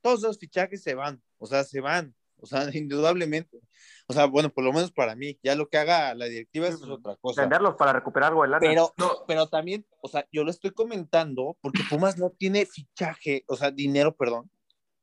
todos 0.00 0.20
esos 0.20 0.38
fichajes 0.38 0.80
se 0.80 0.94
van, 0.94 1.20
o 1.38 1.46
sea, 1.48 1.64
se 1.64 1.80
van, 1.80 2.14
o 2.42 2.46
sea, 2.46 2.66
indudablemente. 2.76 3.60
O 4.08 4.12
sea, 4.12 4.26
bueno, 4.26 4.52
por 4.52 4.64
lo 4.64 4.72
menos 4.72 4.90
para 4.92 5.14
mí, 5.14 5.38
ya 5.42 5.54
lo 5.54 5.68
que 5.68 5.78
haga 5.78 6.14
la 6.14 6.26
directiva 6.26 6.66
eso 6.66 6.84
es 6.84 6.90
otra 6.90 7.16
cosa. 7.16 7.42
Venderlos 7.42 7.76
para 7.76 7.92
recuperar 7.92 8.30
algo 8.30 8.42
de 8.42 8.48
lana. 8.48 8.60
Pero, 8.60 8.94
pero 9.26 9.48
también, 9.48 9.86
o 10.00 10.08
sea, 10.08 10.26
yo 10.32 10.44
lo 10.44 10.50
estoy 10.50 10.72
comentando 10.72 11.56
porque 11.62 11.82
Pumas 11.88 12.18
no 12.18 12.30
tiene 12.30 12.66
fichaje, 12.66 13.44
o 13.46 13.56
sea, 13.56 13.70
dinero, 13.70 14.14
perdón, 14.14 14.50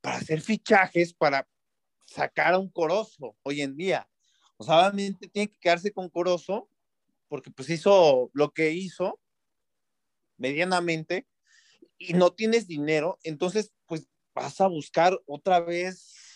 para 0.01 0.17
hacer 0.17 0.41
fichajes 0.41 1.13
para 1.13 1.47
sacar 2.05 2.53
a 2.53 2.59
un 2.59 2.69
Corozo 2.69 3.35
hoy 3.43 3.61
en 3.61 3.75
día. 3.77 4.09
O 4.57 4.63
sea, 4.63 4.79
obviamente 4.79 5.29
tiene 5.29 5.49
que 5.49 5.59
quedarse 5.59 5.91
con 5.91 6.09
Corozo 6.09 6.69
porque 7.29 7.51
pues 7.51 7.69
hizo 7.69 8.29
lo 8.33 8.51
que 8.51 8.71
hizo 8.71 9.19
medianamente 10.37 11.27
y 11.97 12.13
no 12.13 12.31
tienes 12.31 12.67
dinero, 12.67 13.19
entonces 13.23 13.73
pues 13.85 14.07
vas 14.33 14.59
a 14.61 14.67
buscar 14.67 15.19
otra 15.25 15.59
vez 15.59 16.28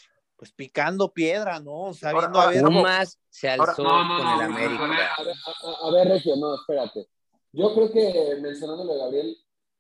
pues 0.44 0.52
picando 0.52 1.14
piedra, 1.14 1.62
¿no? 1.62 1.84
O 1.86 1.94
sea, 1.94 2.10
Ahora- 2.12 2.28
a 2.28 2.30
ahora, 2.32 2.48
ver. 2.50 2.64
Pumas 2.66 3.18
se 3.30 3.50
Ahora- 3.50 3.64
alzó 3.72 3.84
No, 3.84 4.04
no, 4.04 4.18
con 4.18 4.28
el 4.28 4.42
América. 4.42 4.84
a 4.84 4.88
ver, 4.90 5.00
a 5.18 5.24
ver, 5.24 5.36
a- 5.46 5.88
a 5.88 5.92
ver, 5.92 6.08
Regio, 6.10 6.36
no, 6.36 6.56
espérate. 6.56 7.08
Yo 7.54 7.74
creo 7.74 7.92
que 7.94 8.38
mencionando 8.42 8.84
lo 8.84 8.94
de 8.94 9.00
Gabriel, 9.00 9.38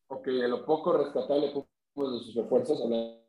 o 0.07 0.21
que 0.21 0.31
lo 0.31 0.65
poco 0.65 0.93
rescatable 0.93 1.47
de 1.47 1.53
sus 2.23 2.33
refuerzos, 2.35 2.81
hablando 2.81 3.22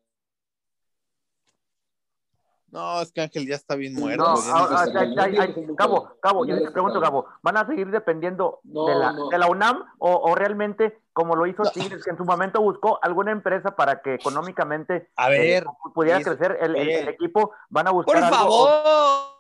no, 2.74 3.00
es 3.00 3.12
que 3.12 3.20
Ángel 3.22 3.46
ya 3.46 3.54
está 3.54 3.76
bien 3.76 3.94
muerto. 3.94 4.24
No, 4.24 4.34
ya 4.36 4.52
ah, 4.54 4.84
sé- 4.86 4.98
ay, 4.98 5.14
ay, 5.16 5.36
ay, 5.38 5.66
Cabo, 5.76 6.16
Cabo, 6.20 6.44
yo 6.44 6.58
te 6.62 6.70
pregunto, 6.70 7.00
Gabo, 7.00 7.26
¿van 7.42 7.56
a 7.56 7.66
seguir 7.66 7.88
dependiendo 7.90 8.60
No, 8.64 8.86
de, 8.86 8.94
la, 8.96 9.12
no. 9.12 9.28
de 9.28 9.38
la 9.38 9.46
UNAM 9.46 9.84
o, 9.98 10.10
o 10.12 10.34
realmente, 10.34 10.98
como 11.12 11.36
lo 11.36 11.46
hizo 11.46 11.62
No. 11.62 11.70
Tigres, 11.70 12.02
que 12.04 12.10
en 12.10 12.16
su 12.16 12.24
momento 12.24 12.60
buscó 12.60 12.98
alguna 13.02 13.30
empresa 13.32 13.76
para 13.76 14.02
que 14.02 14.14
económicamente 14.14 15.08
A 15.16 15.28
ver, 15.28 15.62
eh, 15.62 15.66
pudiera 15.94 16.20
crecer 16.20 16.58
el, 16.60 16.74
el- 16.76 16.90
el 16.90 17.08
equipo? 17.08 17.52
¿Van 17.70 17.86
a 17.86 17.92
buscar 17.92 18.14
Por 18.14 18.24
algo? 18.24 18.36
favor, 18.36 19.34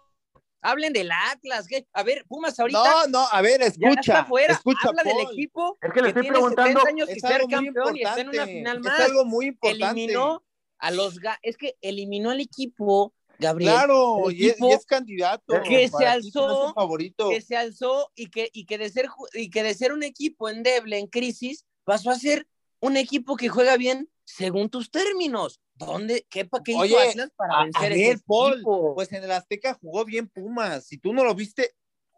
hablen 0.62 0.92
del 0.92 1.10
Atlas. 1.12 1.66
¿qué? 1.68 1.86
A 1.92 2.02
ver, 2.02 2.24
Pumas 2.28 2.58
ahorita 2.58 2.78
No, 2.78 3.06
no, 3.08 3.26
a 3.30 3.42
ver, 3.42 3.60
ya 3.60 3.66
escucha. 3.66 4.00
está 4.00 4.24
fuera. 4.24 4.52
escucha, 4.54 4.88
Habla 4.88 5.02
del 5.02 5.16
Paul. 5.24 5.32
equipo 5.32 5.76
Es 5.80 5.92
que 5.92 6.02
le 6.02 6.08
estoy 6.08 6.22
tiene 6.22 6.34
preguntando, 6.38 6.80
70 6.80 6.88
años 6.88 7.08
y 7.08 7.12
Es 7.12 7.20
ser 7.20 7.40
campeón 7.48 7.96
y 7.96 8.02
está 8.02 8.20
en 8.20 8.28
una 8.28 8.46
final 8.46 8.76
Es 8.78 8.82
más. 8.84 9.00
algo 9.00 9.24
muy 9.24 9.46
importante. 9.46 9.84
Eliminó 10.04 10.42
a 10.78 10.90
los... 10.90 11.18
ga- 11.20 11.38
Es 11.42 11.56
que 11.56 11.76
eliminó 11.82 12.30
al 12.30 12.40
equipo, 12.40 13.12
Gabriel. 13.38 13.72
Claro, 13.72 14.30
y 14.30 14.46
es, 14.46 14.52
equipo 14.52 14.68
y 14.68 14.72
es 14.72 14.86
candidato. 14.86 15.54
que 15.68 15.88
se 15.88 16.06
alzó, 16.06 16.72
favorito. 16.74 17.30
que 17.30 17.40
se 17.40 17.56
alzó 17.56 18.10
y 18.14 18.30
que, 18.30 18.50
y 18.52 18.66
que 18.66 18.78
de 18.78 18.90
ser 18.90 19.08
y 19.34 19.50
que 19.50 19.62
de 19.62 19.74
ser 19.74 19.92
un 19.92 20.02
equipo 20.02 20.48
endeble 20.48 20.98
en 20.98 21.06
crisis 21.06 21.64
pasó 21.84 22.10
a 22.10 22.18
ser 22.18 22.46
un 22.80 22.96
equipo 22.96 23.36
que 23.36 23.48
juega 23.48 23.76
bien 23.76 24.08
según 24.24 24.68
tus 24.70 24.90
términos. 24.90 25.60
¿Dónde? 25.76 26.24
¿Qué, 26.30 26.44
pa- 26.44 26.62
qué 26.62 26.72
hizo 26.72 26.98
Atlas 26.98 27.30
para 27.36 27.54
a- 27.54 27.60
a 27.60 27.64
vencer 27.64 27.90
ver, 27.90 28.14
ese 28.16 28.22
Paul, 28.26 28.52
equipo? 28.54 28.94
Pues 28.94 29.12
en 29.12 29.24
el 29.24 29.30
Azteca 29.32 29.74
jugó 29.74 30.04
bien 30.04 30.28
Pumas. 30.28 30.86
Si 30.86 30.98
tú 30.98 31.12
no 31.12 31.24
lo 31.24 31.34
viste, 31.34 31.74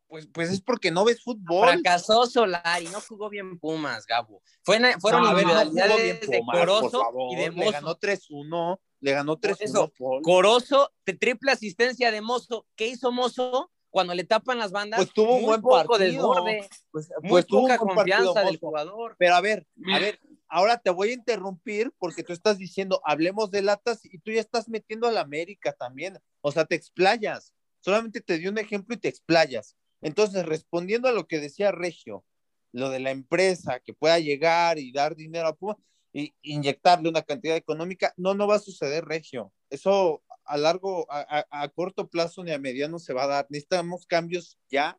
pues, 0.08 0.28
pues 0.32 0.50
es 0.50 0.60
porque 0.60 0.90
no 0.90 1.04
ves 1.04 1.22
fútbol. 1.22 1.66
Fracasó 1.68 2.26
Solari, 2.26 2.86
no 2.88 3.00
jugó 3.00 3.30
bien 3.30 3.58
Pumas, 3.58 4.04
Gabo. 4.06 4.42
Fue 4.62 4.78
fueron 5.00 5.22
No, 5.22 5.28
a 5.30 5.34
ver, 5.34 5.46
no 5.46 5.52
jugó 5.64 5.96
de 5.96 6.14
Pumas, 6.14 6.44
por 6.44 6.54
Corozo 6.66 7.00
favor. 7.02 7.32
y 7.32 7.36
de 7.36 7.50
Le 7.50 7.70
ganó 7.70 7.86
Mozo. 7.88 7.98
3-1. 7.98 8.80
Le 9.00 9.12
ganó 9.12 9.38
3-1, 9.38 9.56
eso, 9.60 9.92
Paul. 9.98 10.22
Corozo, 10.22 10.90
triple 11.04 11.52
asistencia 11.52 12.10
de 12.10 12.20
Mozo. 12.20 12.66
¿Qué 12.76 12.88
hizo 12.88 13.12
Mozo? 13.12 13.70
Cuando 13.90 14.14
le 14.14 14.24
tapan 14.24 14.58
las 14.58 14.72
bandas, 14.72 14.98
Pues 14.98 15.12
tuvo 15.12 15.36
un 15.36 15.40
muy 15.42 15.48
buen 15.48 15.62
poco 15.62 15.76
partido. 15.76 15.98
desborde, 15.98 16.68
Pues, 16.90 17.08
muy 17.22 17.30
pues 17.30 17.46
tuvo 17.46 17.62
poca 17.62 17.78
buen 17.78 17.96
partido, 17.96 18.16
confianza 18.18 18.50
del 18.50 18.58
jugador. 18.58 19.16
Pero 19.18 19.34
a 19.34 19.40
ver, 19.40 19.66
a 19.92 19.98
ver, 19.98 20.20
ahora 20.48 20.78
te 20.78 20.90
voy 20.90 21.10
a 21.10 21.14
interrumpir 21.14 21.92
porque 21.98 22.22
tú 22.22 22.32
estás 22.32 22.58
diciendo, 22.58 23.00
hablemos 23.04 23.50
de 23.50 23.62
latas 23.62 24.04
y 24.04 24.18
tú 24.18 24.32
ya 24.32 24.40
estás 24.40 24.68
metiendo 24.68 25.06
a 25.06 25.12
la 25.12 25.22
América 25.22 25.72
también. 25.72 26.18
O 26.42 26.52
sea, 26.52 26.64
te 26.66 26.74
explayas. 26.74 27.54
Solamente 27.80 28.20
te 28.20 28.38
dio 28.38 28.50
un 28.50 28.58
ejemplo 28.58 28.94
y 28.94 28.98
te 28.98 29.08
explayas. 29.08 29.76
Entonces, 30.02 30.44
respondiendo 30.44 31.08
a 31.08 31.12
lo 31.12 31.26
que 31.26 31.40
decía 31.40 31.72
Regio, 31.72 32.24
lo 32.72 32.90
de 32.90 33.00
la 33.00 33.12
empresa 33.12 33.80
que 33.80 33.94
pueda 33.94 34.18
llegar 34.18 34.78
y 34.78 34.92
dar 34.92 35.16
dinero 35.16 35.48
a 35.48 35.54
Puma 35.54 35.78
y 36.16 36.34
inyectarle 36.40 37.10
una 37.10 37.20
cantidad 37.20 37.56
económica, 37.56 38.14
no, 38.16 38.32
no 38.32 38.46
va 38.46 38.54
a 38.54 38.58
suceder, 38.58 39.04
Regio. 39.04 39.52
Eso 39.68 40.22
a 40.46 40.56
largo, 40.56 41.06
a, 41.10 41.44
a 41.50 41.68
corto 41.68 42.08
plazo 42.08 42.42
ni 42.42 42.52
a 42.52 42.58
mediano 42.58 42.98
se 42.98 43.12
va 43.12 43.24
a 43.24 43.26
dar. 43.26 43.46
Necesitamos 43.50 44.06
cambios 44.06 44.58
ya, 44.70 44.98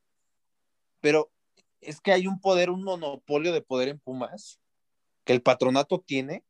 pero 1.02 1.32
es 1.82 2.02
que 2.02 2.12
hay 2.12 2.28
un 2.28 2.40
poder, 2.40 2.70
un 2.70 2.84
monopolio 2.84 3.52
de 3.52 3.64
poder 3.64 3.88
en 3.88 4.00
Pumas 4.00 4.60
que 5.24 5.34
el 5.34 5.42
patronato 5.42 6.00
tiene, 6.02 6.46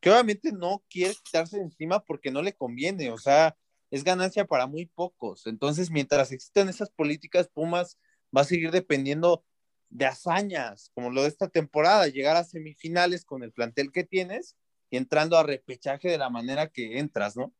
que 0.00 0.10
obviamente 0.10 0.50
no 0.50 0.82
quiere 0.90 1.14
quitarse 1.14 1.58
de 1.58 1.62
encima 1.62 2.00
porque 2.00 2.32
no 2.32 2.42
le 2.42 2.52
conviene, 2.52 3.12
o 3.12 3.18
sea, 3.18 3.56
es 3.92 4.02
ganancia 4.02 4.44
para 4.44 4.66
muy 4.66 4.86
pocos. 4.86 5.46
Entonces, 5.46 5.88
mientras 5.88 6.32
existan 6.32 6.68
esas 6.68 6.90
políticas, 6.90 7.46
Pumas 7.46 7.96
va 8.36 8.40
a 8.40 8.44
seguir 8.44 8.72
dependiendo 8.72 9.44
de 9.90 10.06
hazañas, 10.06 10.90
como 10.94 11.10
lo 11.10 11.22
de 11.22 11.28
esta 11.28 11.48
temporada, 11.48 12.06
llegar 12.06 12.36
a 12.36 12.44
semifinales 12.44 13.24
con 13.24 13.42
el 13.42 13.52
plantel 13.52 13.92
que 13.92 14.04
tienes 14.04 14.56
y 14.88 14.96
entrando 14.96 15.36
a 15.36 15.42
repechaje 15.42 16.08
de 16.08 16.18
la 16.18 16.30
manera 16.30 16.68
que 16.68 16.98
entras, 16.98 17.36
¿no? 17.36 17.52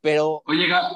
Pero... 0.00 0.42
Oye, 0.46 0.68
Gab. 0.68 0.92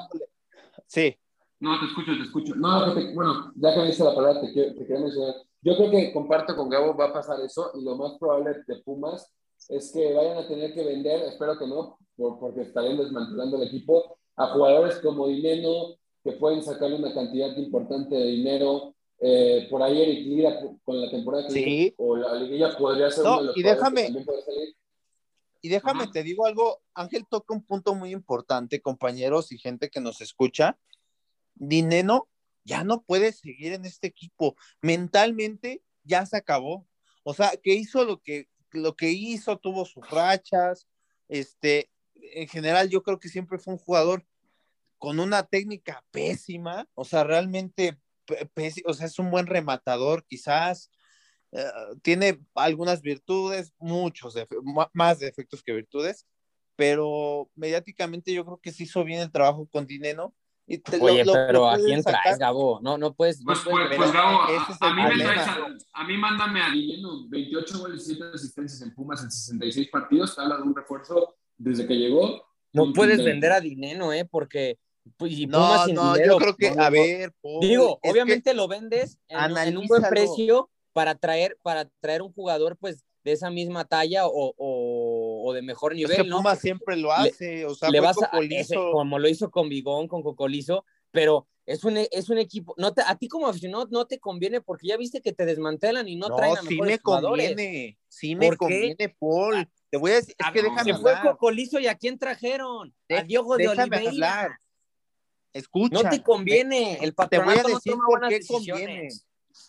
Sí. 0.87 1.15
No, 1.59 1.79
te 1.79 1.85
escucho, 1.85 2.13
te 2.13 2.23
escucho. 2.23 2.55
No, 2.55 2.93
bueno, 3.13 3.51
ya 3.55 3.73
que 3.73 3.79
me 3.79 3.87
dice 3.87 4.03
la 4.03 4.15
palabra, 4.15 4.41
te, 4.41 4.51
quiero, 4.51 4.73
te 4.73 4.87
quería 4.87 5.03
mencionar. 5.03 5.35
Yo 5.61 5.75
creo 5.75 5.91
que 5.91 6.11
comparto 6.11 6.55
con 6.55 6.69
Gabo, 6.69 6.95
va 6.95 7.05
a 7.05 7.13
pasar 7.13 7.39
eso, 7.41 7.71
y 7.75 7.83
lo 7.83 7.95
más 7.97 8.17
probable 8.17 8.63
de 8.65 8.75
Pumas 8.77 9.31
es 9.69 9.91
que 9.91 10.13
vayan 10.13 10.37
a 10.37 10.47
tener 10.47 10.73
que 10.73 10.83
vender, 10.83 11.21
espero 11.23 11.57
que 11.57 11.67
no, 11.67 11.99
porque 12.15 12.61
estarían 12.61 12.97
desmantelando 12.97 13.57
el 13.57 13.67
equipo, 13.67 14.17
a 14.37 14.47
jugadores 14.47 14.97
como 14.99 15.27
Dineno, 15.27 15.97
que 16.23 16.33
pueden 16.33 16.63
sacarle 16.63 16.97
una 16.97 17.13
cantidad 17.13 17.55
importante 17.57 18.15
de 18.15 18.25
dinero. 18.25 18.95
Eh, 19.23 19.67
por 19.69 19.83
ahí 19.83 20.01
Eric 20.01 20.25
Lira 20.25 20.59
con 20.83 20.99
la 20.99 21.09
temporada 21.11 21.45
que 21.45 21.53
sí. 21.53 21.93
o 21.97 22.17
la 22.17 22.33
liguilla 22.35 22.75
podría 22.75 23.11
ser 23.11 23.23
no, 23.23 23.33
uno 23.33 23.41
de 23.41 23.47
los 23.47 23.57
y 23.57 23.61
déjame, 23.61 24.11
que 24.11 24.19
puede 24.21 24.41
salir. 24.41 24.75
Y 25.61 25.69
déjame, 25.69 26.03
Ajá. 26.03 26.11
te 26.11 26.23
digo 26.23 26.47
algo, 26.47 26.81
Ángel 26.95 27.27
toca 27.29 27.53
un 27.53 27.63
punto 27.63 27.93
muy 27.93 28.11
importante, 28.11 28.81
compañeros 28.81 29.51
y 29.51 29.59
gente 29.59 29.91
que 29.91 30.01
nos 30.01 30.21
escucha. 30.21 30.79
Dineno 31.53 32.29
ya 32.63 32.83
no 32.83 33.03
puede 33.03 33.31
seguir 33.31 33.73
en 33.73 33.85
este 33.85 34.07
equipo. 34.07 34.55
Mentalmente 34.81 35.83
ya 36.03 36.25
se 36.25 36.37
acabó. 36.37 36.87
O 37.23 37.35
sea, 37.35 37.51
que 37.61 37.75
hizo 37.75 38.03
lo 38.05 38.19
que, 38.21 38.47
lo 38.71 38.95
que 38.95 39.11
hizo, 39.11 39.57
tuvo 39.57 39.85
sus 39.85 40.09
rachas. 40.09 40.87
Este, 41.27 41.91
en 42.15 42.47
general, 42.47 42.89
yo 42.89 43.03
creo 43.03 43.19
que 43.19 43.29
siempre 43.29 43.59
fue 43.59 43.73
un 43.73 43.79
jugador 43.79 44.25
con 44.97 45.19
una 45.19 45.43
técnica 45.43 46.03
pésima. 46.09 46.87
O 46.95 47.05
sea, 47.05 47.23
realmente, 47.23 47.99
o 48.85 48.93
sea, 48.93 49.05
es 49.05 49.19
un 49.19 49.31
buen 49.31 49.47
rematador, 49.47 50.25
quizás. 50.25 50.91
Uh, 51.51 51.97
tiene 52.01 52.39
algunas 52.55 53.01
virtudes, 53.01 53.73
muchos, 53.77 54.35
más 54.93 55.19
defectos 55.19 55.61
que 55.61 55.73
virtudes, 55.73 56.25
pero 56.77 57.49
mediáticamente 57.55 58.33
yo 58.33 58.45
creo 58.45 58.59
que 58.61 58.71
se 58.71 58.83
hizo 58.83 59.03
bien 59.03 59.19
el 59.19 59.31
trabajo 59.31 59.67
con 59.67 59.85
Dineno 59.85 60.33
y 60.65 60.77
te, 60.77 60.97
Oye, 61.01 61.25
lo, 61.25 61.33
pero 61.33 61.59
lo 61.59 61.69
¿a 61.69 61.77
quién 61.77 62.01
sacar. 62.01 62.21
traes, 62.23 62.39
Gabo? 62.39 62.79
No, 62.81 62.97
no 62.97 63.13
puedes. 63.13 63.43
Pues, 63.43 63.57
no 63.65 63.71
puedes 63.71 63.87
pues, 63.89 63.97
pues, 63.97 64.13
Gabo, 64.13 64.43
a, 64.43 64.51
ese 64.51 64.71
es 64.71 64.81
el 64.81 64.87
a 64.87 64.93
mí 64.93 65.03
me 65.03 65.23
traes 65.23 65.47
a, 65.47 65.67
a 65.93 66.07
mí 66.07 66.17
mándame 66.17 66.61
a 66.61 66.69
Dineno 66.69 67.27
28 67.27 67.79
goles 67.79 68.03
y 68.03 68.15
7 68.15 68.31
asistencias 68.33 68.81
en 68.81 68.95
Pumas 68.95 69.21
en 69.23 69.31
66 69.31 69.89
partidos. 69.89 70.39
Habla 70.39 70.57
de 70.57 70.63
un 70.63 70.75
refuerzo 70.75 71.35
desde 71.57 71.85
que 71.85 71.95
llegó. 71.95 72.45
no 72.71 72.93
puedes 72.93 73.23
vender 73.23 73.51
a 73.51 73.59
Dineno, 73.59 74.13
¿eh? 74.13 74.23
Porque 74.23 74.79
pues, 75.17 75.33
y 75.33 75.47
No, 75.47 75.87
no, 75.87 76.13
dinero, 76.13 76.33
yo 76.33 76.37
creo 76.37 76.55
que, 76.55 76.69
no, 76.69 76.75
no, 76.75 76.81
a 76.83 76.89
no. 76.89 76.91
ver, 76.91 77.33
Paul, 77.41 77.59
Digo, 77.61 77.89
es 77.95 77.99
que- 78.01 78.09
obviamente 78.11 78.53
lo 78.53 78.67
vendes 78.67 79.19
en, 79.27 79.57
en 79.57 79.77
un 79.77 79.87
buen 79.87 80.03
precio 80.03 80.69
para 80.93 81.15
traer, 81.15 81.57
para 81.63 81.85
traer 81.99 82.21
un 82.21 82.33
jugador, 82.33 82.77
pues, 82.77 83.03
de 83.23 83.33
esa 83.33 83.51
misma 83.51 83.85
talla 83.85 84.25
o, 84.25 84.53
o, 84.57 85.43
o 85.45 85.53
de 85.53 85.61
mejor 85.61 85.91
es 85.93 85.97
nivel, 85.97 86.17
que 86.17 86.23
¿no? 86.23 86.37
Pumas 86.37 86.59
siempre 86.59 86.97
lo 86.97 87.11
hace, 87.13 87.65
o 87.65 87.75
sea, 87.75 87.89
le 87.91 87.99
fue 87.99 88.07
vas 88.07 88.17
a, 88.21 88.29
Cocolizo. 88.31 88.61
ese, 88.61 88.75
como 88.75 89.19
lo 89.19 89.29
hizo 89.29 89.51
con 89.51 89.69
Bigón, 89.69 90.07
con 90.07 90.23
Cocolizo, 90.23 90.85
pero 91.11 91.47
es 91.67 91.83
un, 91.83 91.97
es 91.97 92.29
un 92.29 92.39
equipo, 92.39 92.73
no 92.77 92.93
te, 92.93 93.03
a 93.05 93.15
ti 93.15 93.27
como 93.27 93.47
aficionado 93.47 93.87
no 93.91 94.07
te 94.07 94.19
conviene 94.19 94.59
porque 94.61 94.87
ya 94.87 94.97
viste 94.97 95.21
que 95.21 95.33
te 95.33 95.45
desmantelan 95.45 96.07
y 96.07 96.15
no, 96.15 96.29
No, 96.29 96.35
traen 96.35 96.57
a 96.57 96.61
sí 96.63 96.69
mejores 96.71 96.93
me 96.95 97.01
jugadores. 97.03 97.47
conviene, 97.49 97.97
sí 98.07 98.35
me 98.35 98.57
conviene, 98.57 99.09
Paul. 99.19 99.69
Te 99.91 99.97
voy 99.97 100.11
a 100.11 100.15
decir, 100.15 100.33
es 100.37 100.45
A- 100.47 100.51
que 100.51 100.63
déjame 100.63 100.83
se 100.93 100.97
fue 100.99 101.11
hablar, 101.11 101.31
Cocolizo 101.33 101.79
y 101.79 101.85
a 101.87 101.95
quién 101.95 102.17
trajeron? 102.17 102.91
De- 103.07 103.17
a 103.19 103.23
Diogo 103.23 103.57
de 103.57 103.67
Oliveira. 103.67 104.09
hablar. 104.09 104.59
Escucha. 105.53 106.03
No 106.03 106.09
te 106.09 106.23
conviene, 106.23 106.93
el 106.95 106.99
te 106.99 107.03
voy 107.05 107.09
a 107.09 107.15
patronato 107.15 107.69
no 107.69 107.75
decir 107.75 107.93
toma 107.93 108.05
por 108.05 108.27
qué 108.27 108.35
decisiones. 108.35 108.65
conviene. 108.67 109.09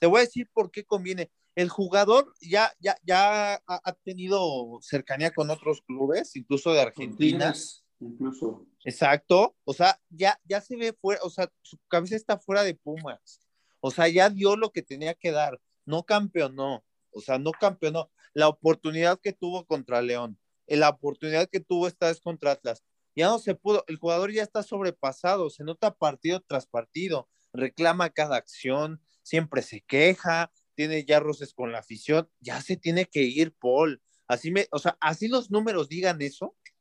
Te 0.01 0.07
voy 0.07 0.19
a 0.19 0.25
decir 0.25 0.49
por 0.53 0.71
qué 0.71 0.85
conviene. 0.85 1.31
El 1.55 1.69
jugador 1.69 2.33
ya, 2.41 2.73
ya, 2.79 2.97
ya 3.05 3.55
ha, 3.55 3.61
ha 3.67 3.93
tenido 4.05 4.79
cercanía 4.81 5.33
con 5.33 5.51
otros 5.51 5.83
clubes, 5.83 6.35
incluso 6.37 6.73
de 6.73 6.81
Argentina. 6.81 7.53
Incluso. 8.01 8.67
Exacto. 8.85 9.55
O 9.65 9.73
sea, 9.73 10.01
ya, 10.09 10.41
ya 10.45 10.61
se 10.61 10.77
ve 10.77 10.93
fuera, 10.93 11.21
o 11.23 11.31
sea, 11.31 11.51
su 11.63 11.79
cabeza 11.89 12.17
está 12.17 12.39
fuera 12.39 12.63
de 12.63 12.75
Pumas. 12.75 13.41
O 13.81 13.91
sea, 13.91 14.09
ya 14.09 14.31
dio 14.31 14.57
lo 14.57 14.71
que 14.71 14.83
tenía 14.83 15.15
que 15.15 15.31
dar. 15.31 15.61
No 15.85 16.05
campeonó. 16.05 16.85
O 17.11 17.21
sea, 17.21 17.39
no 17.39 17.53
campeonó. 17.53 18.11
La 18.35 18.49
oportunidad 18.49 19.21
que 19.21 19.33
tuvo 19.33 19.67
contra 19.67 20.01
León, 20.01 20.39
la 20.67 20.89
oportunidad 20.89 21.49
que 21.51 21.61
tuvo 21.61 21.87
esta 21.87 22.07
vez 22.07 22.21
contra 22.21 22.53
Atlas, 22.53 22.83
ya 23.15 23.27
no 23.29 23.39
se 23.39 23.55
pudo. 23.55 23.85
El 23.89 23.97
jugador 23.97 24.33
ya 24.33 24.43
está 24.43 24.63
sobrepasado, 24.63 25.51
se 25.51 25.65
nota 25.65 25.95
partido 25.95 26.41
tras 26.47 26.67
partido, 26.67 27.29
reclama 27.53 28.11
cada 28.11 28.37
acción, 28.37 29.01
siempre 29.23 29.63
se 29.63 29.81
queja, 29.83 30.51
tiene 30.75 31.05
ya 31.05 31.21
roces 31.21 31.53
con 31.55 31.71
la 31.73 31.79
afición, 31.81 32.29
ya 32.41 32.61
se 32.63 32.77
tiene 32.77 33.05
que 33.07 33.23
ir, 33.23 33.53
Paul. 33.55 34.01
Así 34.27 34.51
me, 34.51 34.67
o 34.71 34.79
sea, 34.79 34.97
así 35.01 35.29
los 35.29 35.51
números 35.51 35.89
digan 35.89 36.23
eso. 36.23 36.57
Yo 36.65 36.73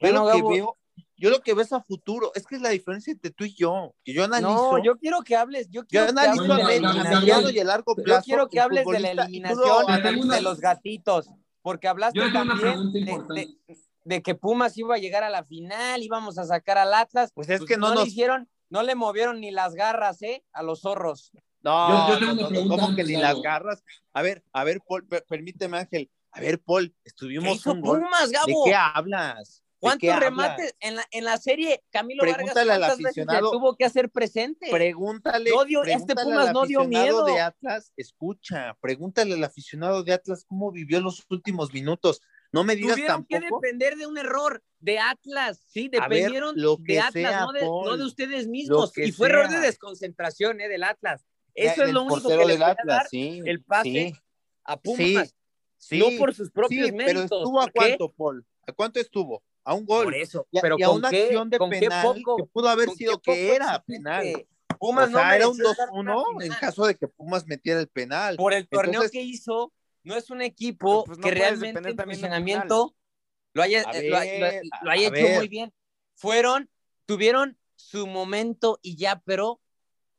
Bueno, 0.00 0.24
lo 0.26 0.32
que 0.32 0.38
Gabo- 0.38 0.50
veo, 0.50 0.78
yo 1.16 1.30
lo 1.30 1.40
que 1.40 1.54
veo 1.54 1.62
es 1.62 1.72
a 1.72 1.80
futuro, 1.80 2.32
es 2.34 2.44
que 2.46 2.56
es 2.56 2.60
la 2.62 2.70
diferencia 2.70 3.12
entre 3.12 3.30
tú 3.30 3.44
y 3.44 3.54
yo, 3.54 3.94
que 4.04 4.12
yo 4.12 4.24
analizo, 4.24 4.78
No, 4.78 4.84
yo 4.84 4.96
quiero 4.98 5.22
que 5.22 5.36
hables, 5.36 5.68
yo 5.70 5.82
yo 5.82 5.86
quiero 5.86 6.06
que 6.06 6.10
analizo 6.10 6.42
hables 6.42 6.48
Gabriel, 6.58 6.82
mediano 6.82 7.00
eliminación. 7.02 7.54
y 7.54 7.58
a 7.60 7.64
largo 7.64 7.94
Yo 7.96 8.02
plazo. 8.02 8.24
quiero 8.24 8.48
que 8.48 8.60
hables 8.60 8.84
de 8.86 8.98
la 9.00 9.10
eliminación 9.10 9.66
Yo 9.86 10.26
de 10.26 10.40
los 10.40 10.60
gatitos, 10.60 11.30
porque 11.62 11.86
hablaste 11.88 12.18
Yo 12.18 12.32
también 12.32 12.58
pregunta 12.60 12.92
de, 12.92 12.98
importante. 13.00 13.40
de- 13.68 13.78
de 14.08 14.22
que 14.22 14.34
Pumas 14.34 14.76
iba 14.78 14.94
a 14.94 14.98
llegar 14.98 15.22
a 15.22 15.28
la 15.28 15.44
final, 15.44 16.02
íbamos 16.02 16.38
a 16.38 16.44
sacar 16.44 16.78
al 16.78 16.94
Atlas. 16.94 17.30
Pues 17.34 17.50
es 17.50 17.62
que 17.64 17.76
no 17.76 17.90
le 17.90 17.96
nos- 17.96 18.08
hicieron, 18.08 18.48
no 18.70 18.82
le 18.82 18.94
movieron 18.94 19.40
ni 19.40 19.50
las 19.50 19.74
garras, 19.74 20.22
¿eh? 20.22 20.42
A 20.52 20.62
los 20.62 20.80
zorros. 20.80 21.30
No, 21.60 22.18
Yo- 22.18 22.34
no, 22.34 22.50
no, 22.50 22.68
¿cómo 22.68 22.96
que 22.96 23.04
ni 23.04 23.16
las 23.16 23.40
garras? 23.42 23.84
A 24.14 24.22
ver, 24.22 24.42
a 24.52 24.64
ver, 24.64 24.80
Paul, 24.80 25.06
per- 25.06 25.24
permíteme, 25.28 25.76
Ángel. 25.78 26.10
A 26.30 26.40
ver, 26.40 26.58
Paul, 26.60 26.88
¿Qué 27.02 27.08
estuvimos 27.08 27.54
hizo 27.56 27.72
un 27.72 27.80
gol. 27.82 28.00
Pumas, 28.00 28.30
¿De 28.30 28.36
Gabo? 28.36 28.64
qué 28.64 28.74
hablas? 28.74 29.62
¿De 29.62 29.78
¿Cuántos 29.80 30.00
qué 30.00 30.10
hablas? 30.12 30.30
remates 30.30 30.76
en 30.80 30.96
la, 30.96 31.04
en 31.10 31.24
la 31.24 31.36
serie? 31.36 31.84
Camilo 31.90 32.22
Pregúntale 32.22 32.54
Vargas, 32.54 32.70
al 32.70 32.78
¿cuántas 32.80 32.98
veces 32.98 33.14
se 33.14 33.20
aficionado. 33.22 33.50
tuvo 33.52 33.76
que 33.76 33.84
hacer 33.84 34.10
presente? 34.10 34.68
Pregúntale, 34.70 35.50
No 35.50 35.64
dio- 35.64 35.82
este 35.84 36.14
pregúntale 36.14 36.24
Pumas 36.30 36.46
al 36.48 36.52
no 36.54 36.64
dio 36.66 36.80
aficionado 36.80 37.24
miedo. 37.24 37.34
de 37.34 37.40
Atlas, 37.40 37.92
escucha, 37.96 38.74
pregúntale 38.80 39.34
al 39.34 39.44
aficionado 39.44 40.02
de 40.02 40.12
Atlas 40.14 40.44
cómo 40.48 40.72
vivió 40.72 41.00
los 41.00 41.24
últimos 41.30 41.72
minutos. 41.72 42.20
No 42.52 42.64
me 42.64 42.76
digas 42.76 42.94
Tuvieron 42.96 43.24
que 43.26 43.38
tampoco. 43.40 43.60
depender 43.60 43.96
de 43.96 44.06
un 44.06 44.16
error 44.18 44.62
de 44.80 44.98
Atlas, 44.98 45.60
sí, 45.66 45.88
ver, 45.88 46.02
dependieron 46.02 46.54
lo 46.56 46.78
que 46.78 46.94
de 46.94 47.00
Atlas, 47.00 47.12
sea, 47.32 47.40
no, 47.40 47.52
de, 47.52 47.60
Paul, 47.60 47.86
no 47.86 47.96
de 47.96 48.04
ustedes 48.04 48.46
mismos. 48.46 48.92
que 48.92 49.06
Y 49.06 49.12
fue 49.12 49.28
error 49.28 49.48
de 49.48 49.60
desconcentración 49.60 50.60
eh, 50.60 50.68
del 50.68 50.84
Atlas. 50.84 51.26
Eso 51.54 51.82
es 51.82 51.92
lo 51.92 52.02
único 52.04 52.28
que 52.28 52.36
le 52.46 52.54
Atlas, 52.54 52.76
dar 52.86 53.08
sí, 53.08 53.42
el 53.44 53.62
pase 53.64 53.82
sí, 53.90 54.12
a 54.64 54.80
Pumas, 54.80 55.34
sí, 55.76 55.98
no 55.98 56.06
por 56.18 56.32
sus 56.34 56.50
propios 56.50 56.92
méritos. 56.92 57.28
pero 57.28 57.38
estuvo 57.42 57.60
a 57.60 57.70
cuánto, 57.70 58.12
Paul? 58.12 58.46
¿A 58.66 58.72
cuánto 58.72 59.00
estuvo? 59.00 59.42
A 59.64 59.74
un 59.74 59.84
gol. 59.84 60.04
Por 60.04 60.14
eso, 60.14 60.46
Y 60.50 60.60
pero 60.60 60.76
y 60.78 60.82
a 60.82 60.86
con 60.86 60.96
una 60.98 61.10
qué, 61.10 61.24
acción 61.24 61.50
de 61.50 61.58
penal 61.58 62.02
poco, 62.14 62.36
que 62.36 62.44
pudo 62.44 62.68
haber 62.68 62.88
sido 62.90 63.20
que 63.20 63.54
era 63.54 63.82
penal. 63.82 64.46
Pumas 64.78 65.08
o 65.08 65.12
sea, 65.12 65.26
no 65.28 65.32
era 65.34 65.48
un 65.48 65.56
mereció 65.56 65.72
estar 65.72 65.88
en 65.88 65.94
2-1 66.06 66.24
una 66.36 66.44
en 66.46 66.52
caso 66.52 66.86
de 66.86 66.94
que 66.94 67.08
Pumas 67.08 67.44
metiera 67.46 67.80
el 67.80 67.88
penal. 67.88 68.36
por 68.36 68.54
el 68.54 68.68
torneo 68.68 68.92
Entonces- 68.92 69.10
que 69.10 69.22
hizo, 69.22 69.72
no 70.08 70.16
es 70.16 70.30
un 70.30 70.40
equipo 70.40 71.04
pues, 71.04 71.18
no 71.18 71.22
que 71.28 71.34
realmente 71.34 71.92
un 71.92 71.96
funcionamiento 71.96 72.96
lo 73.52 73.62
haya, 73.62 73.82
eh, 73.92 74.08
lo, 74.82 74.90
haya 74.90 75.08
hecho 75.08 75.12
ver. 75.12 75.36
muy 75.36 75.48
bien. 75.48 75.72
Fueron, 76.14 76.70
tuvieron 77.04 77.58
su 77.76 78.06
momento 78.06 78.78
y 78.82 78.96
ya, 78.96 79.20
pero 79.24 79.60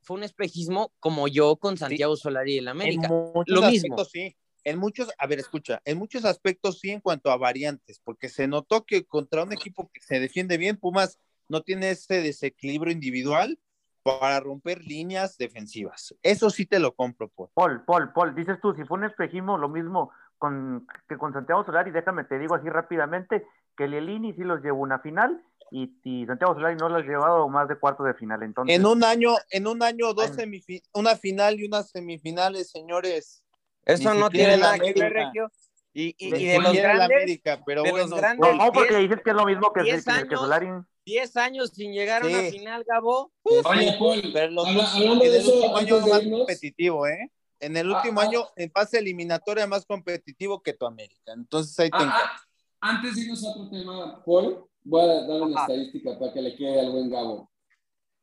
fue 0.00 0.16
un 0.16 0.22
espejismo 0.22 0.92
como 1.00 1.26
yo 1.26 1.56
con 1.56 1.76
Santiago 1.76 2.16
Solari 2.16 2.58
en 2.58 2.68
América. 2.68 3.08
En 3.08 3.32
muchos 3.32 3.54
Lo 3.54 3.68
mismo. 3.68 4.04
sí. 4.04 4.36
En 4.62 4.78
muchos, 4.78 5.08
a 5.16 5.26
ver, 5.26 5.38
escucha, 5.38 5.80
en 5.86 5.96
muchos 5.96 6.26
aspectos 6.26 6.80
sí 6.80 6.90
en 6.90 7.00
cuanto 7.00 7.30
a 7.30 7.38
variantes, 7.38 7.98
porque 8.04 8.28
se 8.28 8.46
notó 8.46 8.84
que 8.84 9.06
contra 9.06 9.42
un 9.42 9.54
equipo 9.54 9.90
que 9.92 10.02
se 10.02 10.20
defiende 10.20 10.58
bien, 10.58 10.76
Pumas 10.76 11.18
no 11.48 11.62
tiene 11.62 11.90
ese 11.90 12.20
desequilibrio 12.20 12.92
individual 12.92 13.58
para 14.02 14.40
romper 14.40 14.82
líneas 14.82 15.36
defensivas. 15.36 16.14
Eso 16.22 16.50
sí 16.50 16.66
te 16.66 16.78
lo 16.78 16.92
compro, 16.94 17.28
pues. 17.28 17.50
Paul, 17.54 17.84
Paul, 17.84 18.12
Paul, 18.12 18.34
dices 18.34 18.58
tú, 18.60 18.74
si 18.74 18.84
fue 18.84 18.98
un 18.98 19.04
espejismo, 19.04 19.58
lo 19.58 19.68
mismo 19.68 20.10
con, 20.38 20.86
que 21.08 21.18
con 21.18 21.32
Santiago 21.32 21.64
Solari, 21.64 21.90
déjame 21.90 22.24
te 22.24 22.38
digo 22.38 22.54
así 22.54 22.68
rápidamente, 22.68 23.44
que 23.76 23.88
Lelini 23.88 24.32
sí 24.32 24.42
los 24.42 24.62
llevó 24.62 24.80
una 24.80 24.98
final 25.00 25.42
y, 25.70 25.94
y 26.02 26.26
Santiago 26.26 26.54
Solari 26.54 26.76
no 26.76 26.88
lo 26.88 26.96
ha 26.96 27.02
llevado 27.02 27.48
más 27.48 27.68
de 27.68 27.76
cuartos 27.76 28.06
de 28.06 28.14
final. 28.14 28.42
Entonces, 28.42 28.74
En 28.74 28.86
un 28.86 29.04
año, 29.04 29.34
en 29.50 29.66
un 29.66 29.82
año, 29.82 30.14
dos 30.14 30.30
Ay. 30.36 30.46
semifi- 30.46 30.82
una 30.94 31.16
final 31.16 31.60
y 31.60 31.66
unas 31.66 31.90
semifinales, 31.90 32.70
señores. 32.70 33.42
Eso 33.84 34.14
Ni 34.14 34.20
no 34.20 34.30
tiene 34.30 34.56
nada 34.56 34.78
que 34.78 34.92
ver, 34.92 35.02
América. 35.04 35.24
Regio. 35.26 35.50
Y, 35.92 36.14
y- 36.18 36.34
y 36.36 36.46
de 36.46 36.58
los 36.60 36.72
grandes, 36.76 37.04
América, 37.04 37.60
pero 37.66 37.82
de 37.82 37.90
los 37.90 38.00
bueno, 38.10 38.16
grandes, 38.16 38.56
no, 38.56 38.72
porque 38.72 38.96
dices 38.98 39.20
que 39.24 39.30
es 39.30 39.36
lo 39.36 39.44
mismo 39.44 39.72
que, 39.72 39.82
que, 39.82 40.28
que. 40.28 40.36
Solari. 40.36 40.68
10 41.04 41.36
años 41.36 41.70
sin 41.74 41.92
llegar 41.92 42.22
a 42.22 42.26
una 42.26 42.40
Sí. 42.42 42.58
final, 42.58 42.84
Gabo. 42.84 43.32
Oye, 43.42 43.94
Paul, 43.98 44.22
pero 44.32 44.50
los 44.52 44.66
habla- 44.66 44.92
hablando 44.92 45.24
en 45.24 45.30
de 45.30 45.36
el 45.36 45.42
eso, 45.42 45.54
último 45.54 45.76
año 45.76 45.98
más 46.00 46.22
irnos, 46.22 46.38
competitivo, 46.40 47.06
¿eh? 47.06 47.30
En 47.60 47.76
el 47.76 47.90
último 47.90 48.20
Ah, 48.20 48.24
ah. 48.24 48.28
año, 48.28 48.46
en 48.56 48.70
fase 48.70 48.98
eliminatoria 48.98 49.66
más 49.66 49.84
competitivo 49.84 50.62
que 50.62 50.72
tu 50.72 50.86
América. 50.86 51.32
Entonces 51.32 51.78
ahí 51.78 51.90
Ah, 51.92 52.12
ah, 52.14 52.40
antes 52.80 53.14
de 53.16 53.22
irnos 53.22 53.44
a 53.44 53.50
otro 53.50 53.68
tema, 53.70 54.22
Paul, 54.24 54.64
voy 54.82 55.00
a 55.02 55.06
dar 55.26 55.42
una 55.42 55.60
estadística 55.62 56.18
para 56.18 56.32
que 56.32 56.40
le 56.42 56.56
quede 56.56 56.80
al 56.80 56.90
buen 56.92 57.10
Gabo. 57.10 57.50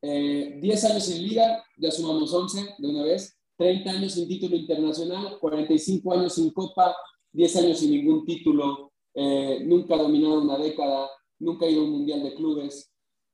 Eh, 0.02 0.58
10 0.60 0.84
años 0.84 1.08
en 1.10 1.22
liga, 1.22 1.64
ya 1.76 1.90
sumamos 1.90 2.32
11 2.32 2.74
de 2.78 2.88
una 2.88 3.02
vez. 3.04 3.34
30 3.56 3.90
años 3.90 4.12
sin 4.12 4.28
título 4.28 4.54
internacional, 4.54 5.36
45 5.40 6.12
años 6.12 6.34
sin 6.36 6.50
copa, 6.52 6.94
10 7.32 7.56
años 7.56 7.80
sin 7.80 7.90
ningún 7.90 8.24
título, 8.24 8.92
eh, 9.14 9.60
nunca 9.64 9.96
ha 9.96 9.98
dominado 9.98 10.42
una 10.42 10.56
década, 10.58 11.08
nunca 11.38 11.66
ha 11.66 11.68
ido 11.70 11.82
a 11.82 11.84
un 11.84 11.90
mundial 11.92 12.22
de 12.22 12.34
clubes, 12.34 12.90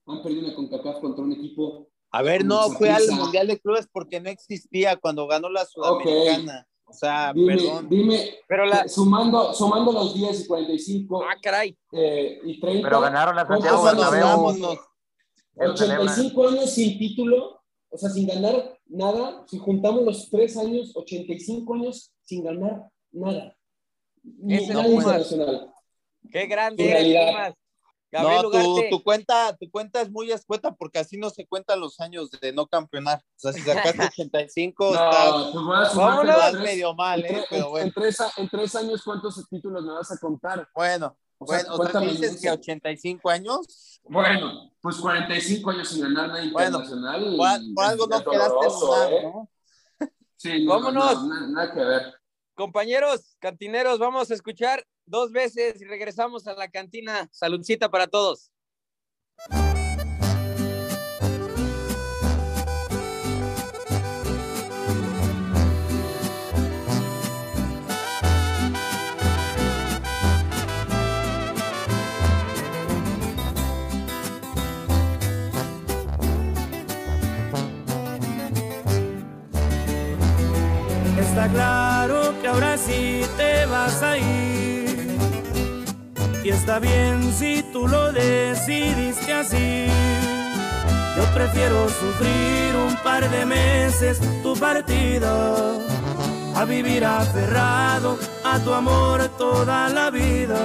han 0.06 0.22
perdido 0.22 0.46
una 0.46 0.54
CONCACAF 0.54 1.00
contra 1.00 1.24
un 1.24 1.32
equipo. 1.32 1.88
A 2.10 2.22
ver, 2.22 2.44
no, 2.44 2.70
fue 2.70 2.90
al. 2.90 3.10
Mundial 3.10 3.48
de 3.48 3.58
Clubes 3.58 3.88
porque 3.92 4.20
no 4.20 4.30
existía 4.30 4.96
cuando 4.96 5.26
ganó 5.26 5.48
la 5.48 5.64
Sudamericana. 5.64 6.64
O 6.84 6.92
sea, 6.92 7.32
Dime, 7.34 7.56
perdón. 7.56 7.88
dime 7.88 8.34
Pero 8.46 8.66
la. 8.66 8.86
sumando, 8.86 9.52
sumando 9.52 9.90
los 9.90 10.14
10 10.14 10.42
y 10.42 10.46
45 10.46 11.24
Ah, 11.24 11.34
caray. 11.42 11.76
eh, 11.92 12.38
y 12.44 12.60
30. 12.60 12.86
Pero 12.86 13.00
ganaron 13.00 13.36
a 13.38 13.46
¿cuántos 13.46 13.68
Santiago 13.68 13.88
años 13.88 14.10
Bernabéu. 14.12 14.20
llevamos? 14.26 14.60
Vámonos. 14.60 14.84
Él 15.56 15.76
celebra. 15.78 16.04
85 16.04 16.48
años 16.48 16.70
sin 16.70 16.98
título, 16.98 17.62
o 17.88 17.98
sea, 17.98 18.10
sin 18.10 18.26
ganar 18.28 18.78
nada. 18.86 19.44
Si 19.48 19.58
juntamos 19.58 20.04
los 20.04 20.30
tres 20.30 20.56
años, 20.56 20.92
85 20.94 21.74
años 21.74 22.12
sin 22.22 22.44
ganar 22.44 22.88
nada. 23.10 23.56
Ni 24.22 24.66
no. 24.68 25.74
Qué 26.30 26.46
grande 26.46 26.84
Gabriel 28.14 28.42
No, 28.44 28.50
tu, 28.50 28.56
Ugarte. 28.56 28.90
tu 28.90 29.02
cuenta, 29.02 29.56
tu 29.56 29.70
cuenta 29.70 30.00
es 30.00 30.10
muy 30.10 30.30
escueta 30.30 30.72
porque 30.72 31.00
así 31.00 31.16
no 31.18 31.30
se 31.30 31.46
cuentan 31.46 31.80
los 31.80 31.98
años 32.00 32.30
de 32.30 32.52
no 32.52 32.66
campeonar. 32.68 33.18
O 33.18 33.38
sea, 33.38 33.52
si 33.52 33.60
sacaste 33.60 34.04
85, 34.14 34.94
estás, 34.94 35.30
No, 35.30 35.52
pues 35.52 35.64
voy 35.64 35.76
a 35.76 35.84
sumar 35.90 36.08
Vámonos. 36.10 36.24
los 36.26 36.36
estás 36.36 36.52
tres. 36.52 36.62
medio 36.64 36.94
mal, 36.94 37.24
en, 37.24 37.34
¿eh? 37.36 37.44
Pero 37.50 37.64
en- 37.64 37.70
bueno, 37.70 37.86
en 37.86 37.92
tres, 37.92 38.16
en 38.36 38.48
tres 38.48 38.74
años, 38.76 39.02
¿cuántos 39.04 39.48
títulos 39.48 39.84
me 39.84 39.92
vas 39.92 40.12
a 40.12 40.18
contar? 40.18 40.68
bueno, 40.74 41.16
O 41.38 41.46
sea, 41.46 41.64
bueno, 41.64 41.74
o 41.84 41.90
sea, 41.90 42.00
dices 42.02 42.40
que 42.40 42.50
85 42.50 43.28
años, 43.30 44.00
Bueno, 44.04 44.70
pues 44.80 44.96
45 44.98 45.70
años 45.70 45.88
sin 45.88 46.02
ganar 46.02 46.28
nada 46.28 46.40
Bueno, 46.52 46.78
internacional. 46.78 47.36
por, 47.36 47.60
y- 47.62 47.74
por 47.74 47.84
algo 47.84 48.06
no 48.06 48.24
quedaste 48.24 48.66
lugar, 48.80 49.12
¿eh? 49.12 49.22
¿no? 49.24 49.50
Sí, 50.36 50.64
no, 50.64 50.70
Vámonos. 50.74 51.26
no, 51.26 51.40
no, 51.40 51.46
nada 51.48 51.72
que 51.72 51.80
ver. 51.80 52.14
Compañeros, 52.54 53.36
cantineros, 53.40 53.98
vamos 53.98 54.30
a 54.30 54.34
escuchar 54.34 54.86
dos 55.06 55.32
veces 55.32 55.80
y 55.80 55.84
regresamos 55.84 56.46
a 56.46 56.54
la 56.54 56.68
cantina. 56.68 57.28
Saludcita 57.32 57.90
para 57.90 58.06
todos. 58.06 58.50
Está 81.18 81.48
claro 81.48 82.34
que 82.40 82.48
ahora 82.48 82.78
sí 82.78 83.22
te 83.36 83.66
vas 83.66 84.02
a 84.02 84.16
ir. 84.18 84.43
Y 86.44 86.50
está 86.50 86.78
bien 86.78 87.32
si 87.32 87.62
tú 87.72 87.88
lo 87.88 88.12
decidiste 88.12 89.32
así. 89.32 89.86
Yo 91.16 91.24
prefiero 91.32 91.88
sufrir 91.88 92.76
un 92.76 92.94
par 93.02 93.30
de 93.30 93.46
meses 93.46 94.20
tu 94.42 94.54
partida 94.54 95.56
a 96.54 96.64
vivir 96.66 97.02
aferrado 97.02 98.18
a 98.44 98.58
tu 98.58 98.74
amor 98.74 99.26
toda 99.38 99.88
la 99.88 100.10
vida. 100.10 100.60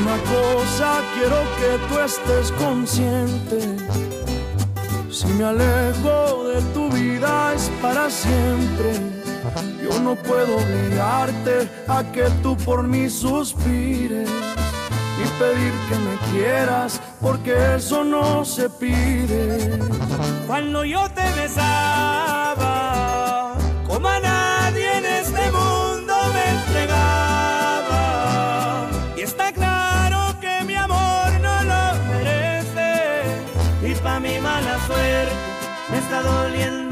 Una 0.00 0.16
cosa 0.30 1.00
quiero 1.14 1.42
que 1.58 1.78
tú 1.88 1.98
estés 1.98 2.52
consciente. 2.52 3.58
Si 5.10 5.26
me 5.26 5.44
alejo 5.44 6.44
de 6.44 6.62
tu 6.72 6.88
vida 6.88 7.52
es 7.52 7.68
para 7.82 8.08
siempre. 8.08 9.11
Yo 9.82 9.98
no 10.00 10.14
puedo 10.16 10.56
obligarte 10.56 11.68
a 11.88 12.04
que 12.12 12.24
tú 12.42 12.56
por 12.56 12.82
mí 12.84 13.08
suspires. 13.10 14.28
Ni 15.18 15.24
pedir 15.38 15.72
que 15.88 15.96
me 15.96 16.16
quieras, 16.32 17.00
porque 17.20 17.54
eso 17.76 18.04
no 18.04 18.44
se 18.44 18.68
pide. 18.70 19.78
Cuando 20.46 20.84
yo 20.84 21.08
te 21.10 21.22
besaba, 21.40 22.72
como 23.86 24.08
a 24.08 24.20
nadie 24.20 24.98
en 24.98 25.06
este 25.06 25.50
mundo 25.50 26.14
me 26.34 26.50
entregaba. 26.56 28.00
Y 29.16 29.20
está 29.22 29.52
claro 29.52 30.34
que 30.40 30.64
mi 30.64 30.74
amor 30.74 31.30
no 31.40 31.62
lo 31.62 31.94
merece. 32.12 33.22
Y 33.86 33.94
pa' 33.96 34.18
mi 34.20 34.38
mala 34.40 34.78
suerte 34.86 35.32
me 35.90 35.98
está 35.98 36.22
doliendo 36.22 36.91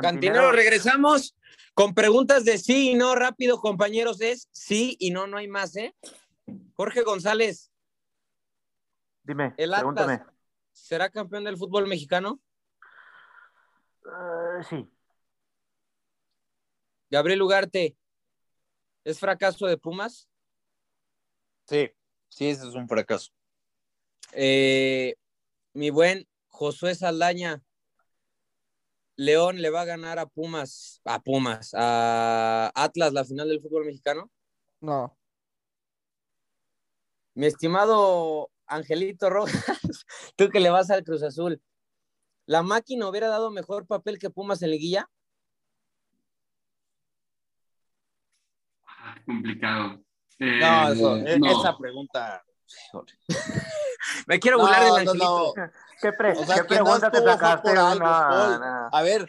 Cantinero, 0.00 0.52
regresamos 0.52 1.36
con 1.74 1.94
preguntas 1.94 2.44
de 2.44 2.58
sí 2.58 2.90
y 2.90 2.94
no. 2.94 3.14
Rápido, 3.14 3.60
compañeros, 3.60 4.20
es 4.20 4.48
sí 4.52 4.96
y 4.98 5.10
no, 5.10 5.26
no 5.26 5.36
hay 5.36 5.48
más, 5.48 5.76
¿eh? 5.76 5.94
Jorge 6.74 7.02
González, 7.02 7.70
Dime, 9.22 9.54
El 9.56 9.72
Atlas. 9.72 9.80
pregúntame. 9.80 10.24
¿será 10.72 11.08
campeón 11.08 11.44
del 11.44 11.56
fútbol 11.56 11.86
mexicano? 11.86 12.40
Eh, 14.04 14.64
sí, 14.68 14.90
Gabriel 17.10 17.42
Ugarte, 17.42 17.96
¿es 19.04 19.18
fracaso 19.18 19.66
de 19.66 19.78
Pumas? 19.78 20.28
Sí, 21.66 21.90
sí, 22.28 22.48
ese 22.48 22.68
es 22.68 22.74
un 22.74 22.88
fracaso. 22.88 23.30
Eh, 24.32 25.14
mi 25.72 25.90
buen 25.90 26.28
Josué 26.48 26.94
Saldaña, 26.94 27.62
León 29.16 29.62
le 29.62 29.70
va 29.70 29.82
a 29.82 29.84
ganar 29.84 30.18
a 30.18 30.26
Pumas, 30.26 31.00
a 31.04 31.20
Pumas, 31.22 31.70
a 31.74 32.70
Atlas 32.74 33.12
la 33.12 33.24
final 33.24 33.48
del 33.48 33.60
fútbol 33.60 33.84
mexicano. 33.86 34.30
No. 34.80 35.16
Mi 37.34 37.46
estimado 37.46 38.50
Angelito 38.66 39.30
Rojas, 39.30 39.52
tú 40.36 40.48
que 40.48 40.60
le 40.60 40.70
vas 40.70 40.90
al 40.90 41.04
Cruz 41.04 41.22
Azul, 41.22 41.62
¿la 42.46 42.62
máquina 42.62 43.08
hubiera 43.08 43.28
dado 43.28 43.50
mejor 43.50 43.86
papel 43.86 44.18
que 44.18 44.30
Pumas 44.30 44.62
en 44.62 44.70
liguilla? 44.70 45.08
Ah, 48.86 49.16
complicado. 49.26 50.00
Eh, 50.38 50.58
No, 50.60 50.92
eso- 50.92 51.38
no. 51.38 51.60
esa 51.60 51.76
pregunta. 51.78 52.44
Me 54.26 54.38
quiero 54.40 54.58
burlar 54.58 54.82
No, 54.82 54.96
Angelito. 54.96 55.54
no. 55.56 55.70
¿Qué, 56.00 56.12
pre- 56.12 56.32
O 56.32 56.44
sea, 56.44 56.56
qué 56.62 56.66
que 56.66 56.78
no 56.78 56.84
pregunta 56.84 57.10
te 57.10 57.18
sacaste? 57.22 57.68
por 57.68 57.78
algo, 57.78 58.04
No, 58.04 58.58
no. 58.58 58.88
A 58.92 59.02
ver, 59.02 59.26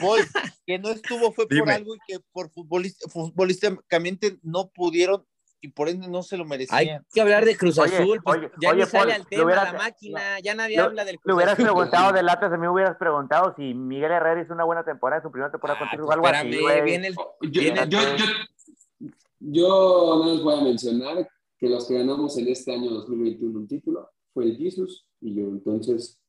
Paul, 0.00 0.20
que 0.66 0.78
no 0.78 0.90
estuvo 0.90 1.32
fue 1.32 1.46
por 1.46 1.54
Dime. 1.56 1.72
algo 1.72 1.94
y 1.94 1.98
que 2.06 2.18
por 2.32 2.50
futbolista, 2.50 3.08
futbolísticamente 3.10 4.38
no 4.42 4.68
pudieron 4.70 5.24
y 5.60 5.68
por 5.68 5.88
ende 5.88 6.06
no 6.06 6.22
se 6.22 6.36
lo 6.36 6.44
Hay 6.44 6.48
merecían. 6.50 7.04
que 7.12 7.20
hablar 7.20 7.44
de 7.44 7.56
Cruz 7.56 7.78
Oye, 7.78 7.96
Azul, 7.96 8.20
pues 8.22 8.38
oye, 8.38 8.50
ya 8.60 8.70
oye, 8.70 8.84
ni 8.84 8.86
sale 8.86 9.12
al 9.14 9.22
le 9.22 9.26
tema, 9.26 9.44
hubieras- 9.44 9.72
la 9.72 9.78
máquina, 9.78 10.40
ya 10.40 10.54
nadie 10.54 10.76
le- 10.76 10.82
habla 10.82 11.04
del 11.04 11.14
Le 11.16 11.18
Cruz 11.20 11.34
hubieras 11.34 11.54
Azul. 11.54 11.64
preguntado 11.64 12.12
del 12.12 12.28
Atlas, 12.28 12.52
a 12.52 12.56
mí 12.56 12.60
me 12.60 12.68
hubieras 12.68 12.96
preguntado 12.96 13.54
si 13.56 13.74
Miguel 13.74 14.12
Herrera 14.12 14.40
hizo 14.40 14.52
una 14.54 14.62
buena 14.64 14.84
temporada 14.84 15.18
en 15.20 15.26
su 15.26 15.32
primera 15.32 15.50
temporada 15.50 15.80
Ah, 15.82 15.88
pues 15.90 16.10
algo 16.10 16.26
así, 16.28 16.48
espérame, 16.50 16.84
viene 16.84 17.06
el- 17.08 17.14
Yo, 17.14 17.60
Viene- 17.60 17.88
yo, 17.88 17.98
yo, 18.16 19.08
yo 19.40 20.22
no 20.24 20.32
les 20.32 20.42
voy 20.42 20.58
a 20.58 20.62
mencionar 20.62 21.28
que 21.58 21.68
los 21.68 21.88
que 21.88 21.94
ganamos 21.98 22.38
en 22.38 22.48
este 22.48 22.72
año 22.74 22.90
2021 22.90 23.58
un 23.58 23.66
título 23.66 24.10
fue 24.32 24.44
el 24.44 24.56
Jesus 24.56 25.07
y 25.20 25.34
yo. 25.34 25.42
Entonces, 25.48 26.20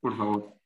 por 0.00 0.16
favor. 0.16 0.56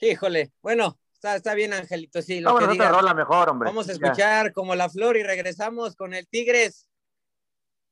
Híjole, 0.00 0.52
bueno, 0.62 0.98
Está, 1.12 1.36
está 1.36 1.54
bien, 1.54 1.72
Angelito, 1.72 2.20
sí. 2.20 2.40
Lo 2.40 2.52
Vámonos 2.52 2.70
que 2.70 2.72
a 2.72 2.74
otra 2.74 2.84
digas. 2.88 3.00
rola 3.00 3.14
mejor, 3.14 3.48
hombre. 3.48 3.68
Vamos 3.68 3.88
a 3.88 3.92
Ya. 3.92 3.94
escuchar 3.94 4.52
como 4.52 4.74
la 4.74 4.88
flor 4.90 5.16
y 5.16 5.22
regresamos 5.22 5.94
con 5.94 6.14
el 6.14 6.26
Tigres 6.26 6.88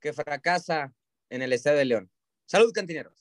que 0.01 0.13
fracasa 0.13 0.93
en 1.29 1.41
el 1.43 1.53
Estadio 1.53 1.79
de 1.79 1.85
León. 1.85 2.11
Salud, 2.47 2.73
cantineros. 2.73 3.20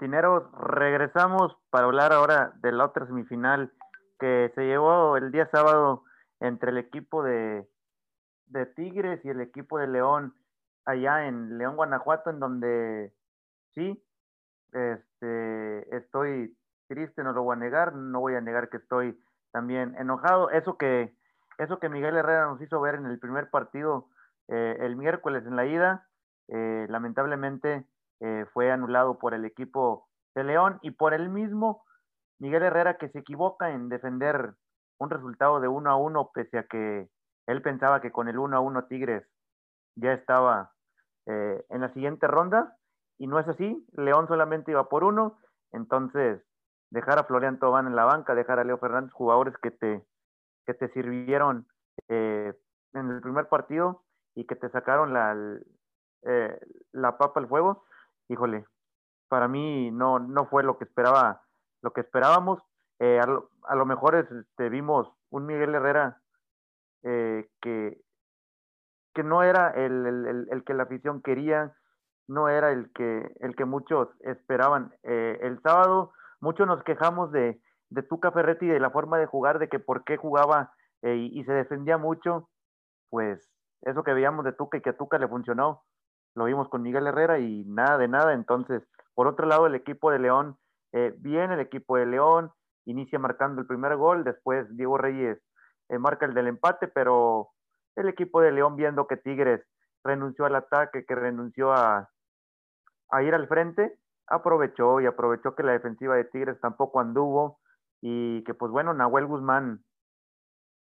Cantineros, 0.00 0.50
regresamos 0.52 1.54
para 1.68 1.84
hablar 1.84 2.14
ahora 2.14 2.54
de 2.62 2.72
la 2.72 2.86
otra 2.86 3.06
semifinal 3.06 3.70
que 4.18 4.50
se 4.54 4.64
llevó 4.64 5.18
el 5.18 5.30
día 5.30 5.46
sábado 5.50 6.04
entre 6.40 6.70
el 6.70 6.78
equipo 6.78 7.22
de, 7.22 7.68
de 8.46 8.64
Tigres 8.64 9.22
y 9.24 9.28
el 9.28 9.42
equipo 9.42 9.78
de 9.78 9.88
León 9.88 10.32
allá 10.86 11.26
en 11.26 11.58
León, 11.58 11.76
Guanajuato, 11.76 12.30
en 12.30 12.40
donde 12.40 13.12
sí, 13.74 14.02
este, 14.72 15.94
estoy 15.94 16.56
triste, 16.88 17.22
no 17.22 17.34
lo 17.34 17.42
voy 17.42 17.56
a 17.56 17.60
negar, 17.60 17.94
no 17.94 18.20
voy 18.20 18.36
a 18.36 18.40
negar 18.40 18.70
que 18.70 18.78
estoy 18.78 19.22
también 19.52 19.94
enojado. 19.98 20.48
Eso 20.48 20.78
que, 20.78 21.14
eso 21.58 21.78
que 21.78 21.90
Miguel 21.90 22.16
Herrera 22.16 22.46
nos 22.46 22.62
hizo 22.62 22.80
ver 22.80 22.94
en 22.94 23.04
el 23.04 23.18
primer 23.18 23.50
partido 23.50 24.08
eh, 24.48 24.78
el 24.80 24.96
miércoles 24.96 25.44
en 25.44 25.56
la 25.56 25.66
ida, 25.66 26.08
eh, 26.48 26.86
lamentablemente 26.88 27.84
eh, 28.20 28.46
fue 28.52 28.70
anulado 28.70 29.18
por 29.18 29.34
el 29.34 29.44
equipo 29.44 30.08
de 30.34 30.44
León 30.44 30.78
y 30.82 30.92
por 30.92 31.14
el 31.14 31.28
mismo 31.28 31.84
Miguel 32.38 32.62
Herrera 32.62 32.96
que 32.96 33.08
se 33.10 33.20
equivoca 33.20 33.70
en 33.70 33.88
defender 33.88 34.54
un 34.98 35.10
resultado 35.10 35.60
de 35.60 35.68
1 35.68 35.90
a 35.90 35.96
1 35.96 36.30
pese 36.32 36.58
a 36.58 36.64
que 36.64 37.08
él 37.46 37.62
pensaba 37.62 38.00
que 38.00 38.12
con 38.12 38.28
el 38.28 38.38
1 38.38 38.56
a 38.56 38.60
1 38.60 38.84
Tigres 38.86 39.26
ya 39.96 40.12
estaba 40.12 40.72
eh, 41.26 41.64
en 41.68 41.80
la 41.80 41.92
siguiente 41.92 42.26
ronda. 42.26 42.76
Y 43.18 43.26
no 43.26 43.38
es 43.38 43.46
así, 43.48 43.86
León 43.92 44.28
solamente 44.28 44.70
iba 44.70 44.88
por 44.88 45.04
uno, 45.04 45.38
entonces 45.72 46.42
dejar 46.90 47.18
a 47.18 47.24
Florian 47.24 47.58
Tobán 47.58 47.86
en 47.86 47.94
la 47.94 48.04
banca, 48.04 48.34
dejar 48.34 48.58
a 48.58 48.64
Leo 48.64 48.78
Fernández, 48.78 49.12
jugadores 49.12 49.54
que 49.58 49.70
te, 49.70 50.06
que 50.64 50.72
te 50.72 50.88
sirvieron 50.92 51.66
eh, 52.08 52.54
en 52.94 53.10
el 53.10 53.20
primer 53.20 53.48
partido 53.48 54.02
y 54.34 54.46
que 54.46 54.56
te 54.56 54.70
sacaron 54.70 55.12
la, 55.12 55.36
eh, 56.22 56.60
la 56.92 57.18
papa 57.18 57.40
al 57.40 57.48
fuego, 57.48 57.84
híjole, 58.30 58.64
para 59.28 59.48
mí 59.48 59.90
no, 59.90 60.18
no 60.18 60.46
fue 60.46 60.62
lo 60.62 60.78
que 60.78 60.84
esperaba, 60.84 61.42
lo 61.82 61.92
que 61.92 62.00
esperábamos. 62.00 62.62
Eh, 63.00 63.18
a, 63.18 63.26
lo, 63.26 63.50
a, 63.64 63.74
lo, 63.74 63.86
mejor 63.86 64.14
este, 64.14 64.68
vimos 64.68 65.10
un 65.30 65.46
Miguel 65.46 65.74
Herrera 65.74 66.20
eh, 67.02 67.48
que, 67.60 68.00
que 69.14 69.22
no 69.22 69.42
era 69.42 69.70
el, 69.70 70.06
el, 70.06 70.48
el, 70.50 70.64
que 70.64 70.74
la 70.74 70.84
afición 70.84 71.22
quería, 71.22 71.74
no 72.28 72.48
era 72.48 72.70
el 72.70 72.92
que, 72.92 73.34
el 73.40 73.56
que 73.56 73.64
muchos 73.64 74.08
esperaban. 74.20 74.94
Eh, 75.02 75.38
el 75.42 75.60
sábado 75.62 76.12
muchos 76.40 76.66
nos 76.66 76.82
quejamos 76.84 77.32
de, 77.32 77.60
de 77.88 78.02
Tuca 78.02 78.30
Ferretti 78.30 78.66
de 78.66 78.80
la 78.80 78.90
forma 78.90 79.18
de 79.18 79.26
jugar, 79.26 79.58
de 79.58 79.68
que 79.68 79.78
por 79.78 80.04
qué 80.04 80.16
jugaba 80.16 80.72
eh, 81.02 81.16
y, 81.16 81.40
y, 81.40 81.44
se 81.44 81.52
defendía 81.52 81.98
mucho, 81.98 82.48
pues 83.08 83.50
eso 83.82 84.04
que 84.04 84.12
veíamos 84.12 84.44
de 84.44 84.52
Tuca 84.52 84.78
y 84.78 84.82
que 84.82 84.90
a 84.90 84.96
Tuca 84.96 85.18
le 85.18 85.26
funcionó, 85.26 85.82
lo 86.40 86.46
vimos 86.46 86.70
con 86.70 86.80
Miguel 86.80 87.06
Herrera 87.06 87.38
y 87.38 87.64
nada 87.66 87.98
de 87.98 88.08
nada. 88.08 88.32
Entonces, 88.32 88.82
por 89.14 89.26
otro 89.26 89.46
lado, 89.46 89.66
el 89.66 89.74
equipo 89.74 90.10
de 90.10 90.18
León, 90.18 90.56
eh, 90.92 91.14
bien 91.18 91.52
el 91.52 91.60
equipo 91.60 91.98
de 91.98 92.06
León, 92.06 92.50
inicia 92.86 93.18
marcando 93.18 93.60
el 93.60 93.66
primer 93.66 93.94
gol, 93.96 94.24
después 94.24 94.66
Diego 94.74 94.96
Reyes 94.96 95.38
eh, 95.90 95.98
marca 95.98 96.24
el 96.24 96.32
del 96.32 96.46
empate, 96.46 96.88
pero 96.88 97.50
el 97.94 98.08
equipo 98.08 98.40
de 98.40 98.52
León 98.52 98.74
viendo 98.76 99.06
que 99.06 99.18
Tigres 99.18 99.60
renunció 100.02 100.46
al 100.46 100.56
ataque, 100.56 101.04
que 101.04 101.14
renunció 101.14 101.74
a, 101.74 102.08
a 103.10 103.22
ir 103.22 103.34
al 103.34 103.46
frente, 103.46 103.98
aprovechó 104.26 104.98
y 105.02 105.06
aprovechó 105.06 105.54
que 105.54 105.62
la 105.62 105.72
defensiva 105.72 106.16
de 106.16 106.24
Tigres 106.24 106.58
tampoco 106.58 107.00
anduvo 107.00 107.60
y 108.00 108.42
que 108.44 108.54
pues 108.54 108.72
bueno, 108.72 108.94
Nahuel 108.94 109.26
Guzmán 109.26 109.84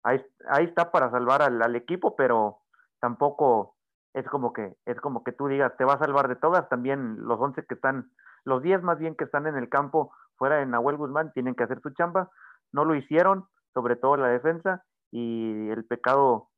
ahí, 0.03 0.23
está 0.59 0.91
para 0.91 1.09
salvar 1.09 1.41
al, 1.41 1.59
al, 1.63 1.75
equipo, 1.75 2.15
pero 2.15 2.59
tampoco 2.99 3.76
es 4.17 4.27
como 4.27 4.51
que 4.51 4.73
es 4.85 4.99
como 4.99 5.23
que 5.23 5.31
tú 5.31 5.47
digas, 5.47 5.75
te 5.77 5.85
va 5.85 5.93
a 5.93 5.99
salvar 5.99 6.27
de 6.27 6.35
todas, 6.35 6.67
también 6.69 7.17
los 7.19 7.39
11 7.39 7.65
que 7.65 7.75
están, 7.75 8.11
los 8.43 8.63
10 8.63 8.81
más 8.81 8.97
bien 8.97 9.15
que 9.15 9.25
están 9.25 9.45
en 9.45 9.55
el 9.55 9.69
campo 9.69 10.11
fuera 10.37 10.57
de 10.57 10.65
Nahuel 10.65 10.97
Guzmán 10.97 11.31
tienen 11.33 11.55
que 11.55 11.63
hacer 11.63 11.81
su 11.81 11.91
chamba, 11.91 12.29
no 12.71 12.83
lo 12.83 12.95
hicieron, 12.95 13.45
sobre 13.73 13.95
todo 13.95 14.17
la 14.17 14.29
defensa 14.29 14.83
y 15.11 15.69
el 15.69 15.85
pecado 15.85 16.49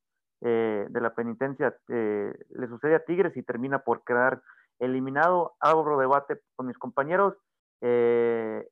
eh, 0.42 0.88
de 0.90 1.02
la 1.02 1.14
penitencia 1.14 1.76
eh, 1.90 2.34
le 2.50 2.68
sucede 2.68 2.96
a 2.96 3.04
Tigres 3.04 3.36
y 3.36 3.44
termina 3.44 3.80
por 3.80 4.04
quedar 4.06 4.42
eliminado. 4.80 5.56
Abro 5.60 6.00
debate 6.00 6.40
con 6.56 6.68
mis 6.68 6.78
compañeros. 6.78 7.36
Eh, 7.82 8.66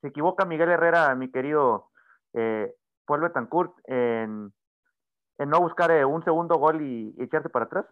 se 0.00 0.08
equivoca 0.08 0.44
Miguel 0.44 0.70
Herrera, 0.70 1.14
mi 1.14 1.30
querido 1.30 1.90
eh, 2.34 2.74
Pueblo 3.06 3.28
Betancourt, 3.28 3.72
en, 3.84 4.52
no 5.46 5.60
buscar 5.60 5.90
eh, 5.90 6.04
un 6.04 6.22
segundo 6.24 6.56
gol 6.56 6.82
y, 6.82 7.14
y, 7.18 7.24
echarse 7.24 7.48
para 7.48 7.66
atrás. 7.66 7.86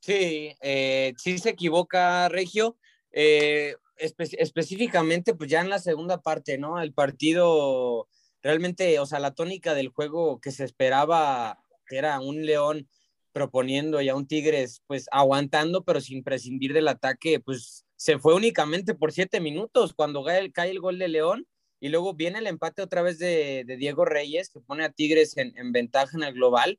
Sí, 0.00 0.56
eh, 0.60 1.14
sí 1.16 1.38
se 1.38 1.50
equivoca 1.50 2.28
Regio. 2.28 2.76
Eh, 3.10 3.74
espe 3.96 4.24
específicamente, 4.38 5.34
pues 5.34 5.50
ya 5.50 5.60
en 5.60 5.70
la 5.70 5.78
segunda 5.78 6.20
parte, 6.20 6.58
¿no? 6.58 6.80
El 6.80 6.92
partido 6.92 8.08
realmente, 8.42 8.98
o 9.00 9.06
sea, 9.06 9.18
la 9.18 9.34
tónica 9.34 9.74
del 9.74 9.88
juego 9.88 10.40
que 10.40 10.52
se 10.52 10.64
esperaba, 10.64 11.58
que 11.86 11.98
era 11.98 12.20
un 12.20 12.44
León 12.44 12.88
proponiendo 13.32 14.00
y 14.00 14.08
a 14.08 14.14
un 14.14 14.26
Tigres, 14.26 14.82
pues 14.86 15.08
aguantando, 15.10 15.84
pero 15.84 16.00
sin 16.00 16.22
prescindir 16.22 16.72
del 16.72 16.88
ataque, 16.88 17.40
pues 17.40 17.84
se 17.96 18.18
fue 18.18 18.34
únicamente 18.34 18.94
por 18.94 19.12
siete 19.12 19.40
minutos 19.40 19.94
cuando 19.94 20.24
cae 20.52 20.70
el 20.70 20.80
gol 20.80 20.98
de 20.98 21.08
León 21.08 21.46
y 21.80 21.88
luego 21.88 22.14
viene 22.14 22.38
el 22.38 22.46
empate 22.46 22.82
otra 22.82 23.02
vez 23.02 23.18
de, 23.18 23.64
Diego 23.78 24.04
Reyes, 24.04 24.50
que 24.50 24.60
pone 24.60 24.84
a 24.84 24.90
Tigres 24.90 25.36
en, 25.36 25.56
en, 25.56 25.72
ventaja 25.72 26.16
en 26.16 26.24
el 26.24 26.34
global. 26.34 26.78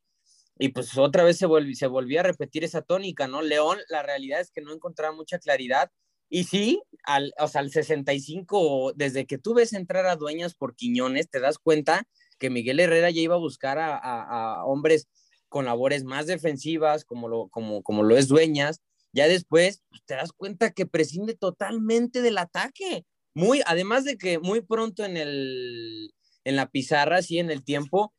Y 0.60 0.70
pues 0.70 0.98
otra 0.98 1.24
vez 1.24 1.38
se, 1.38 1.46
volvió, 1.46 1.76
se 1.76 1.88
volvía 1.88 2.22
a 2.22 2.24
repetir 2.24 2.64
esa 2.64 2.82
tónica, 2.82 3.28
¿no? 3.28 3.42
León, 3.42 3.78
la 3.90 4.02
realidad 4.02 4.42
es 4.42 4.50
que 4.52 4.62
no 4.62 4.74
encontraba 4.74 5.16
mucha 5.16 5.38
claridad. 5.38 5.92
Y 6.30 6.46
sí, 6.46 6.82
al, 7.04 7.34
o 7.40 7.48
sea, 7.48 7.62
al 7.62 7.72
65, 7.72 8.94
desde 8.96 9.26
que 9.26 9.38
tú 9.38 9.54
ves 9.54 9.74
entrar 9.74 10.08
a 10.08 10.16
Dueñas 10.16 10.56
por 10.56 10.76
Quiñones, 10.76 11.30
te 11.30 11.40
das 11.40 11.60
cuenta 11.60 12.08
que 12.40 12.50
Miguel 12.50 12.80
Herrera 12.80 13.12
ya 13.12 13.22
iba 13.22 13.36
a 13.36 13.40
buscar 13.40 13.78
a 13.80 14.64
hombres 14.66 15.08
con 15.50 15.66
labores 15.66 16.04
más 16.04 16.28
defensivas, 16.28 17.06
como 17.06 17.28
lo, 17.28 17.48
como, 17.50 17.84
como 17.84 18.04
lo 18.04 18.18
es 18.18 18.28
Dueñas. 18.28 18.82
Ya 19.14 19.28
después 19.28 19.84
pues, 19.90 20.04
te 20.06 20.16
das 20.16 20.32
cuenta 20.32 20.72
que 20.72 20.86
prescinde 20.86 21.36
totalmente 21.36 22.22
del 22.22 22.38
ataque. 22.38 23.06
Muy, 23.38 23.62
además 23.68 24.04
de 24.04 24.18
que 24.18 24.40
muy 24.40 24.62
pronto 24.62 25.06
en 25.06 25.16
el, 25.16 26.12
en 26.44 26.56
la 26.56 26.72
pizarra, 26.72 27.18
así 27.18 27.38
en 27.38 27.52
el 27.52 27.64
tiempo, 27.64 28.12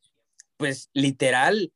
pues 0.55 0.89
literal, 0.93 1.73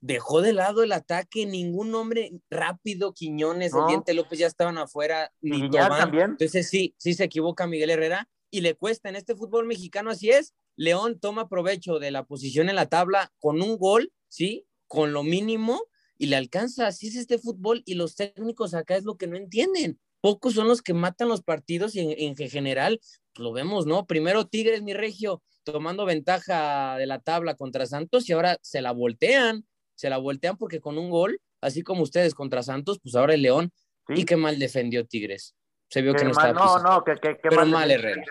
dejó 0.00 0.42
de 0.42 0.52
lado 0.52 0.82
el 0.82 0.90
ataque, 0.90 1.46
ningún 1.46 1.94
hombre 1.94 2.32
rápido, 2.50 3.14
Quiñones, 3.14 3.72
No. 3.72 3.82
el 3.82 3.86
Diente 3.86 4.14
López 4.14 4.40
ya 4.40 4.48
estaban 4.48 4.78
afuera, 4.78 5.32
Y 5.40 5.50
ni 5.50 5.70
también. 5.70 6.30
Entonces 6.32 6.68
sí, 6.68 6.96
sí 6.98 7.14
se 7.14 7.22
equivoca 7.22 7.68
Miguel 7.68 7.90
Herrera 7.90 8.28
y 8.50 8.62
le 8.62 8.74
cuesta 8.74 9.08
en 9.08 9.14
este 9.14 9.36
fútbol 9.36 9.64
mexicano, 9.64 10.10
así 10.10 10.30
es. 10.30 10.52
León 10.74 11.20
toma 11.20 11.48
provecho 11.48 12.00
de 12.00 12.10
la 12.10 12.24
posición 12.24 12.68
en 12.68 12.74
la 12.74 12.86
tabla 12.86 13.32
con 13.38 13.62
un 13.62 13.78
gol, 13.78 14.12
¿sí? 14.26 14.66
Con 14.88 15.12
lo 15.12 15.22
mínimo 15.22 15.84
y 16.18 16.26
le 16.26 16.34
alcanza. 16.34 16.88
Así 16.88 17.06
es 17.06 17.14
este 17.14 17.38
fútbol 17.38 17.84
y 17.86 17.94
los 17.94 18.16
técnicos 18.16 18.74
acá 18.74 18.96
es 18.96 19.04
lo 19.04 19.16
que 19.16 19.28
no 19.28 19.36
entienden. 19.36 20.00
Pocos 20.22 20.54
son 20.54 20.68
los 20.68 20.80
que 20.80 20.94
matan 20.94 21.28
los 21.28 21.42
partidos 21.42 21.94
y 21.94 22.00
en, 22.00 22.38
en 22.40 22.48
general 22.48 22.98
pues, 22.98 23.20
lo 23.36 23.52
vemos, 23.52 23.84
¿no? 23.86 24.06
Primero 24.06 24.46
Tigres, 24.46 24.80
mi 24.82 24.94
regio, 24.94 25.42
tomando 25.64 26.06
ventaja 26.06 26.96
de 26.96 27.06
la 27.06 27.18
tabla 27.18 27.54
contra 27.56 27.84
Santos 27.84 28.28
y 28.28 28.32
ahora 28.32 28.56
se 28.62 28.80
la 28.80 28.92
voltean, 28.92 29.66
se 29.94 30.08
la 30.08 30.16
voltean 30.16 30.56
porque 30.56 30.80
con 30.80 30.96
un 30.96 31.10
gol, 31.10 31.38
así 31.60 31.82
como 31.82 32.02
ustedes 32.02 32.34
contra 32.34 32.62
Santos, 32.62 32.98
pues 33.02 33.14
ahora 33.14 33.34
el 33.34 33.42
León. 33.42 33.70
Sí. 34.08 34.14
Y 34.22 34.24
qué 34.24 34.36
mal 34.36 34.58
defendió 34.58 35.06
Tigres. 35.06 35.54
Se 35.88 36.02
vio 36.02 36.14
que 36.14 36.24
no 36.24 36.30
mal- 36.30 36.50
estaba 36.50 36.82
no, 36.82 36.90
no, 36.90 37.04
que, 37.04 37.14
que, 37.16 37.36
qué 37.38 37.48
Pero 37.50 37.66
mal. 37.66 37.90
Herrera. 37.90 38.24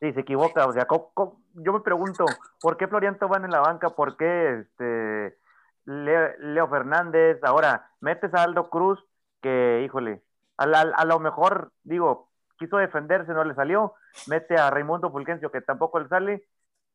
Sí, 0.00 0.12
se 0.14 0.20
equivoca. 0.20 0.66
O 0.66 0.72
sea, 0.72 0.86
co- 0.86 1.42
yo 1.54 1.72
me 1.72 1.80
pregunto, 1.80 2.24
¿por 2.60 2.76
qué 2.76 2.86
Florian 2.88 3.18
Tobán 3.18 3.44
en 3.44 3.50
la 3.50 3.60
banca? 3.60 3.90
¿Por 3.90 4.16
qué 4.16 4.60
este, 4.60 5.36
Leo, 5.84 6.28
Leo 6.38 6.68
Fernández? 6.68 7.38
Ahora, 7.42 7.90
metes 8.00 8.32
a 8.32 8.44
Aldo 8.44 8.70
Cruz, 8.70 8.98
que, 9.42 9.82
híjole, 9.84 10.22
a, 10.64 11.04
lo 11.04 11.18
mejor, 11.18 11.72
digo, 11.84 12.28
quiso 12.58 12.76
defenderse, 12.76 13.32
no 13.32 13.44
le 13.44 13.54
salió. 13.54 13.94
Mete 14.26 14.56
a 14.56 14.70
Raimundo 14.70 15.10
Fulgencio, 15.10 15.50
que 15.50 15.60
tampoco 15.60 15.98
le 16.00 16.08
sale. 16.08 16.44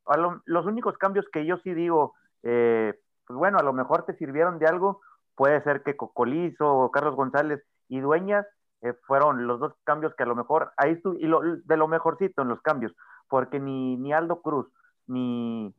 A 0.05 0.17
lo- 0.17 0.41
los 0.45 0.65
únicos 0.65 0.97
cambios 0.97 1.25
que 1.33 1.45
yo 1.45 1.57
sí 1.57 1.73
digo, 1.73 2.13
eh, 2.43 2.93
pues 3.25 3.37
bueno, 3.37 3.57
a 3.57 3.63
lo 3.63 3.73
mejor 3.73 4.03
te 4.05 4.15
sirvieron 4.17 4.59
de 4.59 4.67
algo. 4.67 5.01
Puede 5.35 5.61
ser 5.63 5.81
que 5.83 5.97
Cocolizo, 5.97 6.91
Carlos 6.93 7.15
González 7.15 7.63
y 7.89 7.99
Dueñas 7.99 8.45
eh, 8.81 8.93
fueron 9.07 9.47
los 9.47 9.59
dos 9.59 9.73
cambios 9.83 10.13
que 10.15 10.23
a 10.23 10.27
lo 10.27 10.35
mejor, 10.35 10.71
ahí 10.77 10.93
estu- 10.93 11.17
y 11.19 11.25
lo, 11.25 11.41
de 11.41 11.77
lo 11.77 11.87
mejorcito 11.87 12.43
en 12.43 12.49
los 12.49 12.61
cambios, 12.61 12.93
porque 13.27 13.59
ni, 13.59 13.97
ni 13.97 14.13
Aldo 14.13 14.41
Cruz, 14.41 14.67
ni, 15.07 15.73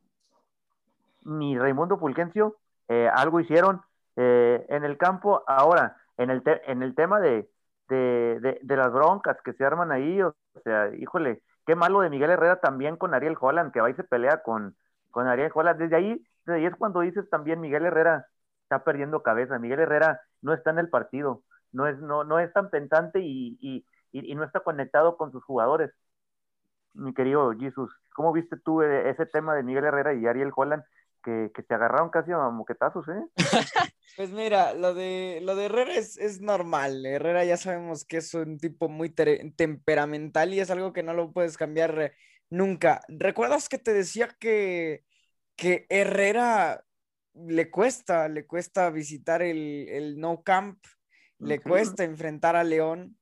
ni 1.23 1.57
Raimundo 1.57 1.97
Fulgencio 1.97 2.57
eh, 2.89 3.09
algo 3.13 3.39
hicieron 3.39 3.81
eh, 4.17 4.65
en 4.69 4.83
el 4.83 4.97
campo. 4.97 5.43
Ahora, 5.47 5.97
en 6.17 6.29
el, 6.31 6.43
en 6.65 6.83
el 6.83 6.95
tema 6.95 7.19
de, 7.19 7.49
de, 7.89 8.39
de- 8.41 8.59
de 8.61 8.75
las 8.77 8.91
broncas 8.91 9.37
que 9.43 9.53
se 9.53 9.65
arman 9.65 9.91
ahí, 9.91 10.21
o 10.21 10.35
sea, 10.63 10.93
híjole, 10.95 11.41
qué 11.65 11.75
malo 11.75 12.01
de 12.01 12.09
Miguel 12.09 12.31
Herrera 12.31 12.59
también 12.59 12.97
con 12.97 13.13
Ariel 13.13 13.37
Holland, 13.39 13.71
que 13.71 13.81
va 13.81 13.89
y 13.89 13.93
se 13.95 14.03
pelea 14.03 14.41
con, 14.43 14.75
con 15.11 15.27
Ariel 15.27 15.51
Holland. 15.53 15.79
Desde 15.79 15.95
ahí, 15.95 16.23
desde 16.45 16.59
ahí 16.59 16.65
es 16.65 16.75
cuando 16.75 17.01
dices 17.01 17.29
también 17.29 17.61
Miguel 17.61 17.85
Herrera 17.85 18.27
está 18.63 18.83
perdiendo 18.83 19.23
cabeza. 19.23 19.59
Miguel 19.59 19.79
Herrera 19.81 20.21
no 20.41 20.53
está 20.53 20.71
en 20.71 20.79
el 20.79 20.89
partido, 20.89 21.43
no 21.71 21.87
es, 21.87 21.97
no, 21.99 22.23
no 22.23 22.39
es 22.39 22.51
tan 22.53 22.69
pensante 22.69 23.19
y, 23.21 23.57
y, 23.61 23.85
y- 24.11 24.35
no 24.35 24.43
está 24.43 24.59
conectado 24.61 25.17
con 25.17 25.31
sus 25.31 25.43
jugadores. 25.43 25.91
Mi 26.93 27.13
querido 27.13 27.51
Jesus, 27.53 27.91
¿cómo 28.15 28.33
viste 28.33 28.57
tú 28.57 28.81
eh, 28.81 29.09
ese 29.09 29.25
tema 29.27 29.53
de 29.55 29.63
Miguel 29.63 29.85
Herrera 29.85 30.13
y 30.13 30.25
Ariel 30.25 30.51
Holland 30.55 30.83
que, 31.23 31.51
que 31.53 31.63
se 31.63 31.73
agarraron 31.73 32.09
casi 32.09 32.31
a 32.31 32.49
moquetazos, 32.49 33.05
eh? 33.09 33.21
Pues 34.17 34.31
mira, 34.31 34.73
lo 34.73 34.95
de, 34.95 35.41
lo 35.43 35.55
de 35.55 35.65
Herrera 35.65 35.93
es, 35.93 36.17
es 36.17 36.41
normal. 36.41 37.05
Herrera 37.05 37.45
ya 37.45 37.55
sabemos 37.55 38.03
que 38.03 38.17
es 38.17 38.33
un 38.33 38.57
tipo 38.57 38.89
muy 38.89 39.11
temperamental 39.11 40.55
y 40.55 40.59
es 40.59 40.71
algo 40.71 40.91
que 40.91 41.03
no 41.03 41.13
lo 41.13 41.31
puedes 41.31 41.55
cambiar 41.55 42.13
nunca. 42.49 43.01
¿Recuerdas 43.09 43.69
que 43.69 43.77
te 43.77 43.93
decía 43.93 44.35
que, 44.39 45.03
que 45.55 45.85
Herrera 45.89 46.83
le 47.35 47.69
cuesta, 47.69 48.27
le 48.27 48.47
cuesta 48.47 48.89
visitar 48.89 49.43
el, 49.43 49.87
el 49.89 50.19
No 50.19 50.41
Camp, 50.41 50.83
le 51.37 51.61
cuesta 51.61 52.03
enfrentar 52.03 52.55
a 52.55 52.63
León? 52.63 53.19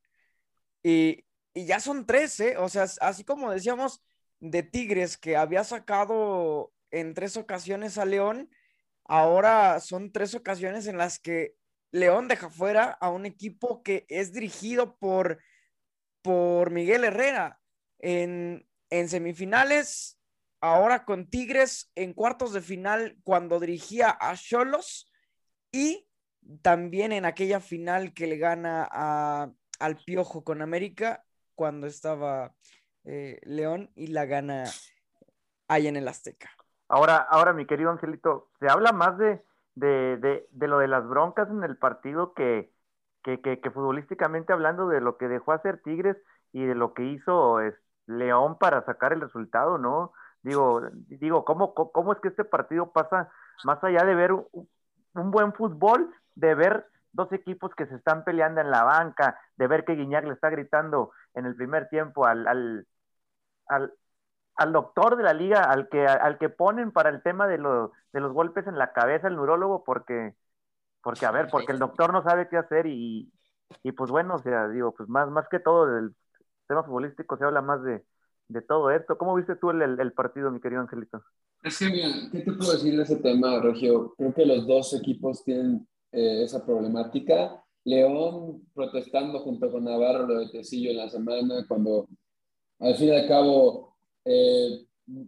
Y, 0.81 1.25
y 1.53 1.65
ya 1.65 1.81
son 1.81 2.05
tres, 2.05 2.39
¿eh? 2.39 2.55
O 2.57 2.69
sea, 2.69 2.85
así 3.01 3.25
como 3.25 3.51
decíamos 3.51 4.01
de 4.39 4.63
Tigres 4.63 5.17
que 5.17 5.35
había 5.35 5.65
sacado 5.65 6.71
en 6.99 7.13
tres 7.13 7.37
ocasiones 7.37 7.97
a 7.97 8.05
León, 8.05 8.49
ahora 9.03 9.79
son 9.79 10.11
tres 10.11 10.33
ocasiones 10.33 10.87
en 10.87 10.97
las 10.97 11.19
que 11.19 11.55
León 11.91 12.27
deja 12.27 12.49
fuera 12.49 12.85
a 12.85 13.09
un 13.09 13.25
equipo 13.25 13.83
que 13.83 14.05
es 14.09 14.33
dirigido 14.33 14.97
por, 14.97 15.39
por 16.21 16.71
Miguel 16.71 17.03
Herrera. 17.03 17.59
En, 17.99 18.67
en 18.89 19.09
semifinales, 19.09 20.19
ahora 20.61 21.05
con 21.05 21.29
Tigres, 21.29 21.91
en 21.95 22.13
cuartos 22.13 22.53
de 22.53 22.61
final, 22.61 23.17
cuando 23.23 23.59
dirigía 23.59 24.15
a 24.19 24.35
Cholos, 24.35 25.11
y 25.71 26.07
también 26.61 27.11
en 27.11 27.25
aquella 27.25 27.59
final 27.59 28.13
que 28.13 28.27
le 28.27 28.37
gana 28.37 28.87
a, 28.91 29.51
al 29.79 29.97
Piojo 29.97 30.43
con 30.43 30.61
América, 30.61 31.25
cuando 31.55 31.87
estaba 31.87 32.55
eh, 33.05 33.39
León 33.43 33.91
y 33.95 34.07
la 34.07 34.25
gana 34.25 34.65
ahí 35.67 35.87
en 35.87 35.95
el 35.95 36.07
Azteca. 36.07 36.54
Ahora, 36.87 37.17
ahora, 37.17 37.53
mi 37.53 37.65
querido 37.65 37.91
Angelito, 37.91 38.49
se 38.59 38.69
habla 38.69 38.91
más 38.91 39.17
de, 39.17 39.43
de, 39.75 40.47
de, 40.51 40.67
lo 40.67 40.79
de 40.79 40.87
las 40.87 41.07
broncas 41.07 41.49
en 41.49 41.63
el 41.63 41.77
partido 41.77 42.33
que, 42.33 42.71
que, 43.23 43.41
que, 43.41 43.71
futbolísticamente 43.71 44.53
hablando 44.53 44.87
de 44.87 45.01
lo 45.01 45.17
que 45.17 45.27
dejó 45.27 45.51
hacer 45.51 45.81
Tigres 45.81 46.17
y 46.53 46.65
de 46.65 46.75
lo 46.75 46.93
que 46.93 47.03
hizo 47.03 47.59
es, 47.61 47.75
León 48.07 48.57
para 48.59 48.85
sacar 48.85 49.13
el 49.13 49.21
resultado, 49.21 49.77
¿no? 49.79 50.13
Digo, 50.43 50.81
digo, 51.07 51.43
¿cómo, 51.43 51.73
cómo, 51.73 51.91
cómo 51.91 52.13
es 52.13 52.19
que 52.19 52.27
este 52.27 52.45
partido 52.45 52.91
pasa 52.91 53.31
más 53.63 53.83
allá 53.83 54.05
de 54.05 54.13
ver 54.13 54.31
un, 54.31 54.69
un 55.15 55.31
buen 55.31 55.53
fútbol, 55.53 56.13
de 56.35 56.53
ver 56.53 56.85
dos 57.13 57.31
equipos 57.31 57.73
que 57.75 57.87
se 57.87 57.95
están 57.95 58.23
peleando 58.23 58.61
en 58.61 58.69
la 58.69 58.83
banca, 58.83 59.39
de 59.55 59.67
ver 59.67 59.85
que 59.85 59.95
Guiñac 59.95 60.25
le 60.25 60.33
está 60.33 60.49
gritando 60.49 61.11
en 61.33 61.45
el 61.45 61.55
primer 61.55 61.89
tiempo 61.89 62.25
al, 62.25 62.45
al, 62.47 62.87
al, 63.67 63.93
al 64.55 64.71
doctor 64.71 65.17
de 65.17 65.23
la 65.23 65.33
liga, 65.33 65.63
al 65.63 65.89
que, 65.89 66.05
al 66.05 66.37
que 66.37 66.49
ponen 66.49 66.91
para 66.91 67.09
el 67.09 67.21
tema 67.21 67.47
de, 67.47 67.57
lo, 67.57 67.91
de 68.13 68.19
los 68.19 68.33
golpes 68.33 68.67
en 68.67 68.77
la 68.77 68.93
cabeza, 68.93 69.27
el 69.27 69.35
neurólogo, 69.35 69.83
porque, 69.83 70.33
porque, 71.01 71.25
a 71.25 71.31
ver, 71.31 71.47
porque 71.51 71.71
el 71.71 71.79
doctor 71.79 72.13
no 72.13 72.23
sabe 72.23 72.47
qué 72.49 72.57
hacer 72.57 72.85
y, 72.85 73.31
y 73.83 73.91
pues 73.91 74.11
bueno, 74.11 74.35
o 74.35 74.39
sea, 74.39 74.67
digo, 74.69 74.93
pues 74.93 75.09
más, 75.09 75.29
más 75.29 75.47
que 75.49 75.59
todo 75.59 75.87
del 75.87 76.15
tema 76.67 76.83
futbolístico 76.83 77.37
se 77.37 77.43
habla 77.43 77.61
más 77.61 77.83
de, 77.83 78.03
de 78.47 78.61
todo 78.61 78.91
esto. 78.91 79.17
¿Cómo 79.17 79.35
viste 79.35 79.55
tú 79.55 79.71
el, 79.71 79.81
el, 79.81 79.99
el, 79.99 80.13
partido, 80.13 80.51
mi 80.51 80.59
querido 80.59 80.81
Angelito? 80.81 81.21
Es 81.63 81.79
que, 81.79 81.85
mira, 81.89 82.09
¿qué 82.31 82.39
te 82.39 82.51
puedo 82.51 82.73
decir 82.73 82.95
de 82.95 83.03
ese 83.03 83.17
tema, 83.17 83.59
Regio? 83.59 84.13
Creo 84.17 84.33
que 84.33 84.45
los 84.45 84.67
dos 84.67 84.93
equipos 84.93 85.43
tienen 85.43 85.87
eh, 86.11 86.43
esa 86.43 86.65
problemática. 86.65 87.61
León 87.83 88.63
protestando 88.73 89.39
junto 89.39 89.71
con 89.71 89.83
Navarro 89.83 90.25
lo 90.25 90.39
de 90.39 90.49
Tecillo 90.49 90.91
en 90.91 90.97
la 90.97 91.09
semana, 91.09 91.65
cuando 91.67 92.07
al 92.79 92.95
fin 92.95 93.09
y 93.09 93.15
al 93.15 93.27
cabo 93.27 93.94
eh, 94.25 94.85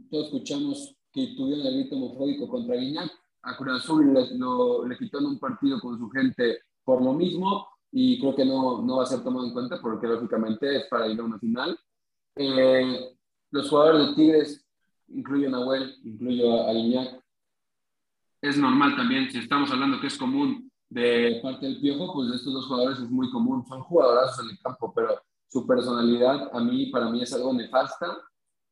todos 0.09 0.25
escuchamos 0.25 0.95
que 1.11 1.35
tuvieron 1.37 1.65
el 1.65 1.75
grito 1.75 1.95
homofóbico 1.95 2.47
contra 2.47 2.75
Guiñac. 2.75 3.11
A 3.43 3.55
Cruz 3.55 3.83
Azul 3.83 4.13
le, 4.13 4.37
lo, 4.37 4.85
le 4.85 4.97
quitó 4.97 5.19
en 5.19 5.27
un 5.27 5.39
partido 5.39 5.79
con 5.79 5.97
su 5.97 6.09
gente 6.09 6.59
por 6.83 7.01
lo 7.01 7.13
mismo 7.13 7.67
y 7.91 8.19
creo 8.19 8.35
que 8.35 8.45
no, 8.45 8.81
no 8.81 8.97
va 8.97 9.03
a 9.03 9.07
ser 9.07 9.23
tomado 9.23 9.45
en 9.45 9.53
cuenta 9.53 9.79
porque 9.81 10.07
lógicamente 10.07 10.77
es 10.77 10.87
para 10.89 11.07
ir 11.07 11.19
a 11.19 11.23
una 11.23 11.39
final. 11.39 11.79
Eh, 12.35 13.15
los 13.51 13.69
jugadores 13.69 14.09
de 14.09 14.15
Tigres, 14.15 14.65
incluyo 15.07 15.47
a 15.47 15.51
Nahuel, 15.51 15.95
incluyo 16.03 16.59
a, 16.59 16.69
a 16.69 16.73
Guiñac, 16.73 17.23
es 18.41 18.57
normal 18.57 18.95
también, 18.95 19.31
si 19.31 19.39
estamos 19.39 19.71
hablando 19.71 19.99
que 19.99 20.07
es 20.07 20.17
común 20.17 20.71
de 20.89 21.39
parte 21.41 21.65
del 21.65 21.79
Piojo, 21.79 22.13
pues 22.13 22.29
de 22.29 22.35
estos 22.35 22.53
dos 22.53 22.67
jugadores 22.67 22.99
es 22.99 23.09
muy 23.09 23.29
común, 23.31 23.65
son 23.67 23.81
jugadorazos 23.81 24.45
en 24.45 24.51
el 24.51 24.59
campo, 24.59 24.93
pero 24.95 25.21
su 25.47 25.65
personalidad 25.65 26.49
a 26.53 26.59
mí, 26.59 26.87
para 26.87 27.09
mí 27.09 27.21
es 27.21 27.33
algo 27.33 27.53
nefasta. 27.53 28.17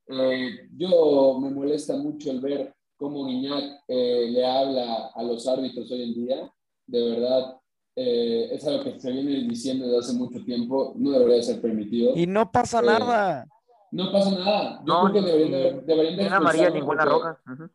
Eh, 0.08 0.68
yo 0.78 1.40
me 1.40 1.50
molesta 1.50 1.96
mucho 1.98 2.30
el 2.32 2.40
ver 2.40 2.74
cómo 2.98 3.26
Guiñac 3.26 3.82
eh, 3.88 4.28
le 4.32 4.46
habla 4.46 5.08
a 5.14 5.24
los 5.24 5.48
árbitros 5.48 5.90
hoy 5.92 6.04
en 6.04 6.14
día, 6.14 6.54
de 6.88 7.10
verdad, 7.10 7.58
eh, 7.96 8.50
es 8.52 8.66
algo 8.68 8.84
que 8.84 9.00
se 9.00 9.12
viene 9.12 9.32
diciendo 9.48 9.86
desde 9.86 10.00
hace 10.00 10.14
mucho 10.14 10.44
tiempo, 10.44 10.94
no 10.96 11.12
debería 11.12 11.42
ser 11.42 11.62
permitido. 11.62 12.14
Y 12.16 12.28
no 12.28 12.52
pasa 12.52 12.80
Eh, 12.82 12.86
nada. 12.86 13.46
No 13.92 14.12
pasa 14.12 14.32
nada. 14.32 14.84
Yo 14.86 14.94
No, 15.04 15.10
creo 15.12 15.24
que 15.26 15.32
deberían 15.32 15.86
deberían 15.86 16.18
de 16.18 16.28
amarilla, 16.28 16.70
ninguna 16.70 17.04
porque- 17.04 17.10
roja. 17.14 17.40
Ujú. 17.54 17.70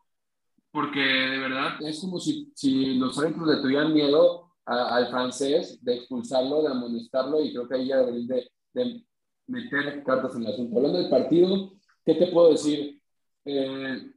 porque 0.73 1.01
de 1.01 1.39
verdad 1.39 1.83
es 1.83 2.01
como 2.01 2.21
si, 2.21 2.53
si 2.55 2.95
los 2.95 3.19
árbitros 3.19 3.49
le 3.49 3.57
tuvieran 3.63 3.93
miedo 3.93 4.53
a- 4.67 4.95
al 4.97 5.09
francés 5.09 5.83
de 5.83 5.95
expulsarlo, 5.97 6.63
de 6.63 6.69
amonestarlo, 6.69 7.41
y 7.43 7.53
creo 7.53 7.69
que 7.69 7.75
ahí 7.75 7.89
ya 7.89 7.97
deberían 7.99 8.27
de, 8.29 8.51
de 8.75 9.05
meter 9.49 10.05
cartas 10.05 10.37
en 10.37 10.43
el 10.45 10.53
asunto. 10.53 10.77
Hablando 10.77 10.99
del 10.99 11.11
partido, 11.11 11.73
¿qué 12.13 12.27
te 12.27 12.33
puedo 12.33 12.51
decir? 12.51 13.01
Eh, 13.45 14.13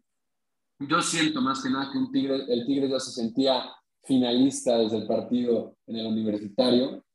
yo 0.80 1.02
siento 1.02 1.42
más 1.42 1.62
que 1.62 1.70
nada 1.70 1.92
que 1.92 1.98
un 1.98 2.12
tigre, 2.12 2.44
el 2.48 2.66
Tigre 2.66 2.90
ya 2.90 3.00
se 3.00 3.12
sentía 3.12 3.72
finalista 4.04 4.78
desde 4.78 4.98
el 4.98 5.08
partido 5.08 5.78
en 5.86 5.98
el 5.98 6.08
universitario. 6.08 7.06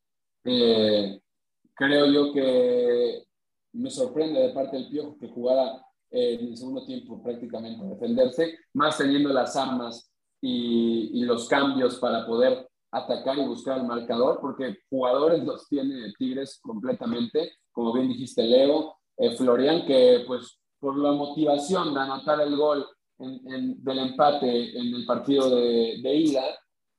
Eh, 0.44 1.20
creo 1.74 2.06
yo 2.06 2.32
que 2.32 3.24
me 3.72 3.90
sorprende 3.90 4.40
de 4.40 4.54
parte 4.54 4.76
del 4.76 4.88
Piojo 4.88 5.18
que 5.18 5.28
jugara 5.28 5.84
en 6.10 6.48
el 6.48 6.56
segundo 6.56 6.86
tiempo 6.86 7.22
prácticamente 7.22 7.84
a 7.84 7.88
defenderse, 7.88 8.58
más 8.72 8.96
teniendo 8.96 9.30
las 9.30 9.56
armas 9.56 10.10
y, 10.40 11.10
y 11.12 11.24
los 11.24 11.46
cambios 11.48 11.96
para 11.96 12.24
poder 12.24 12.66
atacar 12.90 13.36
y 13.38 13.46
buscar 13.46 13.78
el 13.78 13.86
marcador, 13.86 14.38
porque 14.40 14.78
jugadores 14.88 15.44
los 15.44 15.68
tiene 15.68 16.12
Tigres 16.18 16.58
completamente, 16.62 17.52
como 17.72 17.92
bien 17.92 18.08
dijiste 18.08 18.42
Leo, 18.44 18.98
eh, 19.18 19.36
Florian, 19.36 19.84
que 19.84 20.22
pues 20.26 20.57
por 20.80 20.96
la 20.98 21.12
motivación 21.12 21.94
de 21.94 22.00
anotar 22.00 22.40
el 22.40 22.56
gol 22.56 22.86
en- 23.18 23.52
en- 23.52 23.84
del 23.84 23.98
empate 23.98 24.78
en 24.78 24.94
el 24.94 25.04
partido 25.06 25.50
de, 25.50 26.00
de 26.02 26.14
ida, 26.16 26.42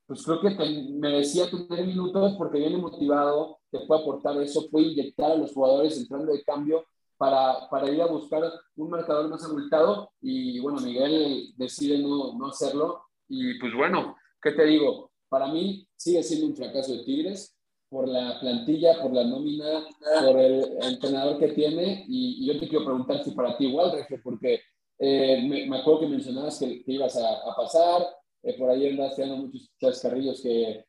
pues 0.05 0.23
creo 0.23 0.41
que 0.41 0.51
te- 0.51 0.87
merecía 0.93 1.49
tener 1.49 1.85
minutos 1.85 2.35
porque 2.37 2.59
viene 2.59 2.77
motivado, 2.77 3.59
te 3.71 3.79
puede 3.81 4.01
aportar 4.01 4.37
eso, 4.41 4.67
puede 4.69 4.87
inyectar 4.87 5.31
a 5.31 5.35
los 5.35 5.53
jugadores 5.53 5.97
entrando 5.97 6.31
de 6.33 6.43
cambio 6.43 6.83
para, 7.17 7.69
para 7.69 7.89
ir 7.91 8.01
a 8.01 8.07
buscar 8.07 8.41
un 8.75 8.89
marcador 8.89 9.29
más 9.29 9.43
abultado 9.45 10.09
y 10.21 10.59
bueno, 10.59 10.79
Miguel 10.79 11.53
decide 11.57 11.99
no, 11.99 12.37
no 12.37 12.47
hacerlo 12.47 13.03
y 13.27 13.59
pues 13.59 13.73
bueno, 13.75 14.15
¿qué 14.41 14.51
te 14.53 14.65
digo? 14.65 15.11
Para 15.29 15.47
mí 15.47 15.87
sigue 15.95 16.23
siendo 16.23 16.47
un 16.47 16.55
fracaso 16.55 16.93
de 16.93 17.03
Tigres 17.03 17.55
por 17.89 18.07
la 18.07 18.39
plantilla, 18.39 19.01
por 19.01 19.13
la 19.13 19.23
nómina, 19.23 19.85
por 20.25 20.39
el 20.39 20.77
entrenador 20.81 21.39
que 21.39 21.49
tiene. 21.49 22.05
Y, 22.07 22.43
y 22.43 22.47
yo 22.47 22.59
te 22.59 22.67
quiero 22.67 22.85
preguntar 22.85 23.23
si 23.23 23.31
para 23.31 23.57
ti 23.57 23.65
igual, 23.65 23.91
Regio, 23.91 24.19
porque 24.23 24.61
eh, 24.99 25.45
me, 25.47 25.65
me 25.67 25.77
acuerdo 25.79 26.01
que 26.01 26.07
mencionabas 26.07 26.59
que, 26.59 26.83
que 26.83 26.91
ibas 26.91 27.17
a, 27.17 27.49
a 27.49 27.55
pasar, 27.55 28.05
eh, 28.43 28.55
por 28.57 28.69
ahí 28.69 28.87
andaste 28.87 29.21
dando 29.21 29.37
muchos 29.37 29.69
chascarrillos 29.79 30.41
que 30.41 30.85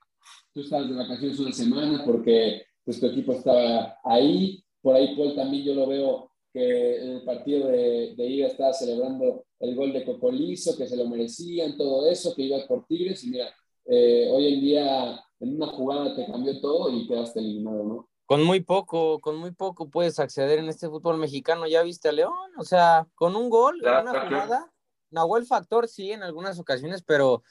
tú 0.53 0.61
estabas 0.61 0.89
de 0.89 0.97
vacaciones 0.97 1.39
una 1.39 1.53
semana 1.53 2.05
porque 2.05 2.63
pues, 2.85 3.01
tu 3.01 3.07
equipo 3.07 3.33
estaba 3.33 3.99
ahí, 4.05 4.63
por 4.83 4.95
ahí 4.95 5.17
Paul 5.17 5.35
también 5.35 5.65
yo 5.65 5.75
lo 5.75 5.87
veo 5.87 6.31
que 6.53 6.97
en 6.97 7.11
el 7.13 7.23
partido 7.23 7.69
de, 7.69 8.15
de 8.17 8.27
ida 8.27 8.49
estaba 8.49 8.73
celebrando 8.73 9.45
el 9.61 9.75
gol 9.77 9.93
de 9.93 10.05
Cocolizo, 10.05 10.77
que 10.77 10.87
se 10.87 10.97
lo 10.97 11.07
merecían, 11.07 11.77
todo 11.77 12.09
eso, 12.09 12.35
que 12.35 12.43
iba 12.43 12.59
por 12.67 12.87
Tigres. 12.87 13.23
Y 13.25 13.31
mira, 13.31 13.55
eh, 13.87 14.29
hoy 14.33 14.55
en 14.55 14.61
día 14.61 15.25
en 15.41 15.57
una 15.57 15.67
jugada 15.69 16.15
te 16.15 16.27
cambió 16.27 16.61
todo 16.61 16.91
y 16.91 17.07
quedaste 17.09 17.41
eliminado, 17.41 17.83
¿no? 17.85 18.09
Con 18.27 18.45
muy 18.45 18.61
poco, 18.61 19.19
con 19.21 19.37
muy 19.37 19.51
poco 19.51 19.89
puedes 19.91 20.21
acceder 20.21 20.59
en 20.61 20.69
este 20.69 20.89
fútbol 20.89 21.17
mexicano. 21.19 21.67
Ya 21.67 21.83
viste 21.83 22.09
a 22.09 22.13
León, 22.13 22.51
o 22.59 22.63
sea, 22.65 23.09
con 23.17 23.35
un 23.35 23.51
gol, 23.51 23.79
Claro, 23.81 24.09
una 24.11 24.21
jugada. 24.29 24.73
Nahuel 25.11 25.45
Factor 25.47 25.89
sí 25.89 26.13
en 26.13 26.23
algunas 26.23 26.59
ocasiones, 26.61 27.03
pero 27.03 27.43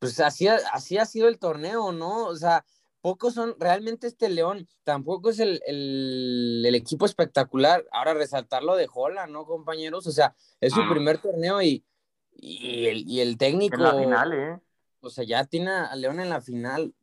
pues 0.00 0.18
así, 0.18 0.48
ha- 0.48 0.58
así 0.72 0.98
ha 0.98 1.04
sido 1.04 1.28
el 1.28 1.38
torneo, 1.38 1.92
¿no? 1.92 2.26
O 2.26 2.34
sea, 2.34 2.64
pocos 3.00 3.34
son, 3.34 3.54
realmente 3.60 4.08
este 4.08 4.28
León 4.28 4.66
tampoco 4.82 5.30
es 5.30 5.38
el, 5.38 5.60
el, 5.64 6.64
el 6.66 6.74
equipo 6.74 7.06
espectacular. 7.06 7.84
Ahora 7.92 8.14
resaltarlo 8.14 8.74
de 8.74 8.88
Jola, 8.88 9.28
¿no, 9.28 9.46
compañeros? 9.46 10.08
O 10.08 10.10
sea, 10.10 10.34
es 10.60 10.72
su 10.72 10.80
Ah. 10.80 10.88
primer 10.90 11.18
torneo 11.18 11.62
y, 11.62 11.84
y, 12.32 12.86
el, 12.88 13.08
y 13.08 13.20
el 13.20 13.38
técnico, 13.38 13.76
En 13.76 13.82
la 13.84 13.94
final, 13.94 14.32
¿eh? 14.32 14.58
O 15.06 15.10
sea, 15.10 15.24
ya 15.24 15.44
tiene 15.44 15.70
a 15.70 15.94
León 15.96 16.20
en 16.20 16.28
la 16.28 16.40
final. 16.40 16.94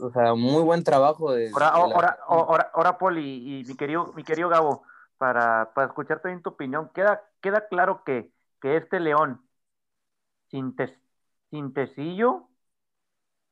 O 0.00 0.10
sea, 0.10 0.34
muy 0.34 0.62
buen 0.62 0.82
trabajo 0.82 1.32
de, 1.32 1.50
Ahora, 1.52 1.66
de 1.66 1.72
la- 1.88 1.94
ahora, 1.94 2.18
ahora, 2.26 2.70
ahora, 2.74 2.98
Paul 2.98 3.18
y, 3.18 3.60
y 3.60 3.64
mi 3.64 3.76
querido, 3.76 4.12
mi 4.14 4.24
querido 4.24 4.48
Gabo, 4.48 4.82
para, 5.18 5.72
para 5.74 5.86
escuchar 5.86 6.20
también 6.20 6.42
tu 6.42 6.50
opinión, 6.50 6.90
queda, 6.94 7.22
queda 7.40 7.66
claro 7.68 8.02
que, 8.04 8.30
que 8.60 8.76
este 8.76 8.98
León 9.00 9.40
sin, 10.50 10.74
Tes- 10.76 10.98
sin 11.50 11.72
Tecillo 11.72 12.48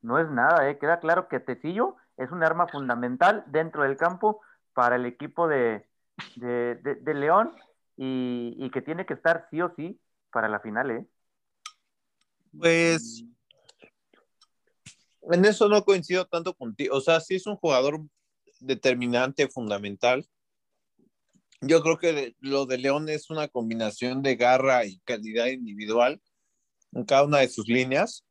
no 0.03 0.19
es 0.19 0.29
nada, 0.29 0.69
¿eh? 0.69 0.79
Queda 0.79 0.99
claro 0.99 1.29
que 1.29 1.39
Tecillo 1.41 1.97
es 2.17 2.31
un 2.33 2.43
arma 2.43 2.67
fundamental 2.67 3.45
dentro 3.47 3.85
del 3.85 3.97
campo 3.97 4.41
para 4.75 4.97
el 4.97 5.07
equipo 5.07 5.47
de, 5.47 5.87
de, 6.37 6.75
de- 6.77 6.97
de 6.97 7.15
León 7.15 7.55
y, 7.97 8.57
y 8.59 8.71
que 8.71 8.83
tiene 8.83 9.07
que 9.07 9.15
estar 9.15 9.47
sí 9.51 9.63
o 9.63 9.73
sí 9.77 10.01
para 10.33 10.49
la 10.49 10.59
final, 10.61 10.91
¿eh? 10.91 11.07
Pues 12.59 13.25
en 15.31 15.45
eso 15.45 15.69
no 15.69 15.85
coincido 15.85 16.27
tanto 16.27 16.55
contigo. 16.55 16.97
O 16.97 17.01
sea, 17.01 17.21
sí 17.21 17.37
es 17.37 17.47
un 17.47 17.57
jugador 17.57 18.01
determinante, 18.61 19.49
fundamental. 19.49 20.27
Yo 21.61 21.81
creo 21.83 21.99
que 21.99 22.35
lo 22.41 22.67
de 22.67 22.79
León 22.79 23.09
es 23.09 23.31
una 23.31 23.49
combinación 23.49 24.23
de 24.23 24.37
garra 24.37 24.85
y 24.85 24.99
calidad 25.01 25.47
individual 25.47 26.21
en 26.93 27.05
cada 27.05 27.25
una 27.25 27.39
de 27.39 27.49
sus 27.49 27.69
líneas. 27.69 28.25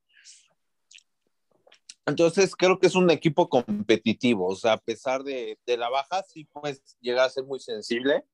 Entonces 2.06 2.56
creo 2.56 2.80
que 2.80 2.88
es 2.88 2.96
un 2.96 3.10
equipo 3.10 3.48
competitivo. 3.48 4.48
O 4.48 4.56
sea, 4.56 4.74
a 4.74 4.78
pesar 4.78 5.24
de, 5.24 5.58
de 5.66 5.78
la 5.78 5.90
baja, 5.90 6.24
sí 6.24 6.46
puedes 6.46 6.98
llegar 7.00 7.26
a 7.26 7.30
ser 7.30 7.46
muy 7.46 7.60
sensible. 7.60 8.26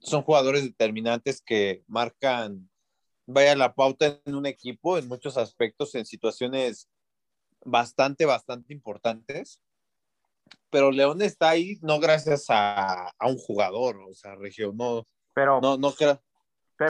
Son 0.00 0.22
jugadores 0.22 0.64
determinantes 0.64 1.40
que 1.40 1.84
marcan 1.86 2.68
vaya 3.28 3.54
la 3.54 3.74
pauta 3.74 4.20
en 4.24 4.34
un 4.34 4.46
equipo 4.46 4.96
en 4.96 5.06
muchos 5.06 5.36
aspectos, 5.36 5.94
en 5.94 6.06
situaciones 6.06 6.88
bastante, 7.64 8.24
bastante 8.26 8.72
importantes. 8.72 9.60
Pero 10.70 10.90
León 10.90 11.22
está 11.22 11.50
ahí 11.50 11.78
no 11.82 11.98
gracias 11.98 12.46
a, 12.48 13.08
a 13.08 13.26
un 13.26 13.36
jugador, 13.36 13.96
o 14.08 14.14
sea, 14.14 14.34
Regio, 14.34 14.72
no, 14.74 15.06
Pero, 15.34 15.60
no, 15.60 15.76
no 15.76 15.92
creo. 15.92 16.20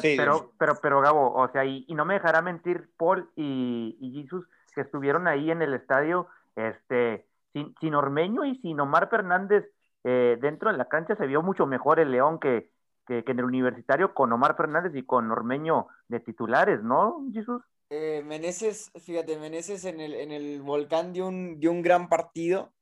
Sí, 0.01 0.16
pero, 0.16 0.53
pero, 0.59 0.79
pero, 0.83 1.01
Gabo, 1.01 1.33
o 1.35 1.51
sea, 1.51 1.64
y, 1.64 1.85
y 1.89 1.95
no 1.95 2.05
me 2.05 2.14
dejará 2.14 2.43
mentir 2.43 2.91
Paul 2.99 3.31
y, 3.37 3.97
y 4.01 4.21
Jesus 4.21 4.45
que 4.75 4.83
estuvieron 4.83 5.27
ahí 5.27 5.51
en 5.51 5.62
el 5.62 5.73
estadio, 5.73 6.29
este, 6.57 7.27
sin, 7.53 7.75
sin 7.81 7.95
Ormeño 7.95 8.45
y 8.45 8.57
sin 8.59 8.79
Omar 8.81 9.09
Fernández 9.09 9.64
eh, 10.05 10.39
dentro 10.41 10.71
de 10.71 10.77
la 10.77 10.89
cancha 10.89 11.16
se 11.16 11.27
vio 11.27 11.43
mucho 11.43 11.66
mejor 11.66 12.01
el 12.01 12.12
León 12.12 12.39
que, 12.39 12.71
que, 13.07 13.25
que 13.25 13.33
en 13.33 13.39
el 13.39 13.45
universitario 13.47 14.14
con 14.14 14.33
Omar 14.33 14.57
Fernández 14.57 14.95
y 14.95 15.05
con 15.05 15.31
Ormeño 15.31 15.89
de 16.09 16.21
titulares, 16.21 16.83
¿no, 16.83 17.25
Jesus? 17.33 17.62
Eh, 17.91 18.22
Meneses, 18.24 18.91
fíjate, 19.03 19.39
Meneses 19.39 19.84
en 19.84 20.01
el, 20.01 20.14
en 20.14 20.30
el 20.30 20.61
Volcán 20.61 21.12
dio 21.12 21.26
un, 21.26 21.59
dio 21.59 21.70
un 21.70 21.80
gran 21.80 22.09
partido 22.09 22.74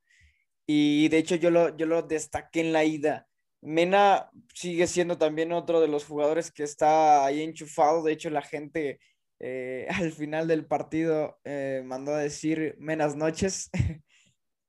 y 0.67 1.09
de 1.09 1.19
hecho 1.19 1.37
yo 1.37 1.51
lo, 1.51 1.77
yo 1.77 1.87
lo 1.87 2.03
destaqué 2.03 2.61
en 2.61 2.73
la 2.73 2.85
ida. 2.85 3.29
Mena 3.63 4.31
sigue 4.55 4.87
siendo 4.87 5.19
también 5.19 5.53
otro 5.53 5.81
de 5.81 5.89
los 5.89 6.05
jugadores 6.05 6.51
que 6.51 6.65
está 6.65 7.25
ahí 7.25 7.43
enchufado. 7.43 8.03
De 8.03 8.13
hecho, 8.13 8.31
la 8.31 8.43
gente 8.43 9.01
eh, 9.39 9.87
al 9.91 10.13
final 10.13 10.49
del 10.49 10.67
partido 10.67 11.39
eh, 11.45 11.83
mandó 11.85 12.15
a 12.15 12.19
decir 12.19 12.75
menas 12.79 13.17
noches 13.17 13.71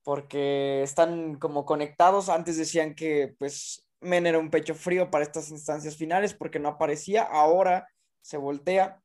porque 0.03 0.83
están 0.83 1.35
como 1.35 1.65
conectados. 1.65 2.29
Antes 2.29 2.57
decían 2.57 2.95
que 2.95 3.35
pues 3.39 3.87
Mena 4.01 4.29
era 4.29 4.39
un 4.39 4.51
pecho 4.51 4.75
frío 4.75 5.09
para 5.09 5.23
estas 5.25 5.49
instancias 5.49 5.97
finales 5.97 6.33
porque 6.33 6.59
no 6.59 6.69
aparecía. 6.69 7.23
Ahora 7.23 7.87
se 8.21 8.37
voltea 8.37 9.01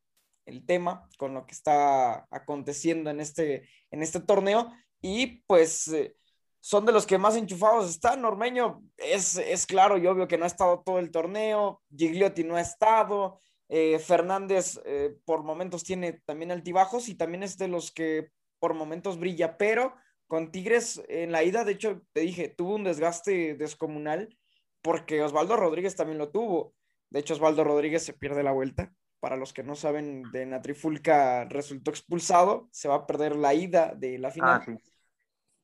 el 0.47 0.67
tema 0.67 1.09
con 1.19 1.35
lo 1.35 1.47
que 1.47 1.53
está 1.53 2.27
aconteciendo 2.31 3.11
en 3.11 3.21
este, 3.21 3.69
en 3.91 4.03
este 4.03 4.21
torneo 4.21 4.73
y 5.01 5.43
pues 5.47 5.89
eh, 5.89 6.17
son 6.61 6.87
de 6.87 6.93
los 6.93 7.07
que 7.07 7.19
más 7.19 7.37
enchufados 7.37 7.91
están. 7.91 8.25
Ormeño 8.25 8.83
es, 8.97 9.37
es 9.37 9.67
claro 9.67 9.99
y 9.99 10.07
obvio 10.07 10.29
que 10.29 10.39
no 10.39 10.45
ha 10.45 10.49
estado 10.49 10.83
todo 10.85 10.99
el 10.99 11.11
torneo, 11.11 11.83
Gigliotti 11.97 12.45
no 12.45 12.57
ha 12.57 12.61
estado, 12.61 13.41
eh, 13.69 13.99
Fernández 13.99 14.81
eh, 14.85 15.17
por 15.25 15.43
momentos 15.43 15.83
tiene 15.83 16.21
también 16.25 16.51
altibajos 16.51 17.09
y 17.09 17.15
también 17.15 17.43
es 17.43 17.57
de 17.59 17.69
los 17.69 17.91
que 17.91 18.29
por 18.59 18.75
momentos 18.75 19.19
brilla, 19.19 19.59
pero 19.59 19.95
con 20.29 20.53
Tigres 20.53 21.03
en 21.09 21.33
la 21.33 21.43
ida, 21.43 21.65
de 21.65 21.73
hecho, 21.73 22.01
te 22.13 22.21
dije, 22.21 22.49
tuvo 22.49 22.77
un 22.77 22.85
desgaste 22.85 23.55
descomunal 23.55 24.37
porque 24.81 25.23
Osvaldo 25.23 25.57
Rodríguez 25.57 25.97
también 25.97 26.19
lo 26.19 26.31
tuvo. 26.31 26.75
De 27.11 27.21
hecho, 27.21 27.35
Osvaldo 27.35 27.65
Rodríguez 27.65 28.03
se 28.03 28.15
pierde 28.15 28.43
la 28.43 28.53
vuelta. 28.53 28.95
Para 29.23 29.37
los 29.39 29.53
que 29.55 29.63
no 29.63 29.77
saben, 29.77 30.25
de 30.33 30.47
Natrifulca 30.47 31.45
resultó 31.47 31.93
expulsado, 31.93 32.69
se 32.73 32.89
va 32.89 32.97
a 32.97 33.07
perder 33.07 33.37
la 33.37 33.55
ida 33.55 33.95
de 33.97 34.19
la 34.19 34.33
final. 34.33 34.61
Ah, 34.61 34.65
sí. 34.67 34.73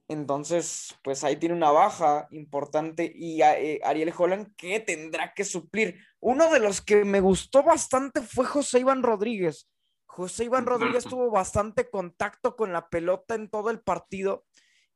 Entonces, 0.08 0.94
pues 1.04 1.22
ahí 1.22 1.36
tiene 1.36 1.54
una 1.54 1.70
baja 1.70 2.28
importante 2.30 3.12
y 3.14 3.42
a- 3.42 3.58
eh, 3.60 3.80
Ariel 3.84 4.12
Holland 4.16 4.54
que 4.56 4.80
tendrá 4.80 5.34
que 5.34 5.44
suplir. 5.44 5.98
Uno 6.20 6.50
de 6.50 6.60
los 6.60 6.80
que 6.80 7.04
me 7.04 7.20
gustó 7.20 7.62
bastante 7.62 8.22
fue 8.22 8.46
José 8.46 8.80
Iván 8.80 9.02
Rodríguez. 9.02 9.68
José 10.06 10.44
Iván 10.44 10.64
Rodríguez 10.66 11.04
tuvo 11.04 11.30
bastante 11.30 11.90
contacto 11.90 12.56
con 12.56 12.72
la 12.72 12.88
pelota 12.88 13.34
en 13.34 13.50
todo 13.50 13.70
el 13.70 13.80
partido 13.80 14.46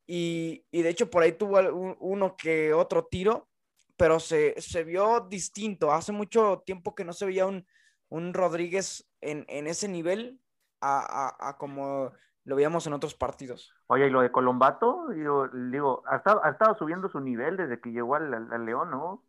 y, 0.06 0.64
y 0.70 0.82
de 0.82 0.90
hecho 0.90 1.10
por 1.10 1.22
ahí 1.22 1.32
tuvo 1.32 1.58
un- 1.60 1.96
uno 2.00 2.36
que 2.36 2.72
otro 2.72 3.06
tiro, 3.06 3.48
pero 3.96 4.20
se, 4.20 4.60
se 4.60 4.84
vio 4.84 5.20
distinto. 5.30 5.92
Hace 5.92 6.12
mucho 6.12 6.62
tiempo 6.66 6.94
que 6.94 7.04
no 7.04 7.12
se 7.12 7.26
veía 7.26 7.46
un, 7.46 7.66
un 8.12 8.34
Rodríguez 8.34 9.08
en, 9.22 9.44
en 9.48 9.66
ese 9.66 9.88
nivel 9.88 10.38
a, 10.80 11.00
a- 11.00 11.48
a 11.48 11.56
como 11.56 12.12
lo 12.44 12.56
veíamos 12.56 12.86
en 12.86 12.92
otros 12.92 13.14
partidos. 13.14 13.72
Oye, 13.86 14.06
y 14.08 14.10
lo 14.10 14.20
de 14.20 14.30
Colombato, 14.32 15.08
digo, 15.14 15.48
digo 15.48 16.02
ha, 16.06 16.16
estado, 16.16 16.44
ha 16.44 16.50
estado 16.50 16.76
subiendo 16.76 17.08
su 17.08 17.20
nivel 17.20 17.56
desde 17.56 17.80
que 17.80 17.90
llegó 17.90 18.16
al, 18.16 18.34
al- 18.34 18.66
León, 18.66 18.90
¿no? 18.90 19.24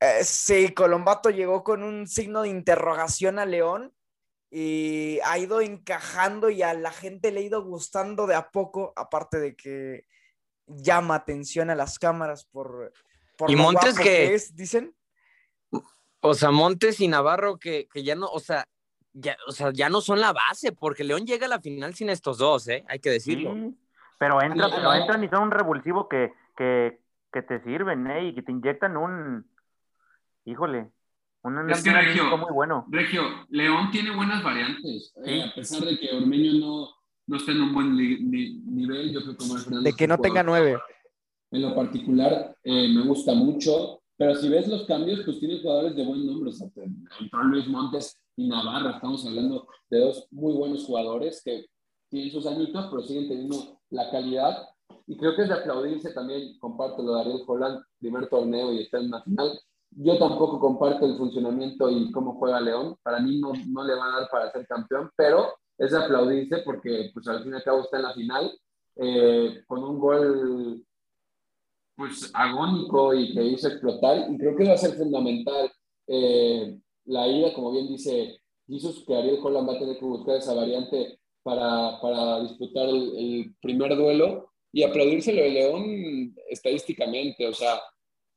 Eh, 0.00 0.24
sí, 0.24 0.72
Colombato 0.74 1.30
llegó 1.30 1.62
con 1.62 1.82
un 1.84 2.08
signo 2.08 2.42
de 2.42 2.48
interrogación 2.48 3.38
a 3.38 3.46
León 3.46 3.92
y 4.50 5.20
ha 5.24 5.38
ido 5.38 5.60
encajando 5.60 6.50
y 6.50 6.62
a 6.62 6.74
la 6.74 6.90
gente 6.90 7.30
le 7.30 7.40
ha 7.40 7.44
ido 7.44 7.62
gustando 7.62 8.26
de 8.26 8.34
a 8.34 8.50
poco, 8.50 8.92
aparte 8.96 9.38
de 9.38 9.54
que 9.54 10.06
llama 10.66 11.14
atención 11.16 11.70
a 11.70 11.74
las 11.76 11.98
cámaras 11.98 12.44
por, 12.46 12.92
por 13.36 13.50
¿Y 13.50 13.56
lo 13.56 13.62
Montes 13.64 13.98
que 13.98 14.34
es, 14.34 14.56
dicen. 14.56 14.94
O 16.24 16.34
sea, 16.34 16.50
Montes 16.52 17.00
y 17.00 17.08
Navarro 17.08 17.58
que, 17.58 17.88
que 17.92 18.04
ya 18.04 18.14
no, 18.14 18.26
o 18.26 18.38
sea, 18.38 18.64
ya, 19.12 19.36
o 19.48 19.52
sea, 19.52 19.70
ya 19.72 19.88
no 19.88 20.00
son 20.00 20.20
la 20.20 20.32
base, 20.32 20.72
porque 20.72 21.04
León 21.04 21.26
llega 21.26 21.46
a 21.46 21.48
la 21.48 21.60
final 21.60 21.94
sin 21.94 22.08
estos 22.10 22.38
dos, 22.38 22.68
¿eh? 22.68 22.84
Hay 22.88 23.00
que 23.00 23.10
decirlo. 23.10 23.52
Sí, 23.54 23.76
pero 24.18 24.40
entra, 24.40 24.66
Sí, 24.68 24.72
pero 24.76 24.94
entran 24.94 25.24
y 25.24 25.28
son 25.28 25.42
un 25.42 25.50
revulsivo 25.50 26.08
que, 26.08 26.32
que, 26.56 27.00
que 27.32 27.42
te 27.42 27.62
sirven, 27.64 28.06
¿eh? 28.06 28.28
Y 28.28 28.34
que 28.36 28.42
te 28.42 28.52
inyectan 28.52 28.96
un, 28.96 29.50
híjole, 30.44 30.90
un, 31.42 31.68
Es 31.70 31.82
que, 31.82 31.92
Regio, 31.92 32.36
muy 32.36 32.52
bueno. 32.52 32.86
Regio, 32.88 33.22
León 33.50 33.90
tiene 33.90 34.14
buenas 34.14 34.44
variantes. 34.44 35.12
Sí. 35.14 35.30
Eh, 35.30 35.42
a 35.42 35.52
pesar 35.54 35.82
de 35.82 35.98
que 35.98 36.16
Ormeño 36.16 36.52
no, 36.60 36.88
no 37.26 37.36
está 37.36 37.50
en 37.50 37.62
un 37.62 37.74
buen 37.74 37.96
li- 37.96 38.22
ni- 38.22 38.54
nivel, 38.60 39.12
yo 39.12 39.22
creo 39.22 39.36
que 39.36 39.44
Fernández 39.44 39.92
De 39.92 39.92
que 39.96 40.06
no 40.06 40.18
tenga 40.18 40.44
nueve. 40.44 40.78
En 41.50 41.62
lo 41.62 41.74
particular, 41.74 42.56
eh, 42.62 42.88
me 42.94 43.02
gusta 43.02 43.34
mucho. 43.34 44.01
Pero 44.22 44.36
si 44.36 44.48
ves 44.48 44.68
los 44.68 44.84
cambios, 44.84 45.22
pues 45.24 45.40
tiene 45.40 45.60
jugadores 45.60 45.96
de 45.96 46.06
buen 46.06 46.24
nombre. 46.24 46.50
O 46.50 46.52
sea, 46.52 46.68
entró 47.18 47.42
Luis 47.42 47.66
Montes 47.66 48.22
y 48.36 48.46
Navarro. 48.46 48.90
Estamos 48.90 49.26
hablando 49.26 49.66
de 49.90 49.98
dos 49.98 50.28
muy 50.30 50.52
buenos 50.52 50.84
jugadores 50.84 51.42
que 51.44 51.66
tienen 52.08 52.30
sus 52.30 52.46
añitos, 52.46 52.86
pero 52.88 53.02
siguen 53.02 53.26
teniendo 53.26 53.80
la 53.90 54.12
calidad. 54.12 54.68
Y 55.08 55.16
creo 55.16 55.34
que 55.34 55.42
es 55.42 55.48
de 55.48 55.54
aplaudirse 55.54 56.12
también. 56.12 56.56
Comparto 56.60 57.02
lo 57.02 57.16
de 57.16 57.20
Ariel 57.20 57.42
Holland, 57.44 57.82
primer 57.98 58.28
torneo 58.28 58.72
y 58.72 58.82
está 58.82 58.98
en 58.98 59.06
una 59.06 59.24
final. 59.24 59.58
Yo 59.90 60.16
tampoco 60.18 60.60
comparto 60.60 61.04
el 61.04 61.18
funcionamiento 61.18 61.90
y 61.90 62.12
cómo 62.12 62.34
juega 62.34 62.60
León. 62.60 62.94
Para 63.02 63.18
mí 63.18 63.40
no, 63.40 63.52
no 63.70 63.82
le 63.82 63.96
va 63.96 64.06
a 64.06 64.20
dar 64.20 64.30
para 64.30 64.52
ser 64.52 64.68
campeón, 64.68 65.10
pero 65.16 65.48
es 65.76 65.90
de 65.90 65.98
aplaudirse 65.98 66.58
porque 66.64 67.10
pues 67.12 67.26
al 67.26 67.42
fin 67.42 67.54
y 67.54 67.56
al 67.56 67.64
cabo 67.64 67.80
está 67.80 67.96
en 67.96 68.02
la 68.04 68.14
final 68.14 68.52
eh, 68.94 69.64
con 69.66 69.82
un 69.82 69.98
gol 69.98 70.86
pues 71.96 72.30
agónico 72.34 73.14
y 73.14 73.32
que 73.34 73.44
hizo 73.44 73.68
explotar 73.68 74.30
y 74.30 74.38
creo 74.38 74.56
que 74.56 74.64
va 74.64 74.74
a 74.74 74.78
ser 74.78 74.94
fundamental 74.94 75.70
eh, 76.06 76.78
la 77.04 77.26
ida, 77.28 77.52
como 77.54 77.72
bien 77.72 77.88
dice 77.88 78.38
Jesus, 78.66 79.04
que 79.06 79.14
Ariel 79.16 79.40
Holland 79.42 79.68
va 79.68 79.74
a 79.74 79.78
tener 79.78 79.98
que 79.98 80.04
buscar 80.04 80.36
esa 80.36 80.54
variante 80.54 81.18
para, 81.42 82.00
para 82.00 82.40
disputar 82.40 82.88
el, 82.88 83.16
el 83.16 83.54
primer 83.60 83.96
duelo 83.96 84.50
y 84.72 84.82
aplaudírselo 84.84 85.42
de 85.42 85.50
León 85.50 86.34
estadísticamente, 86.48 87.46
o 87.46 87.52
sea, 87.52 87.80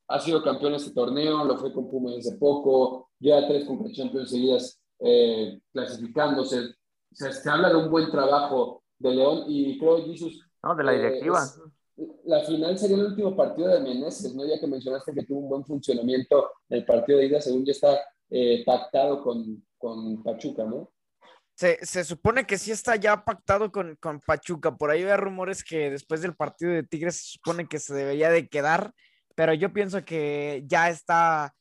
ha 0.08 0.20
sido 0.20 0.43
campeón 0.43 0.74
este 0.76 0.91
torneo, 0.93 1.43
lo 1.45 1.58
fue 1.58 1.72
con 1.74 1.89
Puma 1.89 2.12
hace 2.18 2.36
poco, 2.38 3.10
lleva 3.20 3.47
tres 3.47 3.66
Conca 3.66 3.91
Champions 3.91 4.30
seguidas 4.32 4.80
eh, 4.99 5.60
clasificándose, 5.72 6.60
o 6.60 7.16
sea, 7.16 7.32
se 7.32 7.49
habla 7.49 7.70
de 7.70 7.76
un 7.76 7.89
buen 7.89 8.12
trabajo 8.12 8.84
de 8.99 9.16
León 9.16 9.43
y 9.47 9.78
creo, 9.80 10.03
Jesus, 10.06 10.41
¿no? 10.64 10.76
De 10.76 10.84
la 10.84 10.93
eh, 10.93 10.97
directiva. 10.97 11.39
es- 11.43 11.60
la 12.26 12.43
final 12.43 12.78
sería 12.78 12.97
el 12.97 13.05
último 13.05 13.36
partido 13.36 13.67
de 13.67 13.80
Meneses, 13.80 14.34
¿no? 14.36 14.45
Ya 14.45 14.59
que 14.59 14.67
mencionaste 14.67 15.13
que 15.13 15.23
tuvo 15.23 15.39
un 15.39 15.49
buen 15.49 15.65
funcionamiento 15.65 16.51
en 16.69 16.80
el 16.80 16.86
partido 16.86 17.19
de 17.19 17.28
ida, 17.28 17.41
según 17.41 17.65
ya 17.65 17.71
está 17.71 17.99
eh, 18.30 18.63
pactado 18.65 19.23
con, 19.23 19.65
con 19.78 20.23
Pachuca, 20.23 20.63
¿no? 20.63 20.91
Se, 21.53 21.86
se 21.86 22.03
supone 22.03 22.45
que 22.45 22.57
sí 22.57 22.71
está 22.71 22.97
ya 22.97 23.23
pactado 23.23 23.71
con, 23.71 23.95
con 23.95 24.19
Pachuca. 24.19 24.76
Por 24.76 24.91
ahí 24.91 25.03
había 25.03 25.17
rumores 25.17 25.63
que 25.63 25.89
después 25.89 26.21
del 26.21 26.36
partido 26.36 26.71
de 26.71 26.84
Tigres 26.84 27.15
se 27.15 27.38
supone 27.38 27.67
que 27.67 27.80
se 27.80 27.93
debería 27.93 28.30
de 28.30 28.49
quedar, 28.49 28.93
pero 29.36 29.53
yo 29.53 29.71
pienso 29.71 30.03
que 30.03 30.63
ya 30.65 30.89
está 30.89 31.55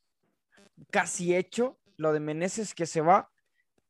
casi 0.91 1.37
hecho 1.37 1.79
lo 1.97 2.13
de 2.13 2.21
Meneses 2.21 2.75
que 2.75 2.87
se 2.87 3.03
va. 3.03 3.31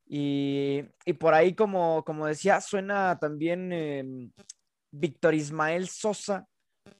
Y, 0.06 0.82
y 1.06 1.14
por 1.14 1.32
ahí, 1.32 1.54
como, 1.54 2.04
como 2.04 2.26
decía, 2.26 2.60
suena 2.60 3.18
también 3.18 3.72
eh, 3.72 4.04
Víctor 4.90 5.34
Ismael 5.34 5.88
Sosa 5.88 6.46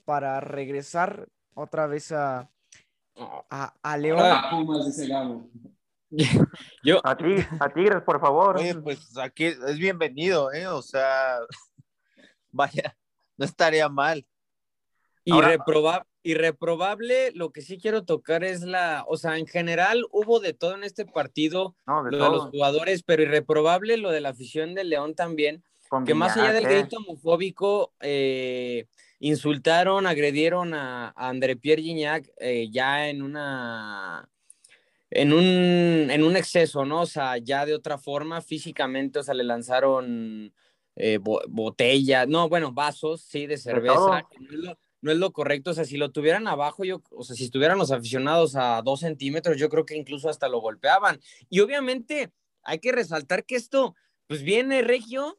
para 0.04 0.40
regresar 0.40 1.28
otra 1.54 1.86
vez 1.86 2.12
a, 2.12 2.50
a, 3.50 3.74
a 3.82 3.96
León. 3.96 4.18
Ahora 4.20 4.50
Pumas, 4.50 4.86
dice 4.86 5.06
Gabo. 5.08 5.48
Yo, 6.82 7.00
A, 7.04 7.16
ti, 7.16 7.24
a 7.58 7.68
Tigres, 7.70 8.02
por 8.02 8.20
favor. 8.20 8.56
Oye, 8.58 8.74
pues 8.76 9.16
aquí 9.18 9.46
es 9.46 9.78
bienvenido, 9.78 10.52
¿eh? 10.52 10.66
O 10.68 10.82
sea, 10.82 11.38
vaya, 12.52 12.96
no 13.36 13.44
estaría 13.44 13.88
mal. 13.88 14.26
Ahora- 15.30 15.54
Irreproba- 15.56 16.06
irreprobable, 16.22 17.32
lo 17.32 17.50
que 17.50 17.60
sí 17.62 17.78
quiero 17.78 18.04
tocar 18.04 18.44
es 18.44 18.62
la, 18.62 19.04
o 19.08 19.16
sea, 19.16 19.36
en 19.38 19.46
general 19.46 20.06
hubo 20.10 20.40
de 20.40 20.54
todo 20.54 20.74
en 20.74 20.84
este 20.84 21.04
partido, 21.04 21.76
no, 21.86 22.02
de 22.04 22.12
lo 22.12 22.24
de 22.24 22.30
los 22.30 22.44
jugadores, 22.50 23.02
pero 23.02 23.22
irreprobable 23.22 23.96
lo 23.98 24.10
de 24.10 24.20
la 24.22 24.30
afición 24.30 24.74
del 24.74 24.88
León 24.90 25.14
también, 25.14 25.62
Que 26.06 26.14
más 26.14 26.36
allá 26.36 26.52
del 26.52 26.64
grito 26.80 26.96
homofóbico, 26.98 27.94
eh, 28.00 28.86
insultaron, 29.20 30.06
agredieron 30.06 30.74
a, 30.74 31.08
a 31.16 31.28
André 31.28 31.56
Pierre 31.56 31.82
Gignac 31.82 32.30
eh, 32.38 32.68
ya 32.70 33.08
en 33.08 33.22
una, 33.22 34.28
en 35.10 35.32
un, 35.32 36.10
en 36.10 36.24
un 36.24 36.36
exceso, 36.36 36.84
¿no? 36.84 37.02
O 37.02 37.06
sea, 37.06 37.38
ya 37.38 37.64
de 37.64 37.74
otra 37.74 37.98
forma, 37.98 38.40
físicamente, 38.42 39.18
o 39.18 39.22
sea, 39.22 39.34
le 39.34 39.44
lanzaron 39.44 40.52
eh, 40.96 41.18
bo- 41.18 41.42
botellas, 41.48 42.28
no, 42.28 42.48
bueno, 42.48 42.72
vasos, 42.72 43.22
sí, 43.22 43.46
de 43.46 43.56
cerveza, 43.56 44.26
no 44.40 44.50
es, 44.50 44.58
lo, 44.58 44.78
no 45.00 45.12
es 45.12 45.18
lo 45.18 45.32
correcto, 45.32 45.70
o 45.70 45.74
sea, 45.74 45.84
si 45.84 45.96
lo 45.96 46.10
tuvieran 46.10 46.46
abajo, 46.46 46.84
yo, 46.84 47.02
o 47.10 47.22
sea, 47.24 47.34
si 47.36 47.44
estuvieran 47.44 47.78
los 47.78 47.90
aficionados 47.90 48.56
a 48.56 48.82
dos 48.82 49.00
centímetros, 49.00 49.56
yo 49.56 49.68
creo 49.68 49.84
que 49.86 49.96
incluso 49.96 50.28
hasta 50.28 50.48
lo 50.48 50.60
golpeaban. 50.60 51.20
Y 51.48 51.60
obviamente 51.60 52.30
hay 52.62 52.78
que 52.78 52.92
resaltar 52.92 53.44
que 53.44 53.56
esto, 53.56 53.94
pues 54.26 54.42
viene 54.42 54.82
regio, 54.82 55.38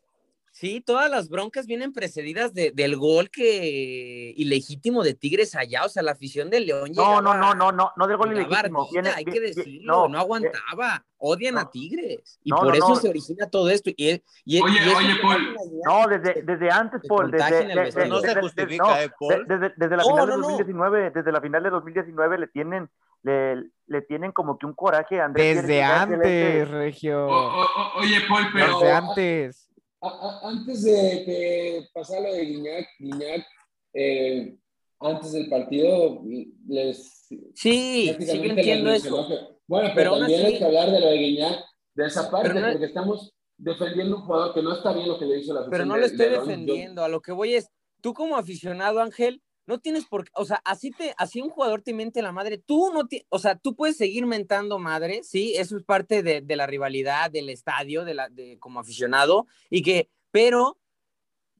sí, 0.58 0.80
todas 0.80 1.12
las 1.12 1.28
broncas 1.28 1.66
vienen 1.68 1.92
precedidas 1.92 2.54
de- 2.54 2.72
del 2.74 2.96
gol 2.96 3.30
que 3.30 4.34
ilegítimo 4.38 5.04
de 5.04 5.14
Tigres 5.14 5.54
allá, 5.54 5.84
o 5.84 5.90
sea, 5.90 6.02
la 6.02 6.12
afición 6.12 6.50
de 6.50 6.62
León 6.62 6.92
No, 6.96 7.22
no, 7.22 7.34
no, 7.34 7.54
no, 7.54 7.74
no, 7.74 7.92
no 7.96 8.08
del 8.08 8.16
gol 8.16 8.32
ilegítimo. 8.32 8.88
Viene, 8.90 9.10
hay 9.10 9.26
que 9.26 9.42
decirlo, 9.42 10.08
no, 10.08 10.16
eh, 10.18 10.22
aguantaba, 10.22 11.06
odian 11.18 11.56
no. 11.56 11.60
a 11.62 11.70
Tigres, 11.70 12.40
y 12.42 12.52
No, 12.52 12.58
por 12.58 12.68
no, 12.68 12.74
eso 12.74 12.88
no. 12.90 12.96
se 12.96 13.10
origina 13.10 13.50
todo 13.50 13.70
esto, 13.70 13.90
y, 13.98 14.10
es- 14.12 14.22
y, 14.46 14.62
Oye, 14.62 14.78
y 14.86 14.90
oye, 14.94 15.16
Paul. 15.22 15.58
No, 15.86 16.08
desde, 16.08 16.42
desde 16.44 16.72
antes, 16.72 17.02
Paul. 17.06 17.32
Desde, 17.32 17.44
contagian 17.44 17.70
el 17.72 17.76
de- 17.76 17.82
vestido. 17.84 18.04
de- 18.06 18.10
No 18.10 18.20
se 18.22 18.28
desde- 18.28 18.42
justifica, 18.42 18.84
no, 18.86 18.96
¿eh, 18.98 19.12
Paul? 19.20 19.48
de- 19.48 19.58
desde, 19.58 19.74
desde 19.76 19.98
la 19.98 20.04
final 20.04 20.16
no, 20.16 20.26
de 20.26 20.32
no. 20.32 20.38
2019, 20.48 21.12
desde 21.14 21.32
la 21.34 21.42
final 21.42 21.64
de 21.64 21.70
2019 21.70 22.38
le 22.40 22.48
tienen, 22.48 22.90
le, 23.24 23.56
le 23.88 24.02
tienen 24.04 24.32
como 24.32 24.58
que 24.58 24.66
un 24.66 24.74
coraje 24.74 25.20
a 25.20 25.26
Andrés 25.26 25.58
Desde 25.64 25.84
antes, 25.84 26.18
excelente. 26.18 26.66
Regio. 26.66 27.26
O- 27.28 27.30
o- 27.30 27.62
o- 27.62 28.00
oye, 28.00 28.22
Paul, 28.30 28.46
pero 28.54 28.80
Desde 28.80 28.92
antes. 28.94 29.70
A- 30.08 30.40
a- 30.46 30.50
antes 30.50 30.84
de 30.84 31.24
que 31.26 31.88
pasara 31.94 32.22
lo 32.22 32.34
de 32.34 32.46
Guiñac, 32.46 32.88
Guiñac 33.00 33.46
eh, 33.94 34.56
antes 35.00 35.32
del 35.34 35.50
partido, 35.50 36.22
les 36.68 37.26
Sí, 37.28 37.46
sí, 37.56 38.16
les 38.20 38.30
entiendo 38.30 38.92
eso. 38.92 39.28
que- 39.28 39.40
bueno, 39.68 39.90
Pero 39.94 40.12
pero, 40.14 40.20
también 40.20 40.42
así- 40.42 40.54
hay 40.54 40.58
que 40.60 40.66
hablar 40.66 40.92
de 40.92 41.00
lo 41.00 41.08
de 41.08 41.18
Guiñac, 41.18 41.60
de 41.96 42.06
esa 42.06 42.30
parte, 42.30 42.54
no- 42.60 42.72
porque 42.72 42.86
estamos 42.86 43.34
defendiendo 43.58 44.18
un 44.18 44.22
jugador 44.24 44.54
que 44.54 44.62
no 44.62 44.74
está 44.74 44.92
bien 44.94 45.08
lo 45.08 45.18
que 45.18 45.26
le 45.26 45.40
hizo 45.40 45.54
la 45.54 45.70
Pero 45.70 45.86
no 45.86 45.94
de- 45.96 46.00
lo 46.02 46.06
estoy 46.06 46.26
de 46.26 46.32
León. 46.32 46.44
Yo- 46.44 46.50
defendiendo, 46.50 47.04
a 47.04 47.10
lo 47.10 47.22
que 47.22 47.32
voy 47.32 47.56
es, 47.56 47.70
tú 48.02 48.14
como 48.14 48.36
aficionado, 48.38 49.00
Ángel, 49.00 49.42
no 49.68 49.80
tienes 49.80 50.06
por 50.06 50.26
qué, 50.26 50.32
o 50.36 50.46
sea, 50.46 50.62
así 50.66 50.92
te, 50.92 51.14
así 51.18 51.42
un 51.42 51.50
jugador 51.50 51.82
te 51.82 51.94
miente 51.94 52.22
la 52.22 52.32
madre, 52.32 52.58
tú 52.58 52.92
no 52.94 53.08
ti- 53.08 53.26
o 53.30 53.40
sea, 53.40 53.56
tú 53.58 53.76
puedes 53.76 53.98
seguir 53.98 54.26
mentando 54.26 54.78
madre, 54.80 55.22
sí, 55.24 55.54
eso 55.56 55.76
es 55.78 55.84
parte 55.84 56.22
de, 56.24 56.42
de 56.42 56.56
la 56.56 56.68
rivalidad, 56.68 57.32
del 57.32 57.50
estadio, 57.50 58.06
de 58.06 58.14
la, 58.14 58.30
de, 58.30 58.58
como 58.60 58.80
aficionado, 58.80 59.48
y 59.70 59.82
que, 59.82 60.10
pero 60.32 60.78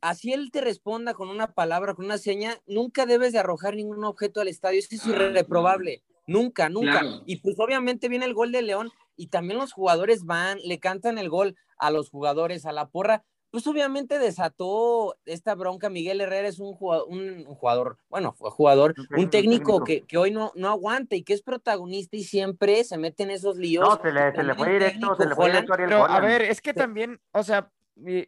así 0.02 0.34
él 0.34 0.52
te 0.52 0.62
responda 0.62 1.14
con 1.14 1.30
una 1.30 1.54
palabra, 1.54 1.96
con 1.96 2.06
una 2.06 2.18
seña, 2.20 2.60
nunca 2.68 3.06
debes 3.06 3.34
de 3.34 3.40
arrojar 3.40 3.76
ningún 3.76 4.04
objeto 4.04 4.40
al 4.42 4.48
estadio, 4.48 4.80
eso 4.80 4.90
es 4.96 5.06
Ah, 5.08 5.10
irreprobable, 5.12 6.04
nunca, 6.28 6.70
nunca, 6.70 7.00
Claro. 7.00 7.24
y 7.26 7.38
pues 7.38 7.56
obviamente 7.60 8.08
viene 8.10 8.26
el 8.26 8.34
gol 8.34 8.52
de 8.52 8.62
León, 8.62 8.92
y 9.18 9.28
también 9.28 9.58
los 9.60 9.72
jugadores 9.72 10.26
van, 10.26 10.60
le 10.64 10.80
cantan 10.80 11.18
el 11.18 11.30
gol 11.30 11.56
a 11.78 11.90
los 11.90 12.10
jugadores, 12.10 12.66
a 12.66 12.72
la 12.74 12.90
porra, 12.90 13.24
pues 13.56 13.68
obviamente 13.68 14.20
desató 14.20 15.16
esta 15.24 15.56
bronca. 15.56 15.90
Miguel 15.90 16.20
Herrera 16.20 16.50
es 16.50 16.60
un 16.60 16.74
jugador, 16.74 17.08
un 17.08 17.46
jugador 17.46 17.98
bueno, 18.10 18.34
fue 18.34 18.52
jugador, 18.52 18.94
Un 19.16 19.30
técnico, 19.30 19.82
que, 19.86 20.02
que 20.02 20.18
hoy 20.18 20.30
no, 20.30 20.52
no 20.56 20.68
aguanta 20.68 21.16
y 21.16 21.24
que 21.24 21.32
es 21.32 21.42
protagonista 21.42 22.18
y 22.18 22.26
siempre 22.26 22.84
se 22.84 22.98
mete 22.98 23.24
en 23.24 23.32
esos 23.32 23.56
líos. 23.56 23.88
No, 23.88 24.02
se 24.02 24.12
le, 24.12 24.36
se 24.36 24.44
le 24.44 24.56
fue 24.56 24.72
directo, 24.74 24.94
técnico 24.94 25.16
se 25.16 25.30
le 25.30 25.36
fue 25.36 25.46
directo 25.46 25.72
a 25.72 25.76
Ariel 25.76 25.90
Pero 25.90 26.06
a 26.06 26.20
ver, 26.20 26.42
es 26.42 26.60
que 26.60 26.74
también, 26.74 27.22
o 27.32 27.44
sea, 27.44 27.72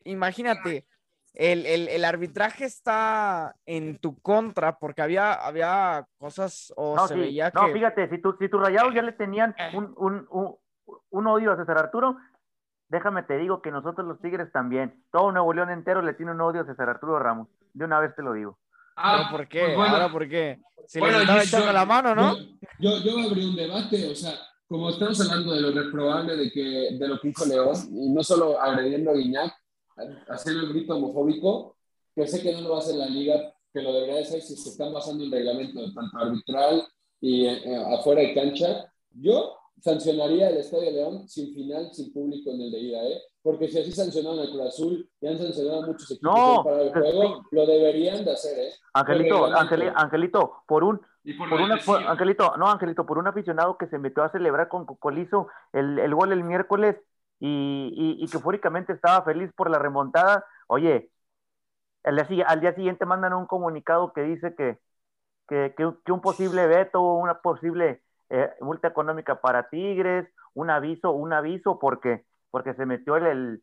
imagínate, 0.06 0.86
el, 1.34 1.66
el- 1.66 1.90
el 1.90 2.06
arbitraje 2.06 2.64
está 2.64 3.54
en 3.66 3.98
tu 3.98 4.18
contra 4.22 4.80
porque 4.80 5.02
había, 5.02 5.34
había 5.34 6.08
cosas 6.18 6.72
o 6.78 6.96
No, 6.96 7.06
se 7.06 7.16
sí, 7.16 7.20
veía 7.20 7.52
no, 7.54 7.66
que... 7.66 7.74
fíjate, 7.74 8.10
si, 8.10 8.20
tu, 8.22 8.32
si 8.40 8.48
tus 8.48 8.62
rayados 8.62 8.94
ya 8.96 9.02
le 9.02 9.12
tenían 9.12 9.54
un, 9.74 9.94
un, 9.98 10.26
un, 10.30 10.56
un 11.10 11.28
odio 11.28 11.52
a 11.52 11.58
César 11.58 11.78
Arturo, 11.80 12.16
déjame 12.90 13.24
te 13.24 13.38
digo 13.38 13.62
que 13.62 13.72
nosotros 13.72 14.08
los 14.08 14.20
Tigres 14.22 14.52
también. 14.52 15.04
Todo 15.12 15.32
Nuevo 15.32 15.54
León 15.54 15.70
entero 15.70 16.02
le 16.02 16.14
tiene 16.14 16.32
un 16.32 16.42
odio 16.42 16.62
a 16.62 16.66
César 16.66 16.90
Arturo 16.90 17.20
Ramos. 17.20 17.48
De 17.74 17.86
una 17.86 18.00
vez 18.00 18.16
te 18.16 18.22
lo 18.24 18.34
digo. 18.34 18.58
Ah, 18.96 19.18
¿Pero 19.30 19.38
por 19.38 19.48
qué? 19.48 19.60
pues 19.66 19.76
bueno, 19.76 19.94
Ahora, 19.94 20.12
¿por 20.12 20.28
qué? 20.30 20.60
Si 20.88 21.00
Bueno, 21.00 21.18
le 21.18 21.24
estaba 21.24 21.44
echando 21.44 21.68
yo- 21.68 21.74
la 21.74 21.86
mano, 21.86 22.16
¿no? 22.16 22.36
Yo, 22.80 22.98
yo, 23.04 23.20
abrí 23.20 23.46
un 23.46 23.56
debate, 23.56 24.10
o 24.10 24.16
sea, 24.16 24.34
como 24.68 24.90
estamos 24.90 25.20
hablando 25.22 25.54
de 25.54 25.62
lo 25.62 25.72
reprobable 25.72 26.36
de, 26.36 26.52
que, 26.52 26.98
de 26.98 27.08
lo 27.08 27.20
que 27.20 27.30
hizo 27.30 27.46
León, 27.46 27.76
y 27.92 28.10
no 28.10 28.24
solo 28.24 28.60
agrediendo 28.60 29.12
a 29.12 29.14
Guiñac, 29.14 29.54
haciendo 30.30 30.64
el 30.64 30.70
grito 30.74 30.96
homofóbico, 30.96 31.76
que 32.16 32.26
sé 32.28 32.42
que 32.42 32.54
no 32.54 32.62
lo 32.62 32.70
va 32.72 32.76
a 32.78 32.80
hacer 32.80 32.96
la 32.96 33.08
liga, 33.08 33.36
que 33.74 33.82
lo 33.82 33.94
debería 33.94 34.16
de 34.16 34.22
hacer 34.24 34.42
si 34.42 34.56
se 34.56 34.70
están 34.70 34.94
basando 34.94 35.24
en 35.24 35.32
reglamento 35.32 35.94
tanto 35.94 36.18
arbitral 36.18 36.88
y 37.22 37.46
eh, 37.46 37.84
afuera 38.00 38.22
de 38.22 38.34
cancha. 38.34 38.92
Yo 39.12 39.58
sancionaría 39.82 40.50
el 40.50 40.58
Estadio 40.58 40.92
León 40.92 41.28
sin 41.28 41.54
final, 41.54 41.94
sin 41.94 42.12
público 42.14 42.52
en 42.52 42.62
el 42.62 42.72
de 42.72 42.80
ida, 42.80 43.04
¿eh? 43.08 43.22
Porque 43.42 43.68
si 43.70 43.80
así 43.80 43.92
sancionaron 43.92 44.40
al 44.40 44.50
Cruz 44.50 44.62
Azul 44.68 45.10
y 45.22 45.28
han 45.28 45.38
sancionado 45.38 45.84
a 45.84 45.88
muchos 45.88 46.12
equipos 46.12 46.60
No, 46.60 46.64
para 46.64 46.82
el 46.84 46.94
sí. 46.94 47.00
juego, 47.00 47.44
lo 47.52 47.66
deberían 47.66 48.26
de 48.26 48.32
hacer, 48.32 48.58
¿eh? 48.60 48.72
Angelito, 48.94 49.46
reglamento. 49.46 50.00
Angelito, 50.00 50.64
por 50.68 50.84
un, 50.84 51.02
Y 51.24 51.34
por, 51.34 51.50
por 51.50 51.62
una. 51.62 51.76
Angelito, 52.08 52.58
no, 52.58 52.68
Angelito, 52.70 53.06
por 53.06 53.18
un 53.20 53.28
aficionado 53.28 53.78
que 53.78 53.88
se 53.88 54.00
metió 54.00 54.24
a 54.24 54.30
celebrar 54.32 54.70
con 54.70 54.86
Cocolizo 54.86 55.48
el, 55.74 56.00
el 56.00 56.16
gol 56.16 56.32
el 56.32 56.44
miércoles 56.44 56.96
y, 57.40 57.92
y, 58.20 58.24
y 58.24 58.30
que 58.30 58.38
eufóricamente 58.38 58.94
estaba 58.94 59.24
feliz 59.24 59.52
por 59.56 59.70
la 59.70 59.78
remontada, 59.80 60.46
oye, 60.68 61.12
al 62.04 62.28
día, 62.28 62.46
al 62.48 62.62
día 62.62 62.76
siguiente 62.76 63.06
mandan 63.06 63.34
un 63.34 63.48
comunicado 63.48 64.14
que 64.14 64.22
dice 64.24 64.56
que, 64.56 64.80
que, 65.50 65.74
que 65.78 65.86
un- 65.88 66.02
que 66.06 66.12
un 66.14 66.22
posible 66.22 66.68
veto, 66.68 67.02
una 67.02 67.42
posible 67.42 68.04
eh, 68.30 68.52
multa 68.62 68.88
económica 68.88 69.40
para 69.42 69.70
Tigres, 69.70 70.28
un 70.54 70.70
aviso, 70.70 71.12
un 71.12 71.34
aviso 71.34 71.80
porque, 71.80 72.26
porque 72.52 72.74
se 72.74 72.86
metió 72.86 73.16
el, 73.16 73.62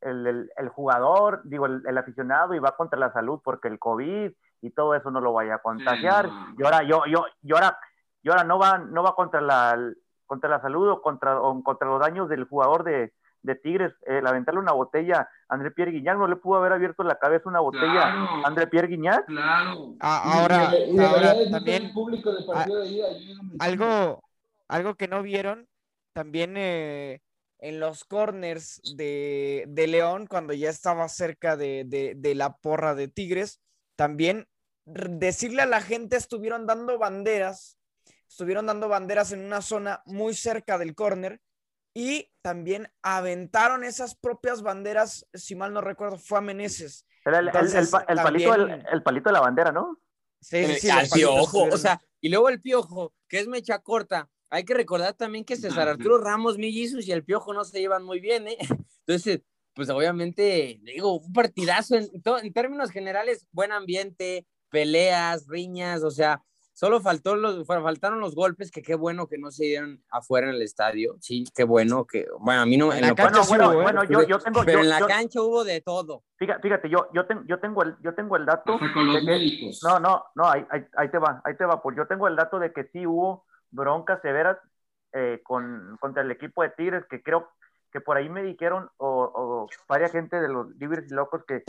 el, 0.00 0.50
el, 0.56 0.68
jugador, 0.68 1.42
digo, 1.44 1.66
el, 1.66 1.98
aficionado 1.98 2.54
y 2.54 2.58
va 2.58 2.76
contra 2.76 2.98
la 2.98 3.12
salud 3.12 3.40
porque 3.44 3.68
el 3.68 3.78
COVID 3.78 4.32
y 4.62 4.70
todo 4.70 4.94
eso 4.94 5.10
no 5.10 5.20
lo 5.20 5.32
vaya 5.32 5.56
a 5.56 5.62
contagiar. 5.62 6.28
no. 6.28 6.54
Y 6.58 6.64
ahora, 6.64 6.82
yo, 6.82 7.04
yo, 7.06 7.26
y 7.42 7.52
ahora, 7.52 7.78
y 8.22 8.30
ahora 8.30 8.44
no 8.44 8.58
va, 8.58 8.78
no 8.78 9.02
va 9.02 9.14
contra 9.14 9.40
la, 9.40 9.78
contra 10.26 10.48
la 10.50 10.60
salud 10.60 10.88
o 10.88 11.02
contra, 11.02 11.40
o 11.40 11.62
contra 11.62 11.88
los 11.88 12.00
daños 12.00 12.28
del 12.28 12.44
jugador 12.44 12.84
de, 12.84 13.12
de 13.42 13.54
Tigres, 13.56 13.92
el 14.06 14.26
aventarle 14.26 14.60
una 14.60 14.72
botella 14.72 15.28
a 15.48 15.54
André 15.54 15.70
Pierre 15.72 15.92
Guignac, 15.92 16.16
no 16.16 16.26
le 16.28 16.36
pudo 16.36 16.58
haber 16.58 16.72
abierto 16.72 17.02
la 17.02 17.18
cabeza 17.18 17.48
una 17.48 17.60
botella 17.60 17.90
Claro. 17.92 18.18
a 18.44 18.46
André 18.48 18.66
Pierre 18.68 18.88
Guignac. 18.88 19.26
Claro. 19.26 19.94
Ah, 20.00 20.38
ahora, 20.40 20.70
Y- 20.78 20.98
ahora 20.98 21.34
también 21.50 21.84
el 21.86 21.92
público 21.92 22.32
del 22.32 22.44
partido 22.46 22.80
de 22.82 23.02
algo, 23.58 24.22
algo 24.68 24.94
que 24.94 25.08
no 25.08 25.22
vieron, 25.22 25.66
también 26.12 26.54
eh, 26.56 27.20
en 27.58 27.80
los 27.80 28.04
corners 28.04 28.80
de, 28.96 29.64
de 29.68 29.86
León, 29.86 30.26
cuando 30.26 30.52
ya 30.52 30.70
estaba 30.70 31.08
cerca 31.08 31.56
de, 31.56 31.84
de- 31.86 32.14
de 32.16 32.34
la 32.34 32.56
porra 32.56 32.94
de 32.94 33.08
Tigres, 33.08 33.60
también 33.96 34.46
decirle 34.84 35.62
a 35.62 35.66
la 35.66 35.80
gente, 35.80 36.16
estuvieron 36.16 36.66
dando 36.66 36.98
banderas, 36.98 37.78
estuvieron 38.28 38.66
dando 38.66 38.88
banderas 38.88 39.32
en 39.32 39.44
una 39.44 39.60
zona 39.62 40.02
muy 40.06 40.34
cerca 40.34 40.76
del 40.78 40.94
corner 40.94 41.40
y 41.94 42.30
también 42.42 42.90
aventaron 43.02 43.84
esas 43.84 44.14
propias 44.14 44.62
banderas, 44.62 45.26
si 45.34 45.54
mal 45.54 45.72
no 45.72 45.80
recuerdo, 45.80 46.18
fue 46.18 46.38
a 46.38 46.40
Meneses. 46.40 47.06
Era 47.24 47.38
el, 47.38 47.48
el- 47.48 47.54
el 47.54 47.56
Entonces, 47.64 47.90
pa- 47.90 48.04
el 48.08 48.16
palito, 48.16 48.54
el, 48.54 48.60
también- 48.68 48.86
el 48.92 49.02
palito 49.02 49.28
de 49.28 49.32
la 49.34 49.40
bandera, 49.40 49.72
¿no? 49.72 49.98
Sí, 50.40 50.64
sí, 50.66 50.74
sí, 50.80 50.90
al 50.90 51.08
piojo, 51.08 51.64
o 51.64 51.76
sea, 51.76 52.00
y 52.20 52.28
luego 52.28 52.48
el 52.48 52.60
piojo, 52.60 53.14
que 53.28 53.38
es 53.40 53.46
mecha 53.46 53.78
corta. 53.78 54.28
Hay 54.50 54.64
que 54.64 54.74
recordar 54.74 55.14
también 55.14 55.44
que 55.44 55.56
César 55.56 55.88
Arturo 55.88 56.18
Ramos 56.18 56.58
Millizos 56.58 57.06
y 57.06 57.12
el 57.12 57.24
piojo 57.24 57.54
no 57.54 57.64
se 57.64 57.78
llevan 57.80 58.04
muy 58.04 58.20
bien, 58.20 58.48
¿eh? 58.48 58.56
Entonces, 59.06 59.40
pues 59.74 59.88
obviamente, 59.88 60.78
digo, 60.82 61.20
un 61.20 61.32
partidazo 61.32 61.94
en, 61.96 62.10
en 62.12 62.52
términos 62.52 62.90
generales, 62.90 63.46
buen 63.52 63.72
ambiente, 63.72 64.46
peleas, 64.68 65.46
riñas, 65.48 66.02
o 66.02 66.10
sea, 66.10 66.42
solo 66.74 67.00
faltó 67.00 67.36
los, 67.36 67.66
fal- 67.66 67.82
faltaron 67.82 68.20
los 68.20 68.34
golpes, 68.34 68.70
que 68.70 68.82
qué 68.82 68.94
bueno 68.94 69.26
que 69.26 69.38
no 69.38 69.50
se 69.50 69.64
dieron 69.64 70.02
afuera 70.10 70.48
en 70.48 70.54
el 70.54 70.62
estadio, 70.62 71.16
sí, 71.20 71.44
qué 71.54 71.64
bueno 71.64 72.06
que, 72.06 72.26
bueno, 72.40 72.62
a 72.62 72.66
mí 72.66 72.76
no, 72.76 72.92
En 72.92 72.98
en 73.04 73.10
la 73.10 73.14
cancha 73.14 73.40
Bueno, 73.40 73.44
sí 73.44 73.48
bueno, 73.50 73.68
hubo, 73.70 73.82
bueno, 73.82 74.04
yo, 74.04 74.22
yo 74.26 74.38
tengo, 74.38 74.60
pero 74.64 74.78
yo- 74.78 74.84
en 74.84 74.88
la 74.90 74.98
yo- 75.00 75.06
cancha 75.06 75.42
hubo 75.42 75.64
de 75.64 75.80
todo. 75.80 76.22
fíjate, 76.36 76.62
fíjate, 76.62 76.88
yo, 76.90 77.08
yo, 77.12 77.26
ten- 77.26 77.46
yo 77.46 77.58
tengo 77.60 77.82
el, 77.82 77.96
yo 78.00 78.14
tengo 78.14 78.36
el 78.36 78.46
dato 78.46 78.74
Hasta 78.74 78.92
con 78.92 79.06
los 79.06 79.14
de 79.16 79.20
que- 79.20 79.26
médicos. 79.26 79.80
No, 79.84 80.00
no, 80.00 80.24
no, 80.34 80.48
ahí, 80.50 80.64
ahí, 80.70 80.84
ahí 80.96 81.10
te 81.10 81.18
va, 81.18 81.40
ahí 81.44 81.56
te 81.56 81.64
va. 81.64 81.80
Pues 81.82 81.96
yo 81.96 82.06
tengo 82.06 82.26
el 82.28 82.36
dato 82.36 82.58
de 82.58 82.72
que 82.72 82.84
sí 82.92 83.06
hubo 83.06 83.44
broncas 83.70 84.20
severas 84.22 84.56
eh, 85.14 85.40
con, 85.44 85.96
contra 86.00 86.22
el 86.22 86.30
equipo 86.30 86.62
de 86.62 86.70
Tigres, 86.70 87.04
que 87.10 87.22
creo 87.22 87.48
que 87.92 88.00
por 88.00 88.16
ahí 88.16 88.30
me 88.30 88.42
dijeron, 88.42 88.88
o, 88.96 89.30
o 89.34 89.68
varias 89.86 90.10
gente 90.12 90.40
de 90.40 90.48
los 90.48 90.74
libres 90.76 91.04
y 91.10 91.14
locos, 91.14 91.44
que, 91.46 91.62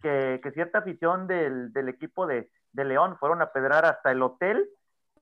que, 0.00 0.40
que 0.42 0.50
cierta 0.52 0.78
afición 0.78 1.26
del, 1.26 1.72
del 1.74 1.90
equipo 1.90 2.26
de, 2.26 2.50
de 2.76 2.84
León 2.84 3.16
fueron 3.18 3.42
a 3.42 3.50
pedrar 3.52 3.84
hasta 3.84 4.12
el 4.12 4.22
hotel 4.22 4.68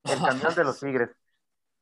el 0.04 0.18
camión 0.20 0.54
de 0.54 0.64
los 0.64 0.78
Tigres. 0.80 1.10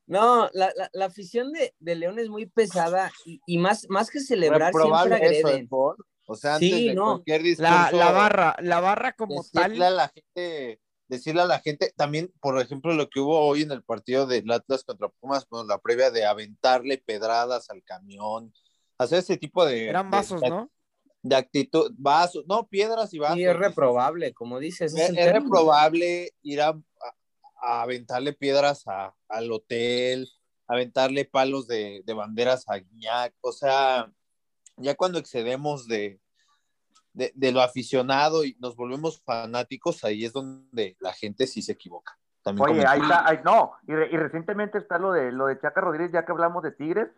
No, 0.07 0.49
la, 0.53 0.73
la, 0.77 0.91
la 0.93 1.05
afición 1.07 1.53
de, 1.53 1.75
de 1.79 1.95
León 1.95 2.19
es 2.19 2.29
muy 2.29 2.47
pesada 2.47 3.11
y, 3.25 3.41
y 3.47 3.59
más, 3.59 3.87
más 3.89 4.11
que 4.11 4.21
celebrar 4.21 4.73
siempre 4.73 4.91
eso, 5.39 5.49
agreden. 5.49 5.65
¿eh, 5.65 5.67
Paul? 5.69 5.97
O 6.27 6.35
sea, 6.37 6.55
antes 6.55 6.69
Sí, 6.69 6.89
de 6.89 6.95
no. 6.95 7.05
cualquier 7.15 7.43
discurso, 7.43 7.73
La, 7.73 7.91
la 7.93 8.11
barra, 8.13 8.57
la 8.61 8.81
barra 8.81 9.13
como 9.13 9.43
decirle 9.43 9.79
tal. 9.79 9.83
a 9.83 9.91
la 9.91 10.09
gente, 10.09 10.81
decirle 11.09 11.43
a 11.43 11.47
la 11.47 11.61
gente, 11.61 11.93
también, 11.97 12.33
por 12.41 12.61
ejemplo, 12.61 12.93
lo 12.95 13.09
que 13.09 13.21
hubo 13.21 13.39
hoy 13.41 13.63
en 13.63 13.71
el 13.73 13.83
partido 13.83 14.27
del 14.27 14.51
Atlas 14.51 14.85
contra 14.85 15.09
Pumas, 15.09 15.47
bueno, 15.49 15.67
la 15.67 15.79
previa 15.79 16.11
de 16.11 16.25
aventarle 16.27 16.99
pedradas 16.99 17.71
al 17.71 17.83
camión, 17.83 18.53
hacer 18.99 19.19
ese 19.21 19.37
tipo 19.37 19.65
de, 19.65 19.89
Eran 19.89 20.11
vasos, 20.11 20.41
de, 20.41 20.49
¿no? 20.51 20.71
De 21.23 21.37
actitud, 21.37 21.93
vasos, 21.97 22.45
no, 22.49 22.67
piedras 22.69 23.15
y 23.15 23.19
vasos. 23.19 23.37
Sí, 23.37 23.45
es 23.45 23.57
reprobable, 23.57 24.35
como 24.35 24.59
dices. 24.59 24.95
Es, 24.97 25.15
reprobable 25.33 26.33
ir 26.43 26.61
a, 26.61 26.69
a- 26.71 26.83
a 27.65 27.83
aventarle 27.83 28.33
piedras 28.33 28.83
a- 28.89 29.15
al 29.29 29.53
hotel, 29.53 30.29
aventarle 30.67 31.25
palos 31.25 31.67
de, 31.69 32.03
de 32.05 32.13
banderas 32.13 32.65
a 32.69 32.77
Guiñac, 32.79 33.35
o 33.41 33.53
sea, 33.53 34.11
ya 34.77 34.95
cuando 34.97 35.19
excedemos 35.19 35.87
de, 35.87 36.21
de, 37.13 37.31
de 37.37 37.53
lo 37.53 37.61
aficionado 37.61 38.45
y 38.45 38.57
nos 38.59 38.75
volvemos 38.75 39.23
fanáticos, 39.25 40.03
ahí 40.03 40.25
es 40.25 40.33
donde 40.33 40.97
la 40.99 41.13
gente 41.13 41.47
sí 41.47 41.63
se 41.63 41.73
equivoca. 41.73 42.19
También 42.43 42.69
Oye, 42.69 42.79
como- 42.81 42.91
ahí 42.91 43.01
está, 43.01 43.29
ahí- 43.29 43.41
no, 43.45 43.73
y, 43.87 43.93
re- 43.93 44.09
y 44.11 44.17
recientemente 44.17 44.79
está 44.79 44.99
lo 44.99 45.13
de 45.13 45.31
lo 45.31 45.47
de 45.47 45.61
Chaca 45.61 45.81
Rodríguez, 45.81 46.11
ya 46.13 46.25
que 46.25 46.33
hablamos 46.33 46.65
de 46.65 46.73
Tigres, 46.73 47.09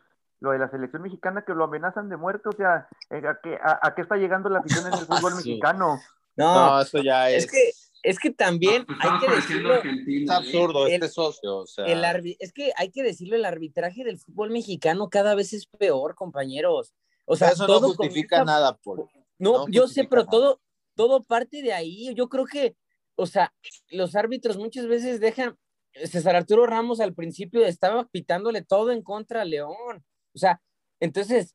lo 0.44 0.52
de 0.52 0.58
la 0.58 0.70
selección 0.70 1.02
mexicana 1.02 1.42
que 1.46 1.54
lo 1.54 1.64
amenazan 1.64 2.08
de 2.08 2.16
muerte, 2.16 2.48
o 2.48 2.52
sea, 2.52 2.86
eh, 3.10 3.22
¿a 3.26 3.38
qué, 3.42 3.56
a, 3.56 3.80
a 3.82 3.94
qué 3.94 4.02
está 4.02 4.16
llegando 4.16 4.48
la 4.50 4.58
afición 4.60 4.86
en 4.86 4.92
el 4.92 4.98
fútbol 5.06 5.32
Sí. 5.32 5.48
mexicano? 5.50 5.98
No, 6.36 6.54
no, 6.76 6.80
eso 6.82 6.98
ya 7.02 7.30
es, 7.30 7.44
es 7.44 7.50
que, 7.50 7.70
es 8.02 8.18
que 8.18 8.30
también 8.30 8.84
hay 9.00 9.18
que 9.20 9.34
decirlo. 9.34 9.74
es. 9.74 9.84
¿eh? 9.84 10.26
absurdo, 10.30 10.86
El- 10.86 10.92
este 10.94 11.08
socio, 11.08 11.56
o 11.58 11.66
sea, 11.66 11.86
El 11.86 12.04
arbi- 12.04 12.36
es 12.38 12.52
que 12.52 12.72
hay 12.76 12.90
que 12.90 13.02
decirlo, 13.02 13.36
el 13.36 13.44
arbitraje 13.44 14.04
del 14.04 14.18
fútbol 14.18 14.50
mexicano 14.50 15.08
cada 15.10 15.34
vez 15.34 15.52
es 15.52 15.66
peor, 15.66 16.14
compañeros. 16.14 16.92
O 17.24 17.36
sea, 17.36 17.48
eso 17.48 17.66
no 17.66 17.80
justifica 17.80 18.38
comienza- 18.40 18.44
nada, 18.60 18.76
Paul. 18.84 19.08
No, 19.38 19.52
no 19.64 19.68
yo 19.68 19.88
sé, 19.88 20.04
pero 20.04 20.22
nada. 20.22 20.30
todo, 20.30 20.60
todo 20.94 21.22
parte 21.22 21.62
de 21.62 21.72
ahí. 21.72 22.14
Yo 22.14 22.28
creo 22.28 22.44
que, 22.44 22.76
o 23.16 23.26
sea, 23.26 23.52
los 23.90 24.14
árbitros 24.14 24.58
muchas 24.58 24.86
veces 24.86 25.20
dejan. 25.20 25.56
César 26.06 26.34
Arturo 26.34 26.66
Ramos 26.66 26.98
al 26.98 27.14
principio 27.14 27.64
estaba 27.64 28.04
pitándole 28.08 28.62
todo 28.62 28.90
en 28.90 29.00
contra 29.02 29.42
a 29.42 29.44
León. 29.44 30.04
O 30.34 30.38
sea, 30.38 30.60
entonces 31.00 31.54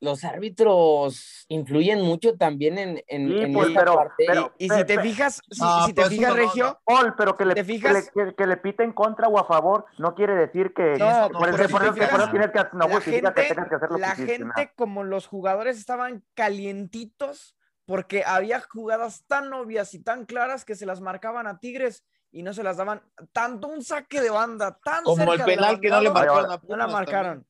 los 0.00 0.24
árbitros 0.24 1.46
influyen 1.48 2.02
mucho 2.02 2.36
también 2.36 2.76
en, 2.76 3.02
en, 3.06 3.28
Sí, 3.28 3.38
en 3.44 3.52
pues, 3.54 3.68
esta 3.68 3.80
pero- 3.80 3.94
parte. 3.94 4.24
pero- 4.26 4.54
Y 4.58 4.68
si 4.68 4.84
te 4.84 5.00
fijas, 5.00 5.40
si, 5.50 5.62
No, 5.62 5.86
si 5.86 5.92
te 5.94 6.02
pues, 6.02 6.08
fijas, 6.10 6.28
no, 6.30 6.36
Regio, 6.36 6.80
Paul, 6.84 7.14
pero 7.16 7.36
que 7.36 7.44
le, 7.46 7.54
¿Te 7.54 7.60
que 7.62 7.64
fijas? 7.64 7.92
le, 8.14 8.26
que, 8.26 8.34
que 8.36 8.46
le 8.46 8.56
pite 8.58 8.84
en 8.84 8.92
contra 8.92 9.26
o 9.28 9.38
a 9.38 9.46
favor 9.46 9.86
no 9.98 10.14
quiere 10.14 10.34
decir 10.34 10.74
que 10.74 10.96
No, 10.98 11.30
por, 11.30 11.48
eso- 11.48 11.66
si 11.68 11.74
tienes 11.74 11.94
que 11.94 12.60
no 12.74 12.88
la 12.88 13.00
que 13.00 13.00
gente, 13.00 13.20
tengas 13.22 13.68
que 13.68 13.74
hacer 13.76 13.90
lo 13.90 13.98
la 13.98 14.14
que 14.14 14.22
hiciste, 14.22 14.36
gente, 14.38 14.72
como 14.76 15.02
los 15.02 15.26
jugadores 15.26 15.78
estaban 15.78 16.24
calientitos 16.34 17.56
porque 17.86 18.22
había 18.26 18.60
jugadas 18.60 19.24
tan 19.26 19.52
obvias 19.52 19.94
y 19.94 20.02
tan 20.02 20.26
claras 20.26 20.64
que 20.64 20.74
se 20.74 20.86
las 20.86 21.00
marcaban 21.00 21.46
a 21.46 21.58
Tigres 21.58 22.04
y 22.32 22.42
no 22.42 22.52
se 22.52 22.62
las 22.62 22.76
daban 22.76 23.00
tanto 23.32 23.68
un 23.68 23.82
saque 23.82 24.20
de 24.20 24.28
banda, 24.28 24.78
tan 24.84 25.04
Como 25.04 25.22
el 25.22 25.28
cerca 25.38 25.46
del 25.46 25.56
penal 25.56 25.80
que 25.80 25.88
no 25.88 26.00
le 26.02 26.10
marcaron 26.10 26.50
a 26.50 26.60
no 26.68 26.76
la 26.76 26.86
marcaron. 26.88 27.46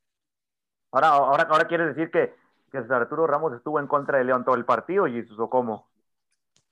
Ahora, 0.97 1.09
ahora, 1.09 1.43
ahora 1.51 1.69
quieres 1.69 1.95
decir 1.95 2.11
que, 2.11 2.35
que 2.73 2.81
César 2.81 3.03
Arturo 3.03 3.27
Ramos 3.27 3.53
estuvo 3.53 3.79
en 3.79 3.87
contra 3.87 4.17
de 4.17 4.25
León 4.25 4.47
todo 4.47 4.55
el 4.55 4.65
partido 4.65 5.07
y 5.07 5.19
eso 5.19 5.51
cómo. 5.51 5.91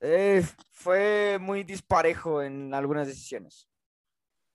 Eh, 0.00 0.42
fue 0.72 1.36
muy 1.38 1.62
disparejo 1.62 2.40
en 2.40 2.72
algunas 2.72 3.06
decisiones. 3.06 3.68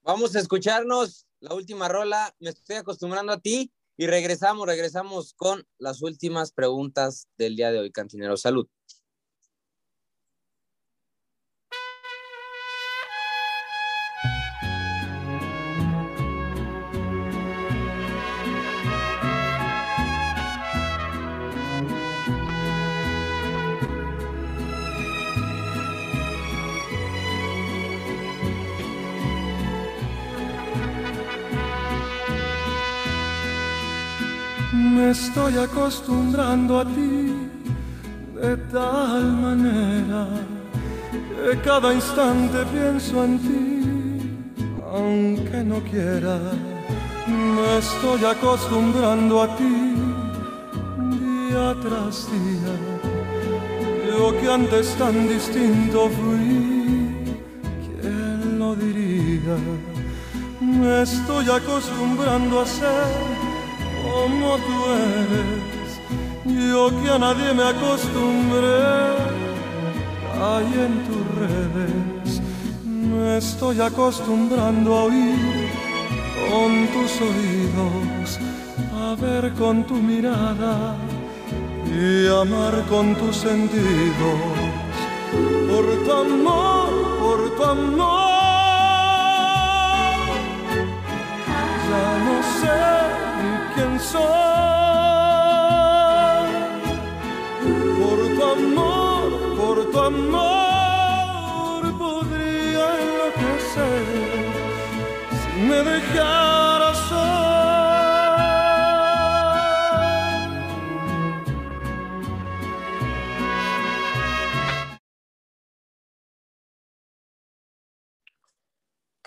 Vamos 0.02 0.36
a 0.36 0.40
escucharnos 0.40 1.28
la 1.40 1.54
última 1.54 1.88
rola. 1.88 2.34
Me 2.40 2.50
estoy 2.50 2.78
acostumbrando 2.78 3.32
a 3.32 3.38
ti 3.38 3.72
y 3.96 4.08
regresamos, 4.08 4.66
regresamos 4.66 5.36
con 5.36 5.64
las 5.78 6.02
últimas 6.02 6.52
preguntas 6.52 7.28
del 7.38 7.56
día 7.56 7.72
de 7.72 7.78
hoy, 7.78 7.92
Cantinero. 7.92 8.38
Salud. 8.38 8.68
Me 35.00 35.12
estoy 35.12 35.58
acostumbrando 35.58 36.82
a 36.82 36.86
ti 36.86 37.34
de 38.36 38.58
tal 38.70 39.32
manera 39.46 40.28
que 41.12 41.58
cada 41.62 41.94
instante 41.94 42.58
pienso 42.66 43.24
en 43.24 43.40
ti, 43.40 44.62
aunque 44.94 45.64
no 45.64 45.78
quiera. 45.90 46.38
Me 47.28 47.78
estoy 47.78 48.26
acostumbrando 48.26 49.44
a 49.44 49.48
ti 49.56 49.78
día 51.24 51.68
tras 51.82 52.28
día. 52.34 52.74
Yo 54.06 54.38
que 54.38 54.52
antes 54.52 54.96
tan 54.96 55.30
distinto 55.30 56.10
fui, 56.10 57.16
¿quién 57.86 58.60
lo 58.60 58.76
diría? 58.76 59.58
Me 60.60 61.04
estoy 61.04 61.46
acostumbrando 61.50 62.62
a 62.62 62.66
ser 62.66 63.39
como 64.10 64.58
tú 64.58 64.78
eres. 65.14 65.90
Yo 66.70 66.90
que 67.02 67.10
a 67.10 67.20
nadie 67.20 67.54
me 67.54 67.64
acostumbré, 67.64 68.84
caí 70.34 70.74
en 70.88 70.94
tus 71.08 71.26
redes. 71.44 72.42
Me 72.86 73.38
estoy 73.38 73.80
acostumbrando 73.82 74.96
a 74.98 75.04
oír 75.04 75.70
con 76.50 76.88
tus 76.94 77.12
oídos, 77.22 78.40
a 79.04 79.16
ver 79.22 79.54
con 79.54 79.84
tu 79.84 79.96
mirada 79.96 80.96
y 81.86 82.28
amar 82.28 82.86
con 82.90 83.16
tus 83.16 83.36
sentidos. 83.38 84.40
Por 85.70 85.86
tu 86.06 86.12
amor, 86.12 86.90
por 87.20 87.56
tu 87.56 87.64
amor. 87.64 88.30
Ya 91.90 92.08
no 92.26 92.49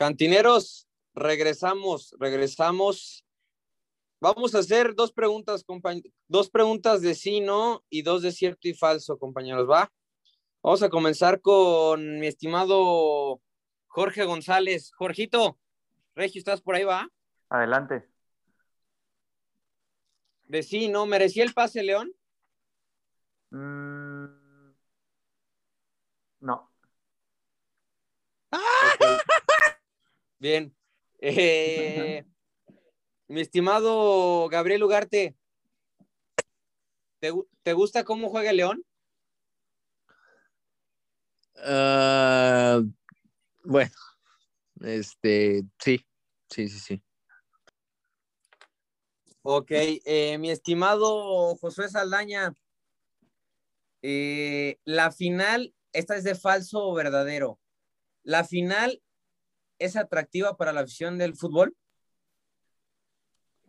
Cantineros, 0.03 0.89
regresamos, 1.15 2.17
regresamos. 2.19 3.25
Vamos 4.19 4.53
a 4.53 4.59
hacer 4.59 4.97
dos 4.97 5.13
preguntas, 5.13 5.65
dos 6.27 6.51
preguntas 6.51 7.03
de 7.03 7.15
sí, 7.15 7.41
no 7.41 7.85
y 7.89 8.03
dos 8.03 8.23
de 8.23 8.33
cierto 8.33 8.67
y 8.67 8.75
falso, 8.75 9.17
compañeros, 9.17 9.71
¿va? 9.71 9.93
Vamos 10.61 10.83
a 10.83 10.89
comenzar 10.89 11.41
con 11.41 12.19
mi 12.19 12.27
estimado 12.27 13.41
Jorge 13.87 14.25
González. 14.25 14.91
Jorgito, 14.93 15.57
Regio, 16.17 16.41
¿estás 16.41 16.63
por 16.63 16.75
ahí, 16.75 16.83
va? 16.83 17.09
Adelante. 17.49 18.09
De 20.49 20.65
sí, 20.65 20.89
¿no? 20.89 21.07
¿Merecía 21.07 21.45
el 21.45 21.55
pase, 21.55 21.85
León? 21.85 22.13
Mm, 23.51 24.73
no. 26.41 26.72
Bien. 30.43 30.77
Eh, 31.21 32.25
mi 33.29 33.43
estimado 33.43 34.49
Gabriel 34.49 34.83
Ugarte, 34.83 35.37
¿te, 37.21 37.33
te 37.63 37.73
gusta 37.75 38.03
cómo 38.03 38.29
juega 38.29 38.51
el 38.51 38.57
León? 38.57 38.85
Ah, 41.59 42.83
bueno, 43.63 43.93
este, 44.81 45.63
sí, 45.79 46.05
sí, 46.51 46.69
sí, 46.69 46.81
sí. 46.81 47.03
Ok, 49.43 49.71
eh, 49.71 50.39
mi 50.39 50.51
estimado 50.51 51.55
Josué 51.55 51.89
Saldaña, 51.89 52.53
eh, 54.03 54.81
la 54.85 55.13
final, 55.13 55.73
esta 55.93 56.17
es 56.17 56.25
de 56.25 56.35
falso 56.35 56.81
o 56.89 56.95
verdadero. 56.95 57.61
¿La 58.25 58.43
final 58.43 59.01
es 59.85 59.97
atractiva 59.97 60.57
para 60.57 60.73
la 60.73 60.81
afición 60.83 61.19
del 61.19 61.35
fútbol? 61.37 61.75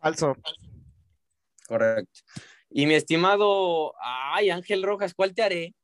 Falso. 0.00 0.34
Correcto. 1.66 2.20
Y 2.70 2.86
mi 2.86 2.94
estimado, 2.94 3.94
ay, 4.00 4.50
Ángel 4.50 4.82
Rojas, 4.82 5.14
¿cuál 5.14 5.34
te 5.34 5.42
haré? 5.42 5.74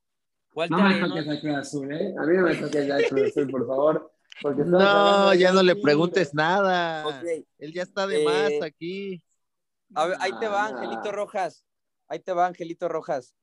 ¿Cuál 0.53 0.69
te 0.69 0.75
No 0.77 0.83
me 0.83 0.95
haré? 0.97 1.09
toques 1.09 1.27
el 1.27 1.41
Cruz 1.41 1.57
Azul, 1.57 1.93
¿eh? 1.93 2.15
A 2.19 2.23
mí 2.27 2.37
no 2.37 2.43
me 2.43 2.55
toques 2.57 2.91
Azul, 2.91 3.51
por 3.51 3.67
favor. 3.67 4.13
No, 4.43 5.35
ya 5.35 5.53
no 5.53 5.63
le 5.63 5.77
preguntes 5.77 6.35
nada. 6.35 7.23
Él 7.59 7.73
ya 7.73 7.83
está 7.83 8.07
de 8.07 8.21
Eh, 8.21 8.25
más 8.25 8.63
aquí. 8.63 9.23
a 9.95 10.07
ver, 10.07 10.17
ahí 10.21 10.33
te 10.39 10.49
va, 10.49 10.65
Ah, 10.65 10.69
Angelito 10.69 11.13
Rojas. 11.13 11.65
Ahí 12.09 12.21
te 12.21 12.33
va, 12.33 12.47
Angelito 12.47 12.89
Rojas. 12.89 13.35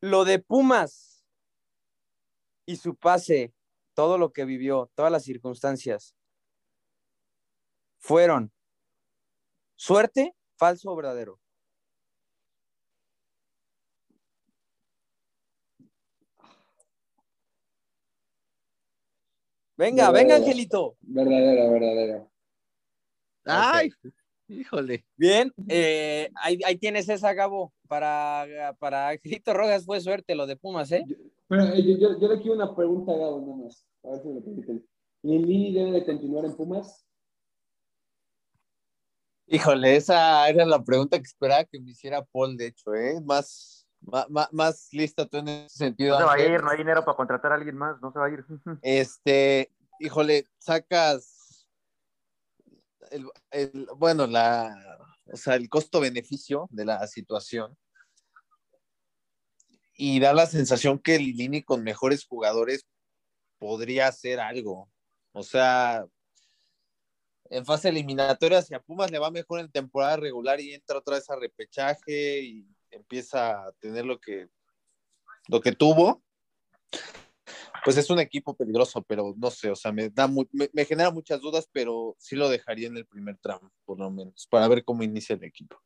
Lo 0.00 0.24
de 0.24 0.38
Pumas 0.38 1.24
y 2.66 2.76
su 2.76 2.94
pase, 2.94 3.52
todo 3.98 4.16
lo 4.16 4.32
que 4.32 4.44
vivió, 4.44 4.88
todas 4.94 5.10
las 5.10 5.24
circunstancias, 5.24 6.14
fueron 7.98 8.52
suerte, 9.74 10.36
falso 10.56 10.92
o 10.92 10.94
verdadero. 10.94 11.40
Venga, 19.76 20.12
venga. 20.12 20.36
Angelito. 20.36 20.96
Verdadero, 21.00 21.72
verdadero. 21.72 22.30
Ay, 23.46 23.90
híjole. 24.46 25.04
Bien, 25.16 25.52
eh, 25.66 26.30
ahí, 26.36 26.60
ahí 26.64 26.76
tienes 26.76 27.08
esa, 27.08 27.34
Gabo. 27.34 27.72
Para, 27.88 28.76
para 28.78 29.08
Angelito 29.08 29.52
Rojas 29.54 29.84
fue 29.84 30.00
suerte 30.00 30.36
lo 30.36 30.46
de 30.46 30.54
Pumas, 30.54 30.92
¿eh? 30.92 31.02
Pero 31.48 31.64
eh, 31.64 31.82
yo, 31.82 31.96
yo, 31.98 32.20
yo 32.20 32.28
le 32.28 32.40
quiero 32.40 32.54
una 32.54 32.76
pregunta 32.76 33.10
a 33.10 33.16
Gabo 33.16 33.40
nada 33.40 33.64
más. 33.64 33.87
A 34.08 34.12
ver 34.12 34.22
si 34.22 34.28
me 34.28 34.34
lo 34.36 34.40
permiten. 34.42 34.88
¿Lili 35.22 35.74
debe 35.74 35.92
de 35.92 36.06
continuar 36.06 36.46
en 36.46 36.56
Pumas? 36.56 37.06
Híjole, 39.46 39.96
esa 39.96 40.48
era 40.48 40.64
la 40.64 40.82
pregunta 40.82 41.18
que 41.18 41.24
esperaba 41.26 41.64
que 41.64 41.78
me 41.78 41.90
hiciera 41.90 42.24
Paul, 42.24 42.56
de 42.56 42.68
hecho, 42.68 42.94
¿eh? 42.94 43.20
Más, 43.20 43.86
más, 44.00 44.48
más, 44.52 44.88
lista 44.92 45.26
tú 45.26 45.38
en 45.38 45.48
ese 45.48 45.76
sentido. 45.76 46.18
No 46.18 46.20
se 46.20 46.24
va 46.24 46.32
a 46.34 46.40
ir, 46.40 46.62
no 46.62 46.70
hay 46.70 46.78
dinero 46.78 47.04
para 47.04 47.16
contratar 47.16 47.52
a 47.52 47.56
alguien 47.56 47.76
más, 47.76 48.00
no 48.00 48.10
se 48.10 48.18
va 48.18 48.26
a 48.26 48.30
ir. 48.30 48.44
Este, 48.82 49.70
híjole, 50.00 50.46
sacas 50.58 51.68
el, 53.10 53.26
el- 53.50 53.88
bueno, 53.96 54.26
la, 54.26 54.74
o 55.30 55.36
sea, 55.36 55.54
el 55.56 55.68
costo-beneficio 55.68 56.66
de 56.70 56.86
la 56.86 57.06
situación 57.06 57.76
y 59.94 60.20
da 60.20 60.32
la 60.32 60.46
sensación 60.46 60.98
que 60.98 61.18
Lilini 61.18 61.62
con 61.62 61.82
mejores 61.82 62.24
jugadores 62.24 62.86
podría 63.58 64.08
hacer 64.08 64.40
algo. 64.40 64.90
O 65.32 65.42
sea, 65.42 66.06
en 67.50 67.64
fase 67.64 67.88
eliminatoria, 67.88 68.62
si 68.62 68.74
a 68.74 68.80
Pumas 68.80 69.10
le 69.10 69.18
va 69.18 69.30
mejor 69.30 69.60
en 69.60 69.70
temporada 69.70 70.16
regular 70.16 70.60
y 70.60 70.74
entra 70.74 70.98
otra 70.98 71.16
vez 71.16 71.28
a 71.30 71.36
repechaje 71.36 72.40
y 72.42 72.66
empieza 72.90 73.66
a 73.66 73.72
tener 73.80 74.04
lo 74.04 74.18
que, 74.20 74.48
lo 75.48 75.60
que 75.60 75.72
tuvo, 75.72 76.22
pues 77.84 77.96
es 77.96 78.10
un 78.10 78.18
equipo 78.18 78.54
peligroso, 78.54 79.02
pero 79.02 79.34
no 79.36 79.50
sé, 79.50 79.70
o 79.70 79.76
sea, 79.76 79.92
me 79.92 80.10
da 80.10 80.26
mu- 80.26 80.48
me, 80.52 80.68
me 80.72 80.84
genera 80.84 81.10
muchas 81.10 81.40
dudas, 81.40 81.68
pero 81.72 82.16
sí 82.18 82.36
lo 82.36 82.48
dejaría 82.48 82.88
en 82.88 82.96
el 82.96 83.06
primer 83.06 83.38
tramo, 83.38 83.72
por 83.84 83.98
lo 83.98 84.10
menos, 84.10 84.46
para 84.50 84.68
ver 84.68 84.84
cómo 84.84 85.02
inicia 85.02 85.34
el 85.36 85.44
equipo. 85.44 85.80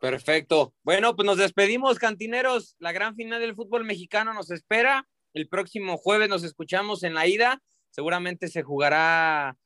Perfecto. 0.00 0.74
Bueno, 0.82 1.14
pues 1.14 1.26
nos 1.26 1.36
despedimos, 1.36 1.98
cantineros. 1.98 2.74
La 2.78 2.90
gran 2.90 3.14
final 3.16 3.40
del 3.40 3.54
fútbol 3.54 3.84
mexicano 3.84 4.32
nos 4.32 4.50
espera. 4.50 5.06
El 5.32 5.48
próximo 5.48 5.96
jueves 5.96 6.28
nos 6.28 6.42
escuchamos 6.42 7.02
en 7.02 7.14
la 7.14 7.26
ida. 7.26 7.62
Seguramente 7.90 8.48
se 8.48 8.62
jugará 8.62 9.56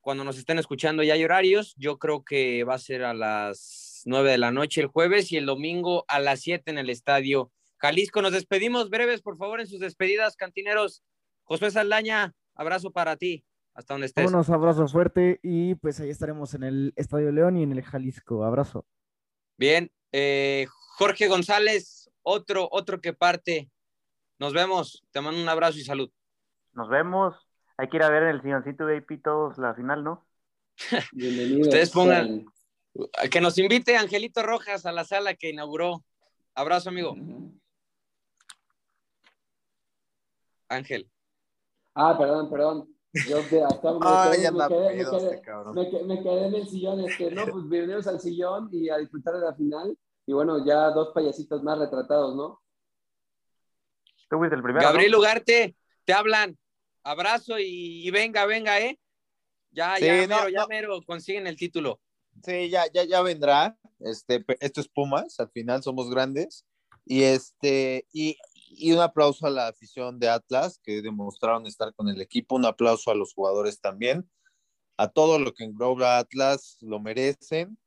cuando 0.00 0.24
nos 0.24 0.38
estén 0.38 0.58
escuchando 0.58 1.02
ya 1.02 1.14
hay 1.14 1.24
horarios. 1.24 1.74
Yo 1.76 1.98
creo 1.98 2.24
que 2.24 2.64
va 2.64 2.74
a 2.74 2.78
ser 2.78 3.04
a 3.04 3.14
las 3.14 4.02
nueve 4.06 4.30
de 4.30 4.38
la 4.38 4.50
noche 4.50 4.80
el 4.80 4.86
jueves 4.86 5.30
y 5.32 5.36
el 5.36 5.46
domingo 5.46 6.04
a 6.08 6.20
las 6.20 6.40
siete 6.40 6.70
en 6.70 6.78
el 6.78 6.90
estadio 6.90 7.52
Jalisco. 7.76 8.22
Nos 8.22 8.32
despedimos 8.32 8.90
breves, 8.90 9.22
por 9.22 9.36
favor, 9.36 9.60
en 9.60 9.66
sus 9.66 9.80
despedidas, 9.80 10.36
cantineros. 10.36 11.02
Josué 11.44 11.70
Saldaña, 11.70 12.34
abrazo 12.54 12.92
para 12.92 13.16
ti, 13.16 13.44
hasta 13.74 13.94
donde 13.94 14.06
estés. 14.06 14.24
Vámonos, 14.24 14.48
abrazo 14.50 14.86
fuerte 14.88 15.40
y 15.42 15.74
pues 15.74 16.00
ahí 16.00 16.10
estaremos 16.10 16.54
en 16.54 16.62
el 16.62 16.92
Estadio 16.96 17.32
León 17.32 17.56
y 17.56 17.62
en 17.62 17.72
el 17.72 17.82
Jalisco. 17.82 18.44
Abrazo. 18.44 18.86
Bien, 19.58 19.90
eh, 20.12 20.66
Jorge 20.96 21.28
González, 21.28 22.10
otro, 22.22 22.68
otro 22.70 23.00
que 23.00 23.12
parte. 23.12 23.70
Nos 24.40 24.54
vemos. 24.54 25.04
Te 25.12 25.20
mando 25.20 25.40
un 25.40 25.48
abrazo 25.50 25.78
y 25.78 25.84
salud. 25.84 26.10
Nos 26.72 26.88
vemos. 26.88 27.36
Hay 27.76 27.88
que 27.90 27.98
ir 27.98 28.02
a 28.02 28.08
ver 28.08 28.22
en 28.22 28.28
el 28.30 28.42
silloncito 28.42 28.86
VIP 28.86 29.22
todos 29.22 29.58
la 29.58 29.74
final, 29.74 30.02
¿no? 30.02 30.26
Bienvenidos. 31.12 31.68
Ustedes 31.68 31.90
pongan-. 31.90 32.46
Que 33.30 33.40
nos 33.42 33.58
invite 33.58 33.98
Angelito 33.98 34.42
Rojas 34.42 34.86
a 34.86 34.92
la 34.92 35.04
sala 35.04 35.34
que 35.34 35.50
inauguró. 35.50 36.02
Abrazo, 36.54 36.88
amigo. 36.88 37.14
Ángel. 40.70 41.10
Ah, 41.94 42.16
perdón, 42.18 42.50
perdón. 42.50 42.88
Yo 43.28 43.42
de 43.42 43.62
acá 43.62 43.92
me, 43.92 43.98
Ay, 44.02 44.38
quedé, 44.38 44.46
anda 44.46 44.68
me, 44.68 44.74
quedé, 44.74 44.88
me, 44.88 44.96
pedo 45.04 45.18
quedé, 45.18 45.30
este 45.32 45.40
cabrón. 45.42 45.74
me 45.74 45.90
que- 45.90 46.04
me 46.04 46.22
quedé 46.22 46.46
en 46.46 46.54
el 46.54 46.66
sillón, 46.68 47.00
este, 47.00 47.30
no, 47.32 47.44
pues 47.52 47.68
bienvenidos 47.68 48.06
al 48.06 48.20
sillón 48.20 48.70
y 48.72 48.88
a 48.88 48.96
disfrutar 48.96 49.34
de 49.34 49.40
la 49.40 49.54
final. 49.54 49.98
Y 50.24 50.32
bueno, 50.32 50.64
ya 50.64 50.90
dos 50.92 51.10
payasitos 51.12 51.62
más 51.62 51.78
retratados, 51.78 52.34
¿no? 52.36 52.62
Tú 54.30 54.38
fuiste 54.38 54.56
el 54.56 54.62
primero. 54.62 54.86
Gabriel 54.86 55.12
¿no? 55.12 55.18
Ugarte, 55.18 55.74
te 56.04 56.12
hablan. 56.12 56.56
Abrazo 57.02 57.58
y, 57.58 58.06
y 58.06 58.10
venga, 58.10 58.46
venga, 58.46 58.80
¿eh? 58.80 58.98
Ya, 59.72 59.96
Sí, 59.96 60.04
ya, 60.04 60.26
no, 60.26 60.36
mero, 60.36 60.48
ya, 60.48 60.60
no. 60.60 60.68
mero, 60.68 61.02
consiguen 61.02 61.46
el 61.46 61.56
título. 61.56 62.00
Sí, 62.44 62.70
ya, 62.70 62.84
ya, 62.92 63.04
ya 63.04 63.22
vendrá. 63.22 63.76
Este, 63.98 64.44
esto 64.60 64.80
es 64.80 64.88
Pumas, 64.88 65.40
al 65.40 65.50
final 65.50 65.82
somos 65.82 66.08
grandes. 66.10 66.64
Y 67.04 67.22
este, 67.22 68.06
y, 68.12 68.36
y 68.70 68.92
un 68.92 69.00
aplauso 69.00 69.46
a 69.46 69.50
la 69.50 69.68
afición 69.68 70.18
de 70.20 70.28
Atlas, 70.28 70.78
que 70.82 71.02
demostraron 71.02 71.66
estar 71.66 71.92
con 71.94 72.08
el 72.08 72.20
equipo, 72.20 72.56
un 72.56 72.66
aplauso 72.66 73.10
a 73.10 73.14
los 73.14 73.34
jugadores 73.34 73.80
también, 73.80 74.30
a 74.96 75.08
todo 75.08 75.38
lo 75.38 75.52
que 75.54 75.64
engloba 75.64 76.18
Atlas, 76.18 76.76
lo 76.80 77.00
merecen 77.00 77.78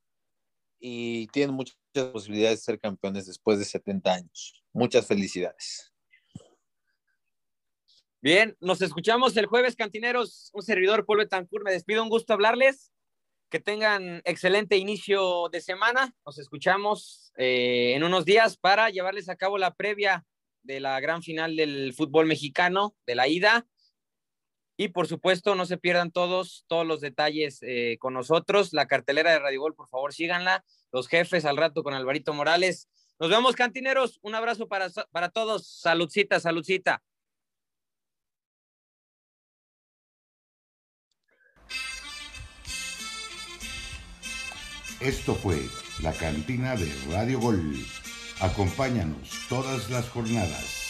y 0.80 1.28
tienen 1.28 1.56
muchas 1.56 1.78
posibilidades 2.12 2.60
de 2.60 2.64
ser 2.64 2.80
campeones 2.80 3.28
después 3.28 3.60
de 3.60 3.66
70 3.66 4.14
años. 4.14 4.64
Muchas 4.74 5.06
felicidades. 5.08 5.93
Bien, 8.24 8.56
nos 8.62 8.82
escuchamos 8.82 9.36
el 9.36 9.48
jueves, 9.48 9.76
cantineros. 9.76 10.50
Un 10.54 10.62
servidor, 10.62 11.06
Paul 11.06 11.18
Betancourt. 11.18 11.66
Me 11.66 11.74
despido, 11.74 12.02
un 12.02 12.08
gusto 12.08 12.32
hablarles. 12.32 12.94
Que 13.50 13.60
tengan 13.60 14.22
excelente 14.24 14.78
inicio 14.78 15.50
de 15.52 15.60
semana. 15.60 16.16
Nos 16.26 16.40
escuchamos 16.40 17.34
eh, 17.36 17.96
en 17.96 18.04
unos 18.06 18.24
días 18.24 18.56
para 18.56 18.90
llevarles 18.90 19.28
a 19.28 19.36
cabo 19.36 19.58
la 19.58 19.74
previa 19.74 20.26
de 20.62 20.80
la 20.80 21.02
gran 21.02 21.22
final 21.22 21.58
del 21.58 21.94
fútbol 21.94 22.26
mexicano, 22.26 22.96
de 23.06 23.16
la 23.16 23.28
ida. 23.28 23.68
Y 24.78 24.88
por 24.88 25.06
supuesto, 25.08 25.54
no 25.56 25.66
se 25.66 25.78
pierdan 25.78 26.10
todos, 26.10 26.64
todos 26.68 26.88
los 26.88 27.02
detalles 27.02 27.60
eh, 27.62 27.98
con 28.00 28.14
nosotros. 28.14 28.72
La 28.72 28.88
cartelera 28.88 29.32
de 29.32 29.40
Radio 29.40 29.60
Gol, 29.60 29.76
por 29.76 29.90
favor, 29.90 30.14
síganla. 30.14 30.64
Los 30.94 31.10
jefes 31.10 31.44
al 31.44 31.58
rato 31.58 31.84
con 31.84 31.94
Alvarito 31.94 32.34
Morales. 32.34 32.88
Nos 33.20 33.30
vemos, 33.30 33.58
cantineros. 33.58 34.20
Un 34.22 34.34
abrazo 34.34 34.70
para, 34.70 34.88
para 35.12 35.28
todos. 35.28 35.68
Saludcita, 35.68 36.40
saludcita. 36.40 37.04
Esto 45.04 45.36
fue 45.36 45.58
la 46.02 46.14
cantina 46.14 46.78
de 46.78 46.90
Radio 47.12 47.38
Gol. 47.42 47.76
Acompáñanos 48.40 49.28
todas 49.50 49.90
las 49.90 50.08
jornadas. 50.08 50.83